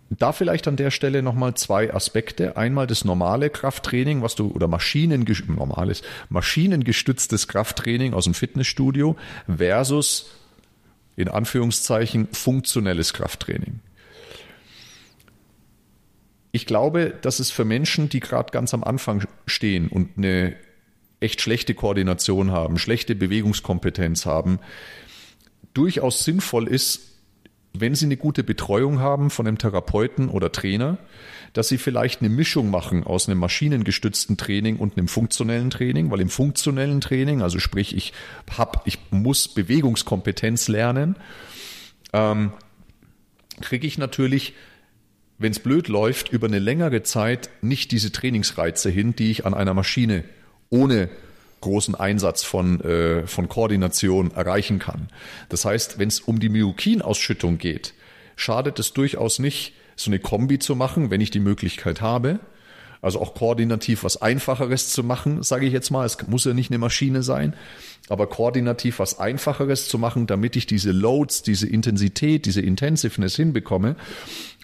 Da 0.09 0.31
vielleicht 0.31 0.67
an 0.67 0.75
der 0.75 0.89
Stelle 0.89 1.21
nochmal 1.21 1.53
zwei 1.53 1.93
Aspekte. 1.93 2.57
Einmal 2.57 2.87
das 2.87 3.05
normale 3.05 3.51
Krafttraining, 3.51 4.23
was 4.23 4.33
du, 4.33 4.47
oder 4.47 4.67
Maschinenges 4.67 5.43
normales, 5.47 6.01
maschinengestütztes 6.29 7.47
Krafttraining 7.47 8.13
aus 8.13 8.23
dem 8.23 8.33
Fitnessstudio 8.33 9.15
versus 9.47 10.31
in 11.15 11.27
Anführungszeichen 11.27 12.27
funktionelles 12.31 13.13
Krafttraining. 13.13 13.81
Ich 16.51 16.65
glaube, 16.65 17.13
dass 17.21 17.39
es 17.39 17.51
für 17.51 17.65
Menschen, 17.65 18.09
die 18.09 18.19
gerade 18.19 18.51
ganz 18.51 18.73
am 18.73 18.83
Anfang 18.83 19.25
stehen 19.45 19.87
und 19.87 20.17
eine 20.17 20.55
echt 21.19 21.41
schlechte 21.41 21.73
Koordination 21.73 22.51
haben, 22.51 22.77
schlechte 22.77 23.15
Bewegungskompetenz 23.15 24.25
haben, 24.25 24.59
durchaus 25.73 26.23
sinnvoll 26.23 26.67
ist, 26.67 27.09
wenn 27.73 27.93
Sie 27.93 28.05
eine 28.05 28.17
gute 28.17 28.43
Betreuung 28.43 28.99
haben 28.99 29.29
von 29.29 29.47
einem 29.47 29.57
Therapeuten 29.57 30.29
oder 30.29 30.51
Trainer, 30.51 30.97
dass 31.53 31.67
Sie 31.67 31.77
vielleicht 31.77 32.21
eine 32.21 32.29
Mischung 32.29 32.71
machen 32.71 33.03
aus 33.03 33.27
einem 33.27 33.39
maschinengestützten 33.39 34.37
Training 34.37 34.77
und 34.77 34.97
einem 34.97 35.07
funktionellen 35.07 35.69
Training, 35.69 36.09
weil 36.09 36.21
im 36.21 36.29
funktionellen 36.29 37.01
Training, 37.01 37.41
also 37.41 37.59
sprich, 37.59 37.95
ich 37.95 38.13
hab, 38.57 38.87
ich 38.87 38.97
muss 39.11 39.47
Bewegungskompetenz 39.47 40.67
lernen, 40.67 41.15
ähm, 42.11 42.53
kriege 43.61 43.85
ich 43.85 43.97
natürlich, 43.97 44.53
wenn 45.39 45.51
es 45.51 45.59
blöd 45.59 45.87
läuft, 45.87 46.29
über 46.31 46.47
eine 46.47 46.59
längere 46.59 47.01
Zeit 47.01 47.49
nicht 47.61 47.91
diese 47.91 48.11
Trainingsreize 48.11 48.89
hin, 48.89 49.15
die 49.15 49.31
ich 49.31 49.45
an 49.45 49.53
einer 49.53 49.73
Maschine 49.73 50.25
ohne 50.69 51.09
großen 51.61 51.95
Einsatz 51.95 52.43
von, 52.43 52.81
äh, 52.81 53.25
von 53.25 53.49
Koordination 53.49 54.31
erreichen 54.31 54.79
kann. 54.79 55.09
Das 55.47 55.65
heißt, 55.65 55.97
wenn 55.97 56.09
es 56.09 56.19
um 56.19 56.39
die 56.39 56.49
Myokinausschüttung 56.49 57.57
geht, 57.57 57.93
schadet 58.35 58.79
es 58.79 58.93
durchaus 58.93 59.39
nicht, 59.39 59.73
so 59.95 60.09
eine 60.09 60.19
Kombi 60.19 60.59
zu 60.59 60.75
machen, 60.75 61.09
wenn 61.09 61.19
ich 61.19 61.31
die 61.31 61.41
Möglichkeit 61.41 61.99
habe. 61.99 62.39
Also 63.01 63.21
auch 63.21 63.33
koordinativ 63.33 64.03
was 64.03 64.21
Einfacheres 64.21 64.89
zu 64.89 65.03
machen, 65.03 65.41
sage 65.41 65.65
ich 65.65 65.73
jetzt 65.73 65.89
mal. 65.89 66.05
Es 66.05 66.17
muss 66.27 66.43
ja 66.43 66.53
nicht 66.53 66.69
eine 66.69 66.79
Maschine 66.79 67.23
sein, 67.23 67.53
aber 68.09 68.27
koordinativ 68.27 68.99
was 68.99 69.19
Einfacheres 69.19 69.87
zu 69.87 69.97
machen, 69.97 70.27
damit 70.27 70.57
ich 70.57 70.67
diese 70.67 70.91
Loads, 70.91 71.43
diese 71.43 71.67
Intensität, 71.67 72.45
diese 72.45 72.61
Intensiveness 72.61 73.37
hinbekomme 73.37 73.95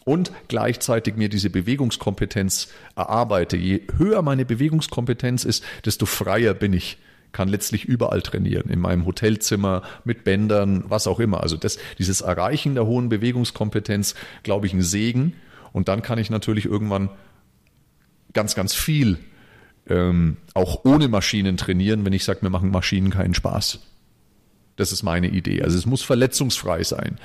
und 0.06 0.32
gleichzeitig 0.48 1.18
mir 1.18 1.28
diese 1.28 1.50
Bewegungskompetenz 1.50 2.70
erarbeite. 2.96 3.58
Je 3.58 3.82
höher 3.98 4.22
meine 4.22 4.46
Bewegungskompetenz 4.46 5.44
ist, 5.44 5.64
desto 5.84 6.06
freier 6.06 6.54
bin 6.54 6.72
ich 6.72 6.98
kann 7.34 7.50
letztlich 7.50 7.84
überall 7.84 8.22
trainieren, 8.22 8.70
in 8.70 8.80
meinem 8.80 9.06
Hotelzimmer, 9.06 9.82
mit 10.06 10.24
Bändern, 10.24 10.86
was 10.88 11.06
auch 11.06 11.20
immer. 11.20 11.44
Also 11.44 11.58
das, 11.58 11.78
dieses 12.00 12.22
Erreichen 12.22 12.76
der 12.76 12.86
hohen 12.86 13.10
Bewegungskompetenz, 13.10 14.16
glaube 14.44 14.68
ich, 14.68 14.74
ein 14.74 14.82
Segen. 14.82 15.34
Und 15.74 15.90
dann 15.90 16.02
kann 16.02 16.18
ich 16.18 16.30
natürlich 16.30 16.64
irgendwann 16.64 17.10
ganz, 18.32 18.56
ganz 18.56 18.74
viel 18.74 19.18
ähm, 19.88 20.38
auch 20.54 20.86
ohne 20.86 21.10
Maschinen 21.10 21.58
trainieren, 21.58 22.06
wenn 22.06 22.14
ich 22.14 22.24
sage, 22.24 22.40
mir 22.42 22.50
machen 22.50 22.72
Maschinen 22.72 23.10
keinen 23.10 23.34
Spaß. 23.34 23.80
Das 24.78 24.94
ist 24.94 25.04
meine 25.04 25.28
Idee. 25.28 25.62
Also 25.62 25.78
es 25.78 25.86
muss 25.86 26.04
verletzungsfrei 26.04 26.84
sein. 26.84 27.20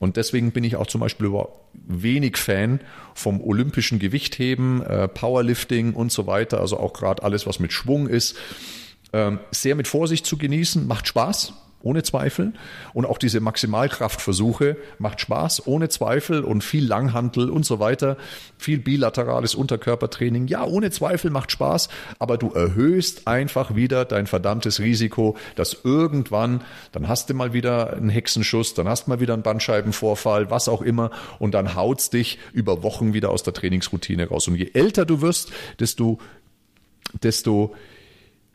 Und 0.00 0.16
deswegen 0.16 0.50
bin 0.50 0.64
ich 0.64 0.76
auch 0.76 0.86
zum 0.86 1.02
Beispiel 1.02 1.30
wenig 1.74 2.38
Fan 2.38 2.80
vom 3.14 3.40
olympischen 3.40 3.98
Gewichtheben, 3.98 4.82
äh, 4.82 5.06
Powerlifting 5.06 5.92
und 5.92 6.10
so 6.10 6.26
weiter. 6.26 6.58
Also 6.58 6.80
auch 6.80 6.94
gerade 6.94 7.22
alles, 7.22 7.46
was 7.46 7.60
mit 7.60 7.72
Schwung 7.72 8.08
ist. 8.08 8.36
Ähm, 9.12 9.38
sehr 9.50 9.74
mit 9.74 9.86
Vorsicht 9.86 10.24
zu 10.24 10.38
genießen, 10.38 10.86
macht 10.86 11.06
Spaß 11.06 11.52
ohne 11.82 12.02
Zweifel. 12.02 12.52
Und 12.92 13.06
auch 13.06 13.18
diese 13.18 13.40
Maximalkraftversuche 13.40 14.76
macht 14.98 15.20
Spaß, 15.20 15.66
ohne 15.66 15.88
Zweifel 15.88 16.44
und 16.44 16.62
viel 16.62 16.86
Langhantel 16.86 17.50
und 17.50 17.64
so 17.64 17.80
weiter. 17.80 18.16
Viel 18.58 18.78
bilaterales 18.78 19.54
Unterkörpertraining. 19.54 20.46
Ja, 20.46 20.64
ohne 20.64 20.90
Zweifel 20.90 21.30
macht 21.30 21.52
Spaß, 21.52 21.88
aber 22.18 22.36
du 22.38 22.50
erhöhst 22.50 23.26
einfach 23.26 23.74
wieder 23.74 24.04
dein 24.04 24.26
verdammtes 24.26 24.80
Risiko, 24.80 25.36
dass 25.56 25.78
irgendwann, 25.84 26.62
dann 26.92 27.08
hast 27.08 27.30
du 27.30 27.34
mal 27.34 27.52
wieder 27.52 27.94
einen 27.94 28.10
Hexenschuss, 28.10 28.74
dann 28.74 28.88
hast 28.88 29.06
du 29.06 29.10
mal 29.10 29.20
wieder 29.20 29.34
einen 29.34 29.42
Bandscheibenvorfall, 29.42 30.50
was 30.50 30.68
auch 30.68 30.82
immer, 30.82 31.10
und 31.38 31.52
dann 31.54 31.74
haut's 31.74 32.10
dich 32.10 32.38
über 32.52 32.82
Wochen 32.82 33.14
wieder 33.14 33.30
aus 33.30 33.42
der 33.42 33.54
Trainingsroutine 33.54 34.28
raus. 34.28 34.48
Und 34.48 34.56
je 34.56 34.70
älter 34.74 35.06
du 35.06 35.22
wirst, 35.22 35.52
desto, 35.78 36.18
desto 37.22 37.74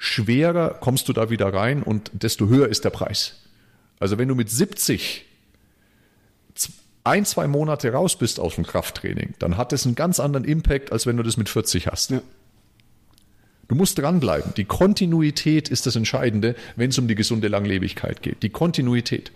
schwerer 0.06 0.70
kommst 0.80 1.10
du 1.10 1.14
da 1.14 1.30
wieder 1.30 1.54
rein 1.54 1.84
und 1.84 2.12
desto 2.14 2.48
höher 2.48 2.68
ist 2.68 2.86
der 2.86 2.90
Preis. 2.92 3.42
Also 4.00 4.18
wenn 4.18 4.28
du 4.28 4.36
mit 4.36 4.50
70 4.50 5.26
ein, 7.04 7.24
zwei 7.24 7.48
Monate 7.48 7.92
raus 7.92 8.18
bist 8.18 8.40
aus 8.40 8.56
dem 8.56 8.66
Krafttraining, 8.66 9.36
dann 9.38 9.58
hat 9.58 9.72
das 9.72 9.86
einen 9.86 9.96
ganz 9.96 10.20
anderen 10.20 10.44
Impact, 10.44 10.92
als 10.92 11.06
wenn 11.06 11.18
du 11.18 11.24
das 11.24 11.38
mit 11.38 11.50
40 11.50 11.88
hast. 11.88 12.10
Ja. 12.10 12.22
Du 13.68 13.76
musst 13.76 14.00
dranbleiben. 14.00 14.54
Die 14.56 14.66
Kontinuität 14.66 15.70
ist 15.70 15.86
das 15.86 15.96
Entscheidende, 15.96 16.56
wenn 16.76 16.90
es 16.90 16.98
um 16.98 17.08
die 17.08 17.16
gesunde 17.16 17.48
Langlebigkeit 17.48 18.24
geht. 18.24 18.42
Die 18.42 18.50
Kontinuität. 18.50 19.32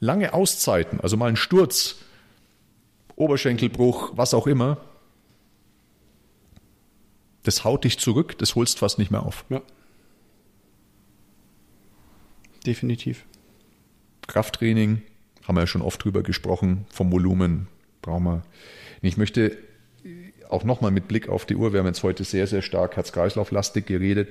Lange 0.00 0.34
Auszeiten, 0.34 1.00
also 1.00 1.16
mal 1.16 1.28
ein 1.28 1.36
Sturz, 1.36 1.96
Oberschenkelbruch, 3.14 4.12
was 4.16 4.34
auch 4.34 4.46
immer, 4.46 4.78
das 7.44 7.64
haut 7.64 7.84
dich 7.84 7.98
zurück, 7.98 8.36
das 8.38 8.54
holst 8.54 8.78
fast 8.78 8.98
nicht 8.98 9.10
mehr 9.10 9.22
auf. 9.22 9.44
Ja. 9.48 9.62
Definitiv. 12.66 13.24
Krafttraining, 14.26 15.02
haben 15.46 15.56
wir 15.56 15.62
ja 15.62 15.66
schon 15.66 15.82
oft 15.82 16.04
drüber 16.04 16.22
gesprochen, 16.22 16.86
vom 16.90 17.10
Volumen 17.10 17.66
brauchen 18.02 18.24
wir. 18.24 18.42
Ich 19.02 19.16
möchte 19.16 19.56
auch 20.48 20.64
nochmal 20.64 20.90
mit 20.90 21.08
Blick 21.08 21.28
auf 21.28 21.46
die 21.46 21.56
Uhr, 21.56 21.72
wir 21.72 21.80
haben 21.80 21.86
jetzt 21.86 22.02
heute 22.02 22.24
sehr, 22.24 22.46
sehr 22.46 22.62
stark 22.62 22.96
Herz-Kreislauf-lastig 22.96 23.86
geredet, 23.86 24.28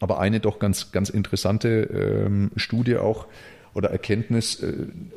aber 0.00 0.20
eine 0.20 0.40
doch 0.40 0.58
ganz, 0.58 0.92
ganz 0.92 1.08
interessante 1.08 2.24
ähm, 2.26 2.50
Studie 2.56 2.96
auch 2.96 3.26
oder 3.74 3.90
Erkenntnis 3.90 4.60
äh, 4.60 4.72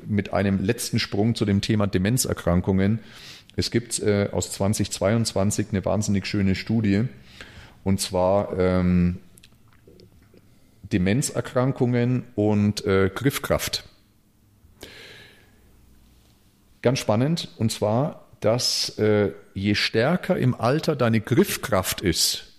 mit 0.05 0.33
einem 0.33 0.63
letzten 0.63 0.99
Sprung 0.99 1.35
zu 1.35 1.45
dem 1.45 1.61
Thema 1.61 1.87
Demenzerkrankungen. 1.87 2.99
Es 3.55 3.71
gibt 3.71 3.99
äh, 3.99 4.29
aus 4.31 4.51
2022 4.51 5.67
eine 5.71 5.83
wahnsinnig 5.83 6.25
schöne 6.25 6.55
Studie, 6.55 7.05
und 7.83 7.99
zwar 7.99 8.57
ähm, 8.57 9.17
Demenzerkrankungen 10.91 12.25
und 12.35 12.85
äh, 12.85 13.09
Griffkraft. 13.13 13.83
Ganz 16.81 16.99
spannend, 16.99 17.49
und 17.57 17.71
zwar, 17.71 18.27
dass 18.41 18.97
äh, 18.99 19.31
je 19.53 19.75
stärker 19.75 20.37
im 20.37 20.53
Alter 20.53 20.95
deine 20.95 21.19
Griffkraft 21.19 22.01
ist, 22.01 22.53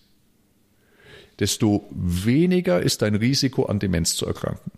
desto 1.39 1.87
weniger 1.91 2.81
ist 2.81 3.03
dein 3.03 3.15
Risiko, 3.15 3.67
an 3.67 3.79
Demenz 3.79 4.17
zu 4.17 4.27
erkranken. 4.27 4.73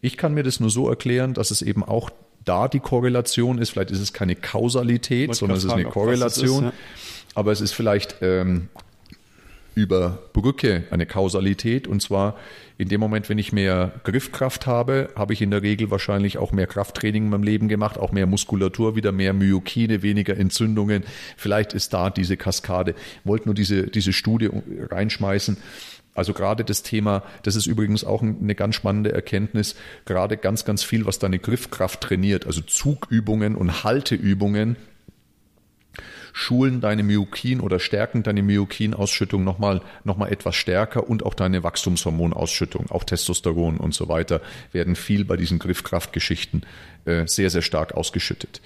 Ich 0.00 0.16
kann 0.16 0.34
mir 0.34 0.42
das 0.42 0.58
nur 0.58 0.70
so 0.70 0.88
erklären, 0.88 1.34
dass 1.34 1.52
es 1.52 1.62
eben 1.62 1.84
auch 1.84 2.10
da 2.44 2.66
die 2.66 2.80
Korrelation 2.80 3.58
ist. 3.58 3.70
Vielleicht 3.70 3.92
ist 3.92 4.00
es 4.00 4.12
keine 4.12 4.34
Kausalität, 4.34 5.34
sondern 5.34 5.58
es 5.58 5.64
ist 5.64 5.70
eine 5.70 5.84
Korrelation. 5.84 6.64
Ist, 6.64 6.72
ja. 6.72 7.32
Aber 7.36 7.52
es 7.52 7.60
ist 7.60 7.72
vielleicht 7.72 8.16
ähm, 8.20 8.68
über 9.74 10.18
Brücke 10.32 10.84
eine 10.90 11.06
Kausalität. 11.06 11.86
Und 11.86 12.02
zwar 12.02 12.36
in 12.78 12.88
dem 12.88 13.00
Moment, 13.00 13.28
wenn 13.28 13.38
ich 13.38 13.52
mehr 13.52 13.92
Griffkraft 14.04 14.66
habe, 14.66 15.10
habe 15.14 15.32
ich 15.32 15.42
in 15.42 15.50
der 15.50 15.62
Regel 15.62 15.90
wahrscheinlich 15.90 16.38
auch 16.38 16.52
mehr 16.52 16.66
Krafttraining 16.66 17.24
in 17.24 17.30
meinem 17.30 17.42
Leben 17.42 17.68
gemacht, 17.68 17.98
auch 17.98 18.12
mehr 18.12 18.26
Muskulatur, 18.26 18.96
wieder 18.96 19.12
mehr 19.12 19.32
Myokine, 19.32 20.02
weniger 20.02 20.36
Entzündungen. 20.36 21.04
Vielleicht 21.36 21.72
ist 21.72 21.92
da 21.92 22.10
diese 22.10 22.36
Kaskade. 22.36 22.94
Ich 23.20 23.26
wollte 23.26 23.46
nur 23.46 23.54
diese, 23.54 23.86
diese 23.86 24.12
Studie 24.12 24.50
reinschmeißen. 24.90 25.56
Also 26.14 26.34
gerade 26.34 26.62
das 26.64 26.82
Thema, 26.82 27.22
das 27.42 27.56
ist 27.56 27.66
übrigens 27.66 28.04
auch 28.04 28.22
eine 28.22 28.54
ganz 28.54 28.74
spannende 28.74 29.12
Erkenntnis, 29.12 29.76
gerade 30.04 30.36
ganz, 30.36 30.64
ganz 30.64 30.82
viel, 30.82 31.06
was 31.06 31.18
deine 31.18 31.38
Griffkraft 31.38 32.02
trainiert, 32.02 32.46
also 32.46 32.60
Zugübungen 32.60 33.56
und 33.56 33.82
Halteübungen, 33.82 34.76
schulen 36.32 36.80
deine 36.80 37.02
Myokin 37.02 37.60
oder 37.60 37.78
stärken 37.78 38.22
deine 38.22 38.42
Myokinausschüttung 38.42 39.44
nochmal 39.44 39.82
noch 40.04 40.16
mal 40.16 40.28
etwas 40.28 40.56
stärker 40.56 41.08
und 41.08 41.24
auch 41.24 41.34
deine 41.34 41.62
Wachstumshormonausschüttung, 41.62 42.90
auch 42.90 43.04
Testosteron 43.04 43.76
und 43.76 43.94
so 43.94 44.08
weiter, 44.08 44.40
werden 44.72 44.96
viel 44.96 45.24
bei 45.24 45.36
diesen 45.36 45.58
Griffkraftgeschichten 45.58 46.66
äh, 47.04 47.26
sehr, 47.26 47.50
sehr 47.50 47.62
stark 47.62 47.94
ausgeschüttet. 47.94 48.60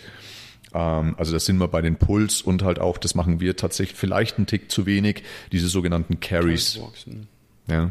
Ähm, 0.72 1.14
also 1.18 1.32
da 1.32 1.40
sind 1.40 1.58
wir 1.58 1.68
bei 1.68 1.82
den 1.82 1.96
Puls 1.96 2.42
und 2.42 2.62
halt 2.62 2.78
auch, 2.78 2.98
das 2.98 3.14
machen 3.14 3.40
wir 3.40 3.56
tatsächlich 3.56 3.98
vielleicht 3.98 4.36
einen 4.36 4.46
Tick 4.46 4.70
zu 4.70 4.86
wenig, 4.86 5.22
diese 5.52 5.68
sogenannten 5.68 6.20
Carries. 6.20 6.80
Ja. 7.68 7.90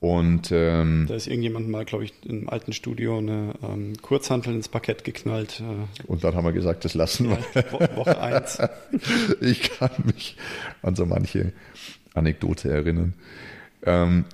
Und 0.00 0.50
ähm, 0.50 1.04
da 1.08 1.14
ist 1.14 1.26
irgendjemand 1.26 1.68
mal, 1.68 1.84
glaube 1.84 2.04
ich, 2.04 2.14
im 2.24 2.48
alten 2.48 2.72
Studio 2.72 3.18
eine 3.18 3.52
ähm, 3.62 3.92
Kurzhantel 4.00 4.54
ins 4.54 4.68
Parkett 4.68 5.04
geknallt. 5.04 5.60
Äh, 5.60 6.06
und 6.06 6.24
dann 6.24 6.34
haben 6.34 6.44
wir 6.44 6.52
gesagt, 6.52 6.86
das 6.86 6.94
lassen 6.94 7.28
wir. 7.28 7.38
Ja, 7.54 7.96
Woche 7.96 8.18
eins. 8.18 8.58
ich 9.42 9.70
kann 9.78 9.90
mich 10.06 10.38
an 10.80 10.96
so 10.96 11.04
manche 11.04 11.52
Anekdote 12.14 12.70
erinnern. 12.70 13.12
Ähm, 13.82 14.24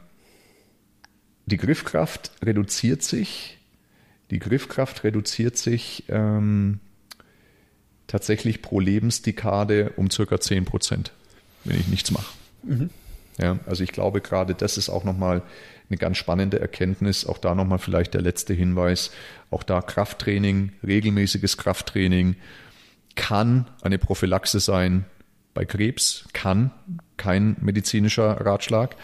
die 1.47 1.57
Griffkraft 1.57 2.31
reduziert 2.45 3.03
sich. 3.03 3.59
Die 4.31 4.39
Griffkraft 4.39 5.03
reduziert 5.03 5.57
sich 5.57 6.05
ähm, 6.09 6.79
tatsächlich 8.07 8.63
pro 8.63 8.79
Lebensdekade 8.79 9.95
um 9.97 10.11
circa 10.11 10.41
10 10.41 10.65
Prozent, 10.65 11.13
wenn 11.65 11.79
ich 11.81 11.89
nichts 11.89 12.13
mache. 12.13 12.33
Mhm. 12.63 12.91
Ja, 13.39 13.59
also 13.67 13.85
ich 13.85 13.93
glaube, 13.93 14.21
gerade 14.21 14.55
das 14.55 14.79
ist 14.79 14.89
auch 14.89 15.05
nochmal 15.05 15.43
eine 15.89 15.99
ganz 15.99 16.17
spannende 16.17 16.59
Erkenntnis. 16.59 17.27
Auch 17.27 17.39
da 17.39 17.55
nochmal 17.55 17.79
vielleicht 17.79 18.15
der 18.15 18.23
letzte 18.23 18.55
Hinweis. 18.55 19.11
Auch 19.51 19.63
da 19.63 19.83
Krafttraining, 19.83 20.73
regelmäßiges 20.85 21.57
Krafttraining 21.57 22.37
kann 23.15 23.67
eine 23.83 23.99
Prophylaxe 23.99 24.61
sein 24.61 25.05
bei 25.55 25.65
Krebs, 25.65 26.29
kann 26.33 26.71
kein 27.17 27.57
medizinischer 27.61 28.41
Ratschlag, 28.45 28.95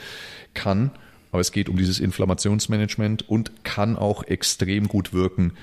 kann, 0.52 0.90
aber 1.30 1.40
es 1.40 1.50
geht 1.50 1.70
um 1.70 1.78
dieses 1.78 1.98
Inflammationsmanagement 1.98 3.26
und 3.26 3.64
kann 3.64 3.96
auch 3.96 4.22
extrem 4.24 4.86
gut 4.86 5.14
wirken 5.14 5.54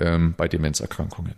ähm, 0.00 0.32
bei 0.38 0.48
Demenzerkrankungen. 0.48 1.34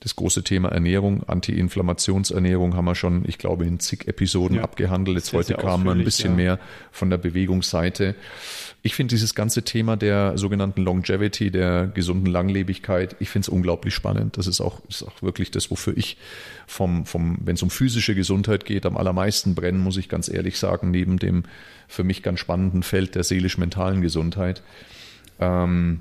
Das 0.00 0.14
große 0.14 0.44
Thema 0.44 0.68
Ernährung, 0.68 1.24
Anti-Inflammationsernährung 1.24 2.76
haben 2.76 2.84
wir 2.84 2.94
schon, 2.94 3.24
ich 3.26 3.36
glaube, 3.38 3.66
in 3.66 3.80
zig 3.80 4.06
Episoden 4.06 4.58
ja, 4.58 4.62
abgehandelt. 4.62 5.16
Jetzt 5.16 5.32
heute 5.32 5.54
kam 5.54 5.84
man 5.84 5.98
ein 5.98 6.04
bisschen 6.04 6.30
ja. 6.30 6.36
mehr 6.36 6.58
von 6.92 7.10
der 7.10 7.18
Bewegungsseite. 7.18 8.14
Ich 8.82 8.94
finde 8.94 9.14
dieses 9.14 9.34
ganze 9.34 9.64
Thema 9.64 9.96
der 9.96 10.38
sogenannten 10.38 10.82
Longevity, 10.82 11.50
der 11.50 11.88
gesunden 11.88 12.26
Langlebigkeit, 12.26 13.16
ich 13.18 13.28
finde 13.28 13.46
es 13.46 13.48
unglaublich 13.48 13.92
spannend. 13.92 14.38
Das 14.38 14.46
ist 14.46 14.60
auch, 14.60 14.80
ist 14.88 15.02
auch 15.02 15.20
wirklich 15.20 15.50
das, 15.50 15.68
wofür 15.72 15.96
ich 15.96 16.16
vom, 16.68 17.04
vom, 17.04 17.38
wenn 17.40 17.56
es 17.56 17.62
um 17.62 17.70
physische 17.70 18.14
Gesundheit 18.14 18.64
geht, 18.64 18.86
am 18.86 18.96
allermeisten 18.96 19.56
brennen, 19.56 19.80
muss 19.80 19.96
ich 19.96 20.08
ganz 20.08 20.28
ehrlich 20.28 20.58
sagen, 20.58 20.92
neben 20.92 21.18
dem 21.18 21.42
für 21.88 22.04
mich 22.04 22.22
ganz 22.22 22.38
spannenden 22.38 22.84
Feld 22.84 23.16
der 23.16 23.24
seelisch-mentalen 23.24 24.00
Gesundheit. 24.00 24.62
Ähm, 25.40 26.00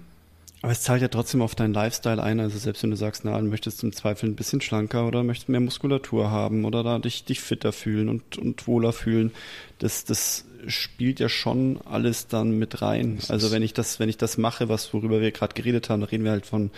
aber 0.62 0.72
es 0.72 0.82
zahlt 0.82 1.02
ja 1.02 1.08
trotzdem 1.08 1.42
auf 1.42 1.56
deinen 1.56 1.74
Lifestyle 1.74 2.22
ein. 2.22 2.40
Also 2.40 2.58
selbst 2.58 2.82
wenn 2.84 2.90
du 2.90 2.98
sagst, 2.98 3.24
na, 3.24 3.38
du 3.38 3.46
möchtest 3.46 3.84
im 3.84 3.94
Zweifel 3.94 4.30
ein 4.30 4.36
bisschen 4.36 4.62
schlanker 4.62 5.08
oder 5.08 5.24
möchtest 5.24 5.50
mehr 5.50 5.60
Muskulatur 5.60 6.32
haben 6.32 6.66
oder 6.66 6.84
da 6.84 7.00
dich, 7.00 7.26
dich 7.26 7.42
fitter 7.42 7.72
fühlen 7.72 8.10
und, 8.10 8.38
und 8.38 8.68
wohler 8.68 8.92
fühlen, 8.92 9.32
das, 9.80 10.04
das 10.04 10.46
spielt 10.66 11.20
ja 11.20 11.30
schon 11.30 11.80
alles 11.86 12.28
dann 12.28 12.58
mit 12.58 12.82
rein. 12.82 13.20
Also 13.30 13.52
wenn 13.52 13.62
ich 13.62 13.74
das, 13.74 14.00
wenn 14.00 14.10
ich 14.10 14.18
das 14.18 14.38
mache, 14.38 14.70
was 14.70 14.94
worüber 14.94 15.22
wir 15.22 15.32
gerade 15.32 15.54
geredet 15.54 15.90
haben, 15.90 16.02
da 16.02 16.08
reden 16.08 16.24
wir 16.24 16.32
halt 16.32 16.46
von, 16.46 16.72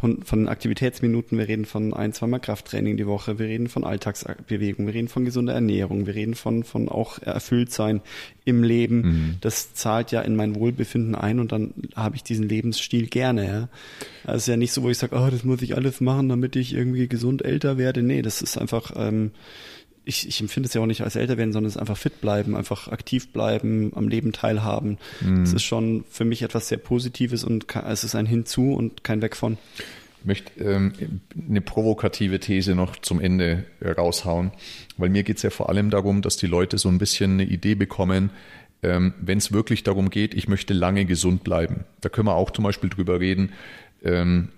von, 0.00 0.22
von 0.22 0.48
Aktivitätsminuten, 0.48 1.38
wir 1.38 1.48
reden 1.48 1.64
von 1.64 1.92
ein, 1.92 2.12
zweimal 2.12 2.40
Krafttraining 2.40 2.96
die 2.96 3.06
Woche, 3.06 3.38
wir 3.38 3.46
reden 3.46 3.68
von 3.68 3.84
Alltagsbewegung, 3.84 4.86
wir 4.86 4.94
reden 4.94 5.08
von 5.08 5.24
gesunder 5.24 5.52
Ernährung, 5.52 6.06
wir 6.06 6.14
reden 6.14 6.34
von, 6.34 6.64
von 6.64 6.88
auch 6.88 7.18
erfüllt 7.20 7.72
sein 7.72 8.00
im 8.44 8.62
Leben. 8.62 8.96
Mhm. 8.96 9.36
Das 9.40 9.74
zahlt 9.74 10.12
ja 10.12 10.22
in 10.22 10.36
mein 10.36 10.54
Wohlbefinden 10.54 11.14
ein 11.14 11.40
und 11.40 11.52
dann 11.52 11.74
habe 11.94 12.16
ich 12.16 12.22
diesen 12.22 12.48
Lebensstil 12.48 13.08
gerne, 13.10 13.46
ja. 13.46 13.68
Also 14.24 14.36
es 14.36 14.42
ist 14.42 14.48
ja 14.48 14.56
nicht 14.56 14.72
so, 14.72 14.82
wo 14.82 14.90
ich 14.90 14.98
sage, 14.98 15.16
oh, 15.16 15.28
das 15.30 15.44
muss 15.44 15.62
ich 15.62 15.76
alles 15.76 16.00
machen, 16.00 16.28
damit 16.28 16.56
ich 16.56 16.74
irgendwie 16.74 17.08
gesund 17.08 17.44
älter 17.44 17.78
werde. 17.78 18.02
Nee, 18.02 18.22
das 18.22 18.42
ist 18.42 18.58
einfach, 18.58 18.92
ähm, 18.96 19.32
ich, 20.04 20.26
ich 20.26 20.40
empfinde 20.40 20.66
es 20.66 20.74
ja 20.74 20.80
auch 20.80 20.86
nicht 20.86 21.02
als 21.02 21.16
älter 21.16 21.36
werden, 21.36 21.52
sondern 21.52 21.68
es 21.68 21.76
ist 21.76 21.80
einfach 21.80 21.96
fit 21.96 22.20
bleiben, 22.20 22.56
einfach 22.56 22.88
aktiv 22.88 23.32
bleiben, 23.32 23.92
am 23.94 24.08
Leben 24.08 24.32
teilhaben. 24.32 24.98
Mhm. 25.20 25.44
Das 25.44 25.52
ist 25.52 25.62
schon 25.62 26.04
für 26.10 26.24
mich 26.24 26.42
etwas 26.42 26.68
sehr 26.68 26.78
Positives 26.78 27.44
und 27.44 27.66
es 27.74 28.04
ist 28.04 28.14
ein 28.14 28.26
Hinzu 28.26 28.74
und 28.74 29.04
kein 29.04 29.22
Weg 29.22 29.36
von. 29.36 29.58
Ich 30.20 30.26
möchte 30.26 30.62
ähm, 30.62 30.92
eine 31.48 31.62
provokative 31.62 32.40
These 32.40 32.74
noch 32.74 32.96
zum 32.96 33.20
Ende 33.20 33.64
raushauen, 33.82 34.50
weil 34.98 35.08
mir 35.08 35.22
geht 35.22 35.38
es 35.38 35.42
ja 35.42 35.50
vor 35.50 35.70
allem 35.70 35.88
darum, 35.88 36.20
dass 36.20 36.36
die 36.36 36.46
Leute 36.46 36.76
so 36.76 36.90
ein 36.90 36.98
bisschen 36.98 37.32
eine 37.32 37.44
Idee 37.44 37.74
bekommen, 37.74 38.30
ähm, 38.82 39.14
wenn 39.20 39.38
es 39.38 39.52
wirklich 39.52 39.82
darum 39.82 40.10
geht, 40.10 40.34
ich 40.34 40.48
möchte 40.48 40.74
lange 40.74 41.04
gesund 41.04 41.44
bleiben. 41.44 41.84
Da 42.00 42.08
können 42.08 42.28
wir 42.28 42.34
auch 42.34 42.50
zum 42.50 42.64
Beispiel 42.64 42.90
drüber 42.90 43.20
reden. 43.20 43.52
Ähm, 44.02 44.48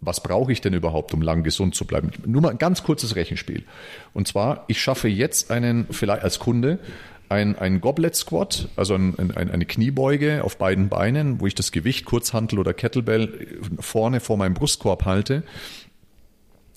was 0.00 0.20
brauche 0.20 0.50
ich 0.50 0.60
denn 0.60 0.74
überhaupt, 0.74 1.14
um 1.14 1.22
lang 1.22 1.44
gesund 1.44 1.76
zu 1.76 1.86
bleiben? 1.86 2.10
Nur 2.26 2.42
mal 2.42 2.50
ein 2.50 2.58
ganz 2.58 2.82
kurzes 2.82 3.14
Rechenspiel. 3.14 3.64
Und 4.12 4.26
zwar, 4.26 4.64
ich 4.66 4.82
schaffe 4.82 5.06
jetzt 5.08 5.52
einen, 5.52 5.86
vielleicht 5.90 6.24
als 6.24 6.40
Kunde, 6.40 6.80
ein, 7.28 7.56
ein 7.56 7.80
Goblet 7.80 8.16
Squat, 8.16 8.68
also 8.74 8.94
ein, 8.94 9.14
ein, 9.16 9.50
eine 9.50 9.64
Kniebeuge 9.64 10.42
auf 10.42 10.58
beiden 10.58 10.88
Beinen, 10.88 11.40
wo 11.40 11.46
ich 11.46 11.54
das 11.54 11.70
Gewicht, 11.70 12.04
Kurzhantel 12.04 12.58
oder 12.58 12.74
Kettlebell 12.74 13.58
vorne 13.78 14.20
vor 14.20 14.36
meinem 14.36 14.54
Brustkorb 14.54 15.04
halte. 15.04 15.44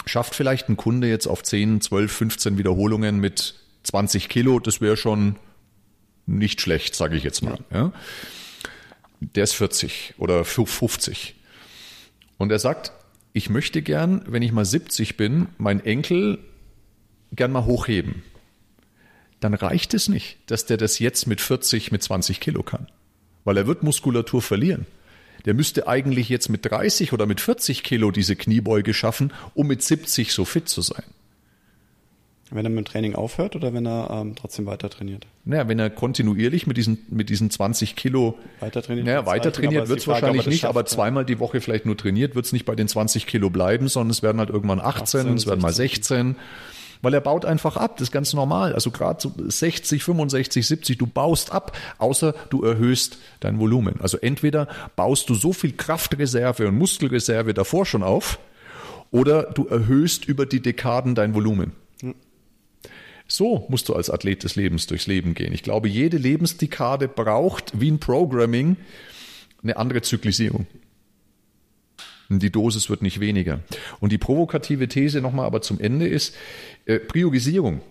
Schafft 0.06 0.36
vielleicht 0.36 0.70
ein 0.70 0.78
Kunde 0.78 1.08
jetzt 1.10 1.26
auf 1.26 1.41
10, 1.41 1.82
12, 1.82 2.12
15 2.12 2.58
Wiederholungen 2.60 3.20
mit 3.20 3.56
20 3.84 4.30
Kilo, 4.30 4.60
das 4.60 4.82
wäre 4.82 4.98
schon 4.98 5.36
nicht 6.26 6.61
schlecht, 6.61 6.95
sage 6.95 7.15
ich 7.15 7.23
jetzt 7.23 7.41
mal. 7.41 7.59
Ja. 7.71 7.91
Der 9.19 9.43
ist 9.43 9.53
40 9.53 10.15
oder 10.17 10.43
50. 10.43 11.36
Und 12.38 12.51
er 12.51 12.59
sagt, 12.59 12.91
ich 13.34 13.49
möchte 13.49 13.82
gern, 13.82 14.23
wenn 14.28 14.41
ich 14.41 14.51
mal 14.51 14.65
70 14.65 15.17
bin, 15.17 15.47
meinen 15.57 15.82
Enkel 15.82 16.39
gern 17.32 17.51
mal 17.51 17.65
hochheben. 17.65 18.23
Dann 19.39 19.53
reicht 19.53 19.93
es 19.93 20.09
nicht, 20.09 20.38
dass 20.47 20.65
der 20.65 20.78
das 20.78 20.99
jetzt 20.99 21.28
mit 21.28 21.41
40, 21.41 21.91
mit 21.91 22.01
20 22.01 22.39
Kilo 22.39 22.63
kann. 22.63 22.88
Weil 23.43 23.57
er 23.57 23.67
wird 23.67 23.84
Muskulatur 23.84 24.41
verlieren. 24.41 24.86
Der 25.45 25.53
müsste 25.53 25.88
eigentlich 25.88 26.30
jetzt 26.30 26.49
mit 26.49 26.65
30 26.65 27.13
oder 27.13 27.26
mit 27.26 27.39
40 27.39 27.84
Kilo 27.84 28.09
diese 28.09 28.36
Kniebeuge 28.36 28.93
schaffen, 28.93 29.32
um 29.53 29.67
mit 29.67 29.84
70 29.84 30.32
so 30.32 30.45
fit 30.45 30.67
zu 30.67 30.82
sein. 30.82 31.03
Wenn 32.56 32.66
er 32.66 32.70
mit 32.70 32.80
dem 32.80 32.86
Training 32.86 33.16
aufhört 33.16 33.56
oder 33.56 33.74
wenn 33.74 33.86
er 33.86 34.10
ähm, 34.12 34.36
trotzdem 34.36 34.66
weiter 34.66 34.89
trainiert? 34.89 35.28
Naja, 35.43 35.68
wenn 35.68 35.78
er 35.78 35.89
kontinuierlich 35.89 36.68
mit 36.68 36.78
diesen, 36.78 37.06
mit 37.10 37.30
diesen 37.30 37.49
20 37.49 37.95
Kilo 37.95 38.36
weiter 38.60 38.82
trainiert, 38.82 39.06
naja, 39.06 39.26
weiter 39.26 39.51
trainiert 39.51 39.88
wird 39.89 39.99
es 39.99 40.08
wahrscheinlich 40.08 40.47
nicht, 40.47 40.62
schafft, 40.62 40.70
aber 40.70 40.86
zweimal 40.86 41.26
die 41.26 41.39
Woche 41.39 41.62
vielleicht 41.62 41.86
nur 41.86 41.97
trainiert, 41.97 42.34
wird 42.36 42.45
es 42.45 42.53
nicht 42.53 42.66
bei 42.66 42.76
den 42.76 42.88
20 42.88 43.28
Kilo 43.28 43.49
bleiben, 43.49 43.88
sondern 43.88 44.12
es 44.12 44.24
werden 44.24 44.39
halt 44.39 44.49
irgendwann 44.49 44.80
18, 44.80 45.22
18 45.22 45.34
es 45.36 45.47
werden 45.47 45.62
mal 45.62 45.74
16 45.74 46.36
weil 47.01 47.14
er 47.14 47.22
baut 47.22 47.45
einfach 47.45 47.78
ab. 47.78 47.97
Das 47.97 48.08
ist 48.08 48.12
ganz 48.12 48.34
normal. 48.34 48.74
Also 48.74 48.89
gerade 48.89 49.22
so 49.22 49.32
60, 49.38 50.03
65, 50.03 50.66
70, 50.66 50.97
du 50.97 51.06
baust 51.06 51.51
ab, 51.51 51.78
außer 51.99 52.34
du 52.49 52.64
erhöhst 52.64 53.20
dein 53.41 53.60
Volumen. 53.60 54.01
Also 54.01 54.18
entweder 54.18 54.68
baust 54.95 55.30
du 55.30 55.36
so 55.36 55.53
viel 55.53 55.74
Kraftreserve 55.74 56.68
und 56.68 56.78
Muskelreserve 56.78 57.53
davor 57.53 57.86
schon 57.86 58.01
auf, 58.01 58.39
oder 59.12 59.43
du 59.43 59.68
erhöhst 59.68 60.26
über 60.26 60.47
die 60.47 60.62
Dekaden 60.62 61.14
dein 61.14 61.36
Volumen. 61.36 61.74
So 63.28 63.65
musst 63.69 63.89
du 63.89 63.93
als 63.93 64.09
Athlet 64.09 64.43
des 64.43 64.55
Lebens 64.55 64.88
durchs 64.88 65.07
Leben 65.07 65.34
gehen. 65.34 65.53
Ich 65.53 65.63
glaube, 65.63 65.88
jede 65.88 66.17
Lebensdekade 66.17 67.07
braucht, 67.07 67.80
wie 67.80 67.89
ein 67.89 67.99
Programming, 67.99 68.78
eine 69.63 69.78
andere 69.78 70.01
Zyklisierung. 70.01 70.67
Die 72.30 72.51
Dosis 72.51 72.89
wird 72.89 73.01
nicht 73.01 73.19
weniger. 73.19 73.59
Und 73.99 74.11
die 74.11 74.17
provokative 74.17 74.88
These 74.88 75.21
nochmal 75.21 75.45
aber 75.45 75.61
zum 75.61 75.80
Ende 75.80 76.07
ist, 76.07 76.36
äh, 76.86 76.99
Priorisierung. 76.99 77.82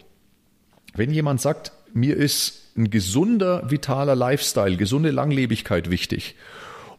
Wenn 0.94 1.10
jemand 1.10 1.40
sagt, 1.40 1.72
mir 1.92 2.16
ist 2.16 2.76
ein 2.76 2.90
gesunder, 2.90 3.70
vitaler 3.70 4.16
Lifestyle, 4.16 4.76
gesunde 4.76 5.10
Langlebigkeit 5.10 5.90
wichtig. 5.90 6.34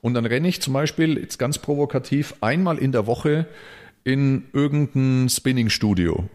Und 0.01 0.13
dann 0.13 0.25
renne 0.25 0.47
ich 0.47 0.61
zum 0.61 0.73
Beispiel, 0.73 1.17
jetzt 1.17 1.39
ganz 1.39 1.57
provokativ, 1.57 2.35
einmal 2.41 2.77
in 2.77 2.91
der 2.91 3.07
Woche 3.07 3.47
in 4.03 4.45
irgendein 4.53 5.29
Spinning-Studio. 5.29 6.29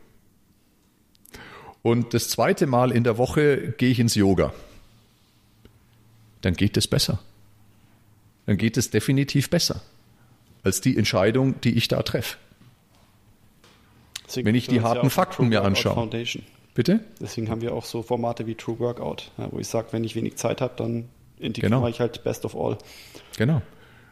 Und 1.83 2.15
das 2.15 2.29
zweite 2.29 2.67
Mal 2.67 2.91
in 2.91 3.05
der 3.05 3.17
Woche 3.19 3.73
gehe 3.79 3.91
ich 3.91 4.01
ins 4.01 4.15
Yoga. 4.15 4.53
Dann 6.43 6.55
geht 6.55 6.77
es 6.77 6.87
besser. 6.87 7.21
Dann 8.47 8.57
geht 8.57 8.77
es 8.77 8.91
definitiv 8.91 9.51
besser 9.51 9.83
als 10.63 10.81
die 10.81 10.97
Entscheidung, 10.97 11.61
die 11.63 11.77
ich 11.77 11.89
da 11.89 12.03
treffe. 12.03 12.37
Wenn 14.35 14.55
ich 14.55 14.69
die 14.69 14.83
harten 14.83 15.11
Fakten 15.11 15.49
mir 15.49 15.63
anschaue. 15.63 15.95
Foundation. 15.95 16.45
Bitte? 16.75 17.01
Deswegen 17.19 17.51
haben 17.51 17.63
wir 17.63 17.75
auch 17.75 17.85
so 17.85 18.03
Formate 18.03 18.47
wie 18.47 18.55
True 18.55 18.79
Workout, 18.79 19.33
ja, 19.39 19.49
wo 19.51 19.59
ich 19.59 19.67
sage, 19.67 19.89
wenn 19.91 20.05
ich 20.05 20.15
wenig 20.15 20.37
Zeit 20.37 20.61
habe, 20.61 20.75
dann 20.77 21.09
integriere 21.39 21.71
genau. 21.71 21.89
ich 21.89 21.99
halt 21.99 22.23
Best 22.23 22.45
of 22.45 22.55
All. 22.55 22.79
Genau. 23.37 23.61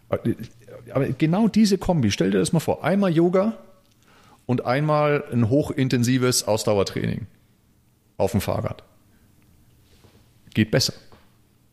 Aber 0.09 1.07
genau 1.11 1.49
diese 1.49 1.79
Kombi, 1.79 2.11
stell 2.11 2.31
dir 2.31 2.39
das 2.39 2.53
mal 2.53 2.61
vor. 2.61 2.83
Einmal 2.83 3.13
Yoga 3.13 3.59
und 4.47 4.65
einmal 4.65 5.25
ein 5.31 5.51
hochintensives 5.51 6.49
Ausdauertraining 6.49 7.27
auf 8.19 8.33
dem 8.33 8.43
Fahrrad. 8.43 8.83
Geht 10.53 10.71
besser. 10.71 10.93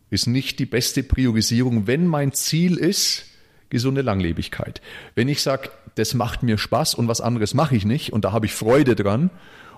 Ist 0.10 0.28
nicht 0.28 0.60
die 0.60 0.66
beste 0.66 1.04
Priorisierung, 1.04 1.88
wenn 1.88 2.08
mein 2.08 2.32
Ziel 2.32 2.78
ist, 2.78 3.26
gesunde 3.70 4.02
Langlebigkeit. 4.02 4.82
Wenn 5.16 5.28
ich 5.28 5.41
sage, 5.41 5.70
das 5.96 6.14
macht 6.14 6.43
mir 6.43 6.58
Spaß 6.58 6.93
und 6.96 7.10
was 7.10 7.20
anderes 7.20 7.54
mache 7.54 7.76
ich 7.76 7.84
nicht 7.84 8.14
und 8.14 8.24
da 8.24 8.32
habe 8.32 8.46
ich 8.46 8.54
Freude 8.54 8.96
dran 8.96 9.32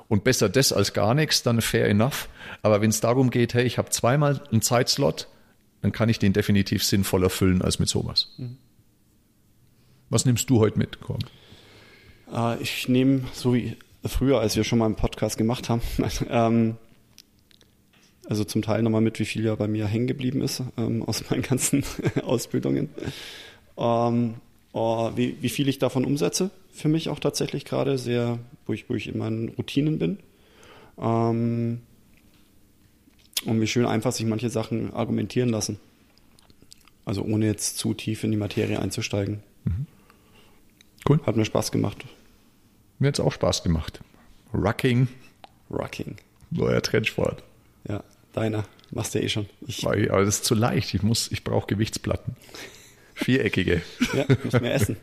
und 0.08 0.24
besser 0.24 0.50
das 0.50 0.74
als 0.74 0.94
gar 0.94 1.14
nichts, 1.16 1.42
dann 1.42 1.62
fair 1.62 1.88
enough. 1.88 2.30
Aber 2.62 2.82
wenn 2.82 2.90
es 2.90 3.00
darum 3.00 3.30
geht, 3.30 3.54
hey, 3.54 3.66
ich 3.66 3.78
habe 3.78 3.90
zweimal 3.90 4.42
einen 4.52 4.62
Zeitslot, 4.62 5.28
dann 5.82 5.92
kann 5.92 6.10
ich 6.10 6.20
den 6.20 6.34
definitiv 6.34 6.84
sinnvoller 6.84 7.30
füllen 7.30 7.62
als 7.62 7.80
mit 7.80 7.90
sowas. 7.90 8.34
Mhm. 8.38 8.58
Was 10.10 10.26
nimmst 10.26 10.50
du 10.50 10.60
heute 10.60 10.78
mit, 10.78 11.02
Korn? 11.02 11.24
Äh, 12.34 12.62
ich 12.62 12.88
nehme, 12.88 13.24
so 13.34 13.54
wie 13.54 13.78
früher, 14.08 14.40
als 14.40 14.56
wir 14.56 14.64
schon 14.64 14.80
mal 14.80 14.86
einen 14.86 14.96
Podcast 14.96 15.38
gemacht 15.38 15.70
haben, 15.70 15.82
ähm, 16.30 16.78
also 18.28 18.44
zum 18.44 18.62
Teil 18.62 18.84
nochmal 18.84 19.02
mit, 19.02 19.20
wie 19.20 19.26
viel 19.26 19.46
ja 19.46 19.56
bei 19.56 19.68
mir 19.68 19.88
hängen 19.88 20.08
geblieben 20.08 20.42
ist 20.42 20.62
ähm, 20.78 21.04
aus 21.04 21.30
meinen 21.30 21.42
ganzen 21.42 21.84
Ausbildungen. 22.24 22.90
Ähm, 23.78 24.36
oh, 24.74 25.12
wie, 25.16 25.38
wie 25.42 25.50
viel 25.50 25.70
ich 25.70 25.80
davon 25.80 26.04
umsetze, 26.06 26.50
für 26.72 26.90
mich 26.90 27.10
auch 27.10 27.20
tatsächlich 27.20 27.64
gerade 27.64 27.98
sehr, 27.98 28.40
wo 28.66 28.74
ich, 28.74 28.90
wo 28.90 28.96
ich 28.96 29.08
in 29.08 29.18
meinen 29.18 29.50
Routinen 29.50 29.98
bin. 29.98 30.20
Ähm, 31.00 31.82
und 33.46 33.62
wie 33.62 33.68
schön 33.68 33.86
einfach 33.86 34.12
sich 34.12 34.26
manche 34.26 34.50
Sachen 34.50 34.94
argumentieren 34.94 35.50
lassen. 35.50 35.80
Also 37.06 37.22
ohne 37.22 37.46
jetzt 37.46 37.78
zu 37.78 37.94
tief 37.94 38.24
in 38.24 38.32
die 38.32 38.38
Materie 38.38 38.80
einzusteigen. 38.80 39.42
Mhm. 39.64 39.86
Cool. 41.08 41.20
Hat 41.26 41.38
mir 41.38 41.46
Spaß 41.46 41.72
gemacht. 41.72 42.04
Mir 43.00 43.10
hat 43.10 43.20
es 43.20 43.20
auch 43.20 43.32
Spaß 43.32 43.64
gemacht. 43.64 44.00
Rucking. 44.54 45.08
Rucking. 45.70 46.16
Neuer 46.50 46.82
Trendsport. 46.82 47.44
Ja, 47.88 48.04
deiner. 48.34 48.64
Machst 48.92 49.14
du 49.14 49.20
ja 49.20 49.26
eh 49.26 49.30
schon. 49.30 49.48
Ich, 49.66 49.86
aber 49.86 50.24
das 50.24 50.36
ist 50.36 50.46
zu 50.46 50.56
leicht. 50.56 50.94
Ich, 50.94 51.02
ich 51.32 51.44
brauche 51.44 51.68
Gewichtsplatten. 51.68 52.36
Viereckige. 53.14 53.82
Ja, 54.14 54.26
muss 54.44 54.54
mehr 54.62 54.76
essen. 54.76 54.98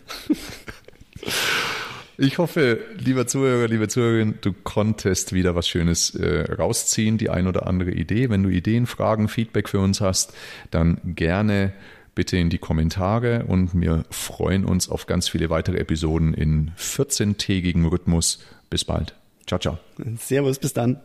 Ich 2.17 2.39
hoffe, 2.39 2.79
lieber 2.97 3.27
Zuhörer, 3.27 3.67
liebe 3.67 3.89
Zuhörerin, 3.89 4.39
du 4.41 4.53
konntest 4.53 5.33
wieder 5.33 5.57
was 5.57 5.69
Schönes 5.69 6.15
äh, 6.15 6.53
rausziehen, 6.53 7.19
die 7.19 7.29
ein 7.29 7.49
oder 7.49 7.67
andere 7.67 7.91
Idee. 7.91 8.31
Wenn 8.31 8.45
du 8.45 8.51
Ideen, 8.51 8.87
Fragen, 8.87 9.29
Feedback 9.29 9.69
für 9.69 9.81
uns 9.81 10.01
hast, 10.01 10.33
dann 10.71 11.01
gerne 11.05 11.73
bitte 12.15 12.37
in 12.37 12.51
die 12.51 12.59
Kommentare 12.59 13.45
und 13.47 13.79
wir 13.81 14.05
freuen 14.11 14.65
uns 14.65 14.89
auf 14.89 15.07
ganz 15.07 15.29
viele 15.29 15.51
weitere 15.51 15.79
Episoden 15.79 16.35
in 16.35 16.73
14-tägigem 16.79 17.89
Rhythmus. 17.89 18.41
Bis 18.71 18.85
bald. 18.85 19.15
Ciao, 19.47 19.59
ciao. 19.59 19.79
Servus, 20.19 20.59
bis 20.59 20.73
dann. 20.73 21.01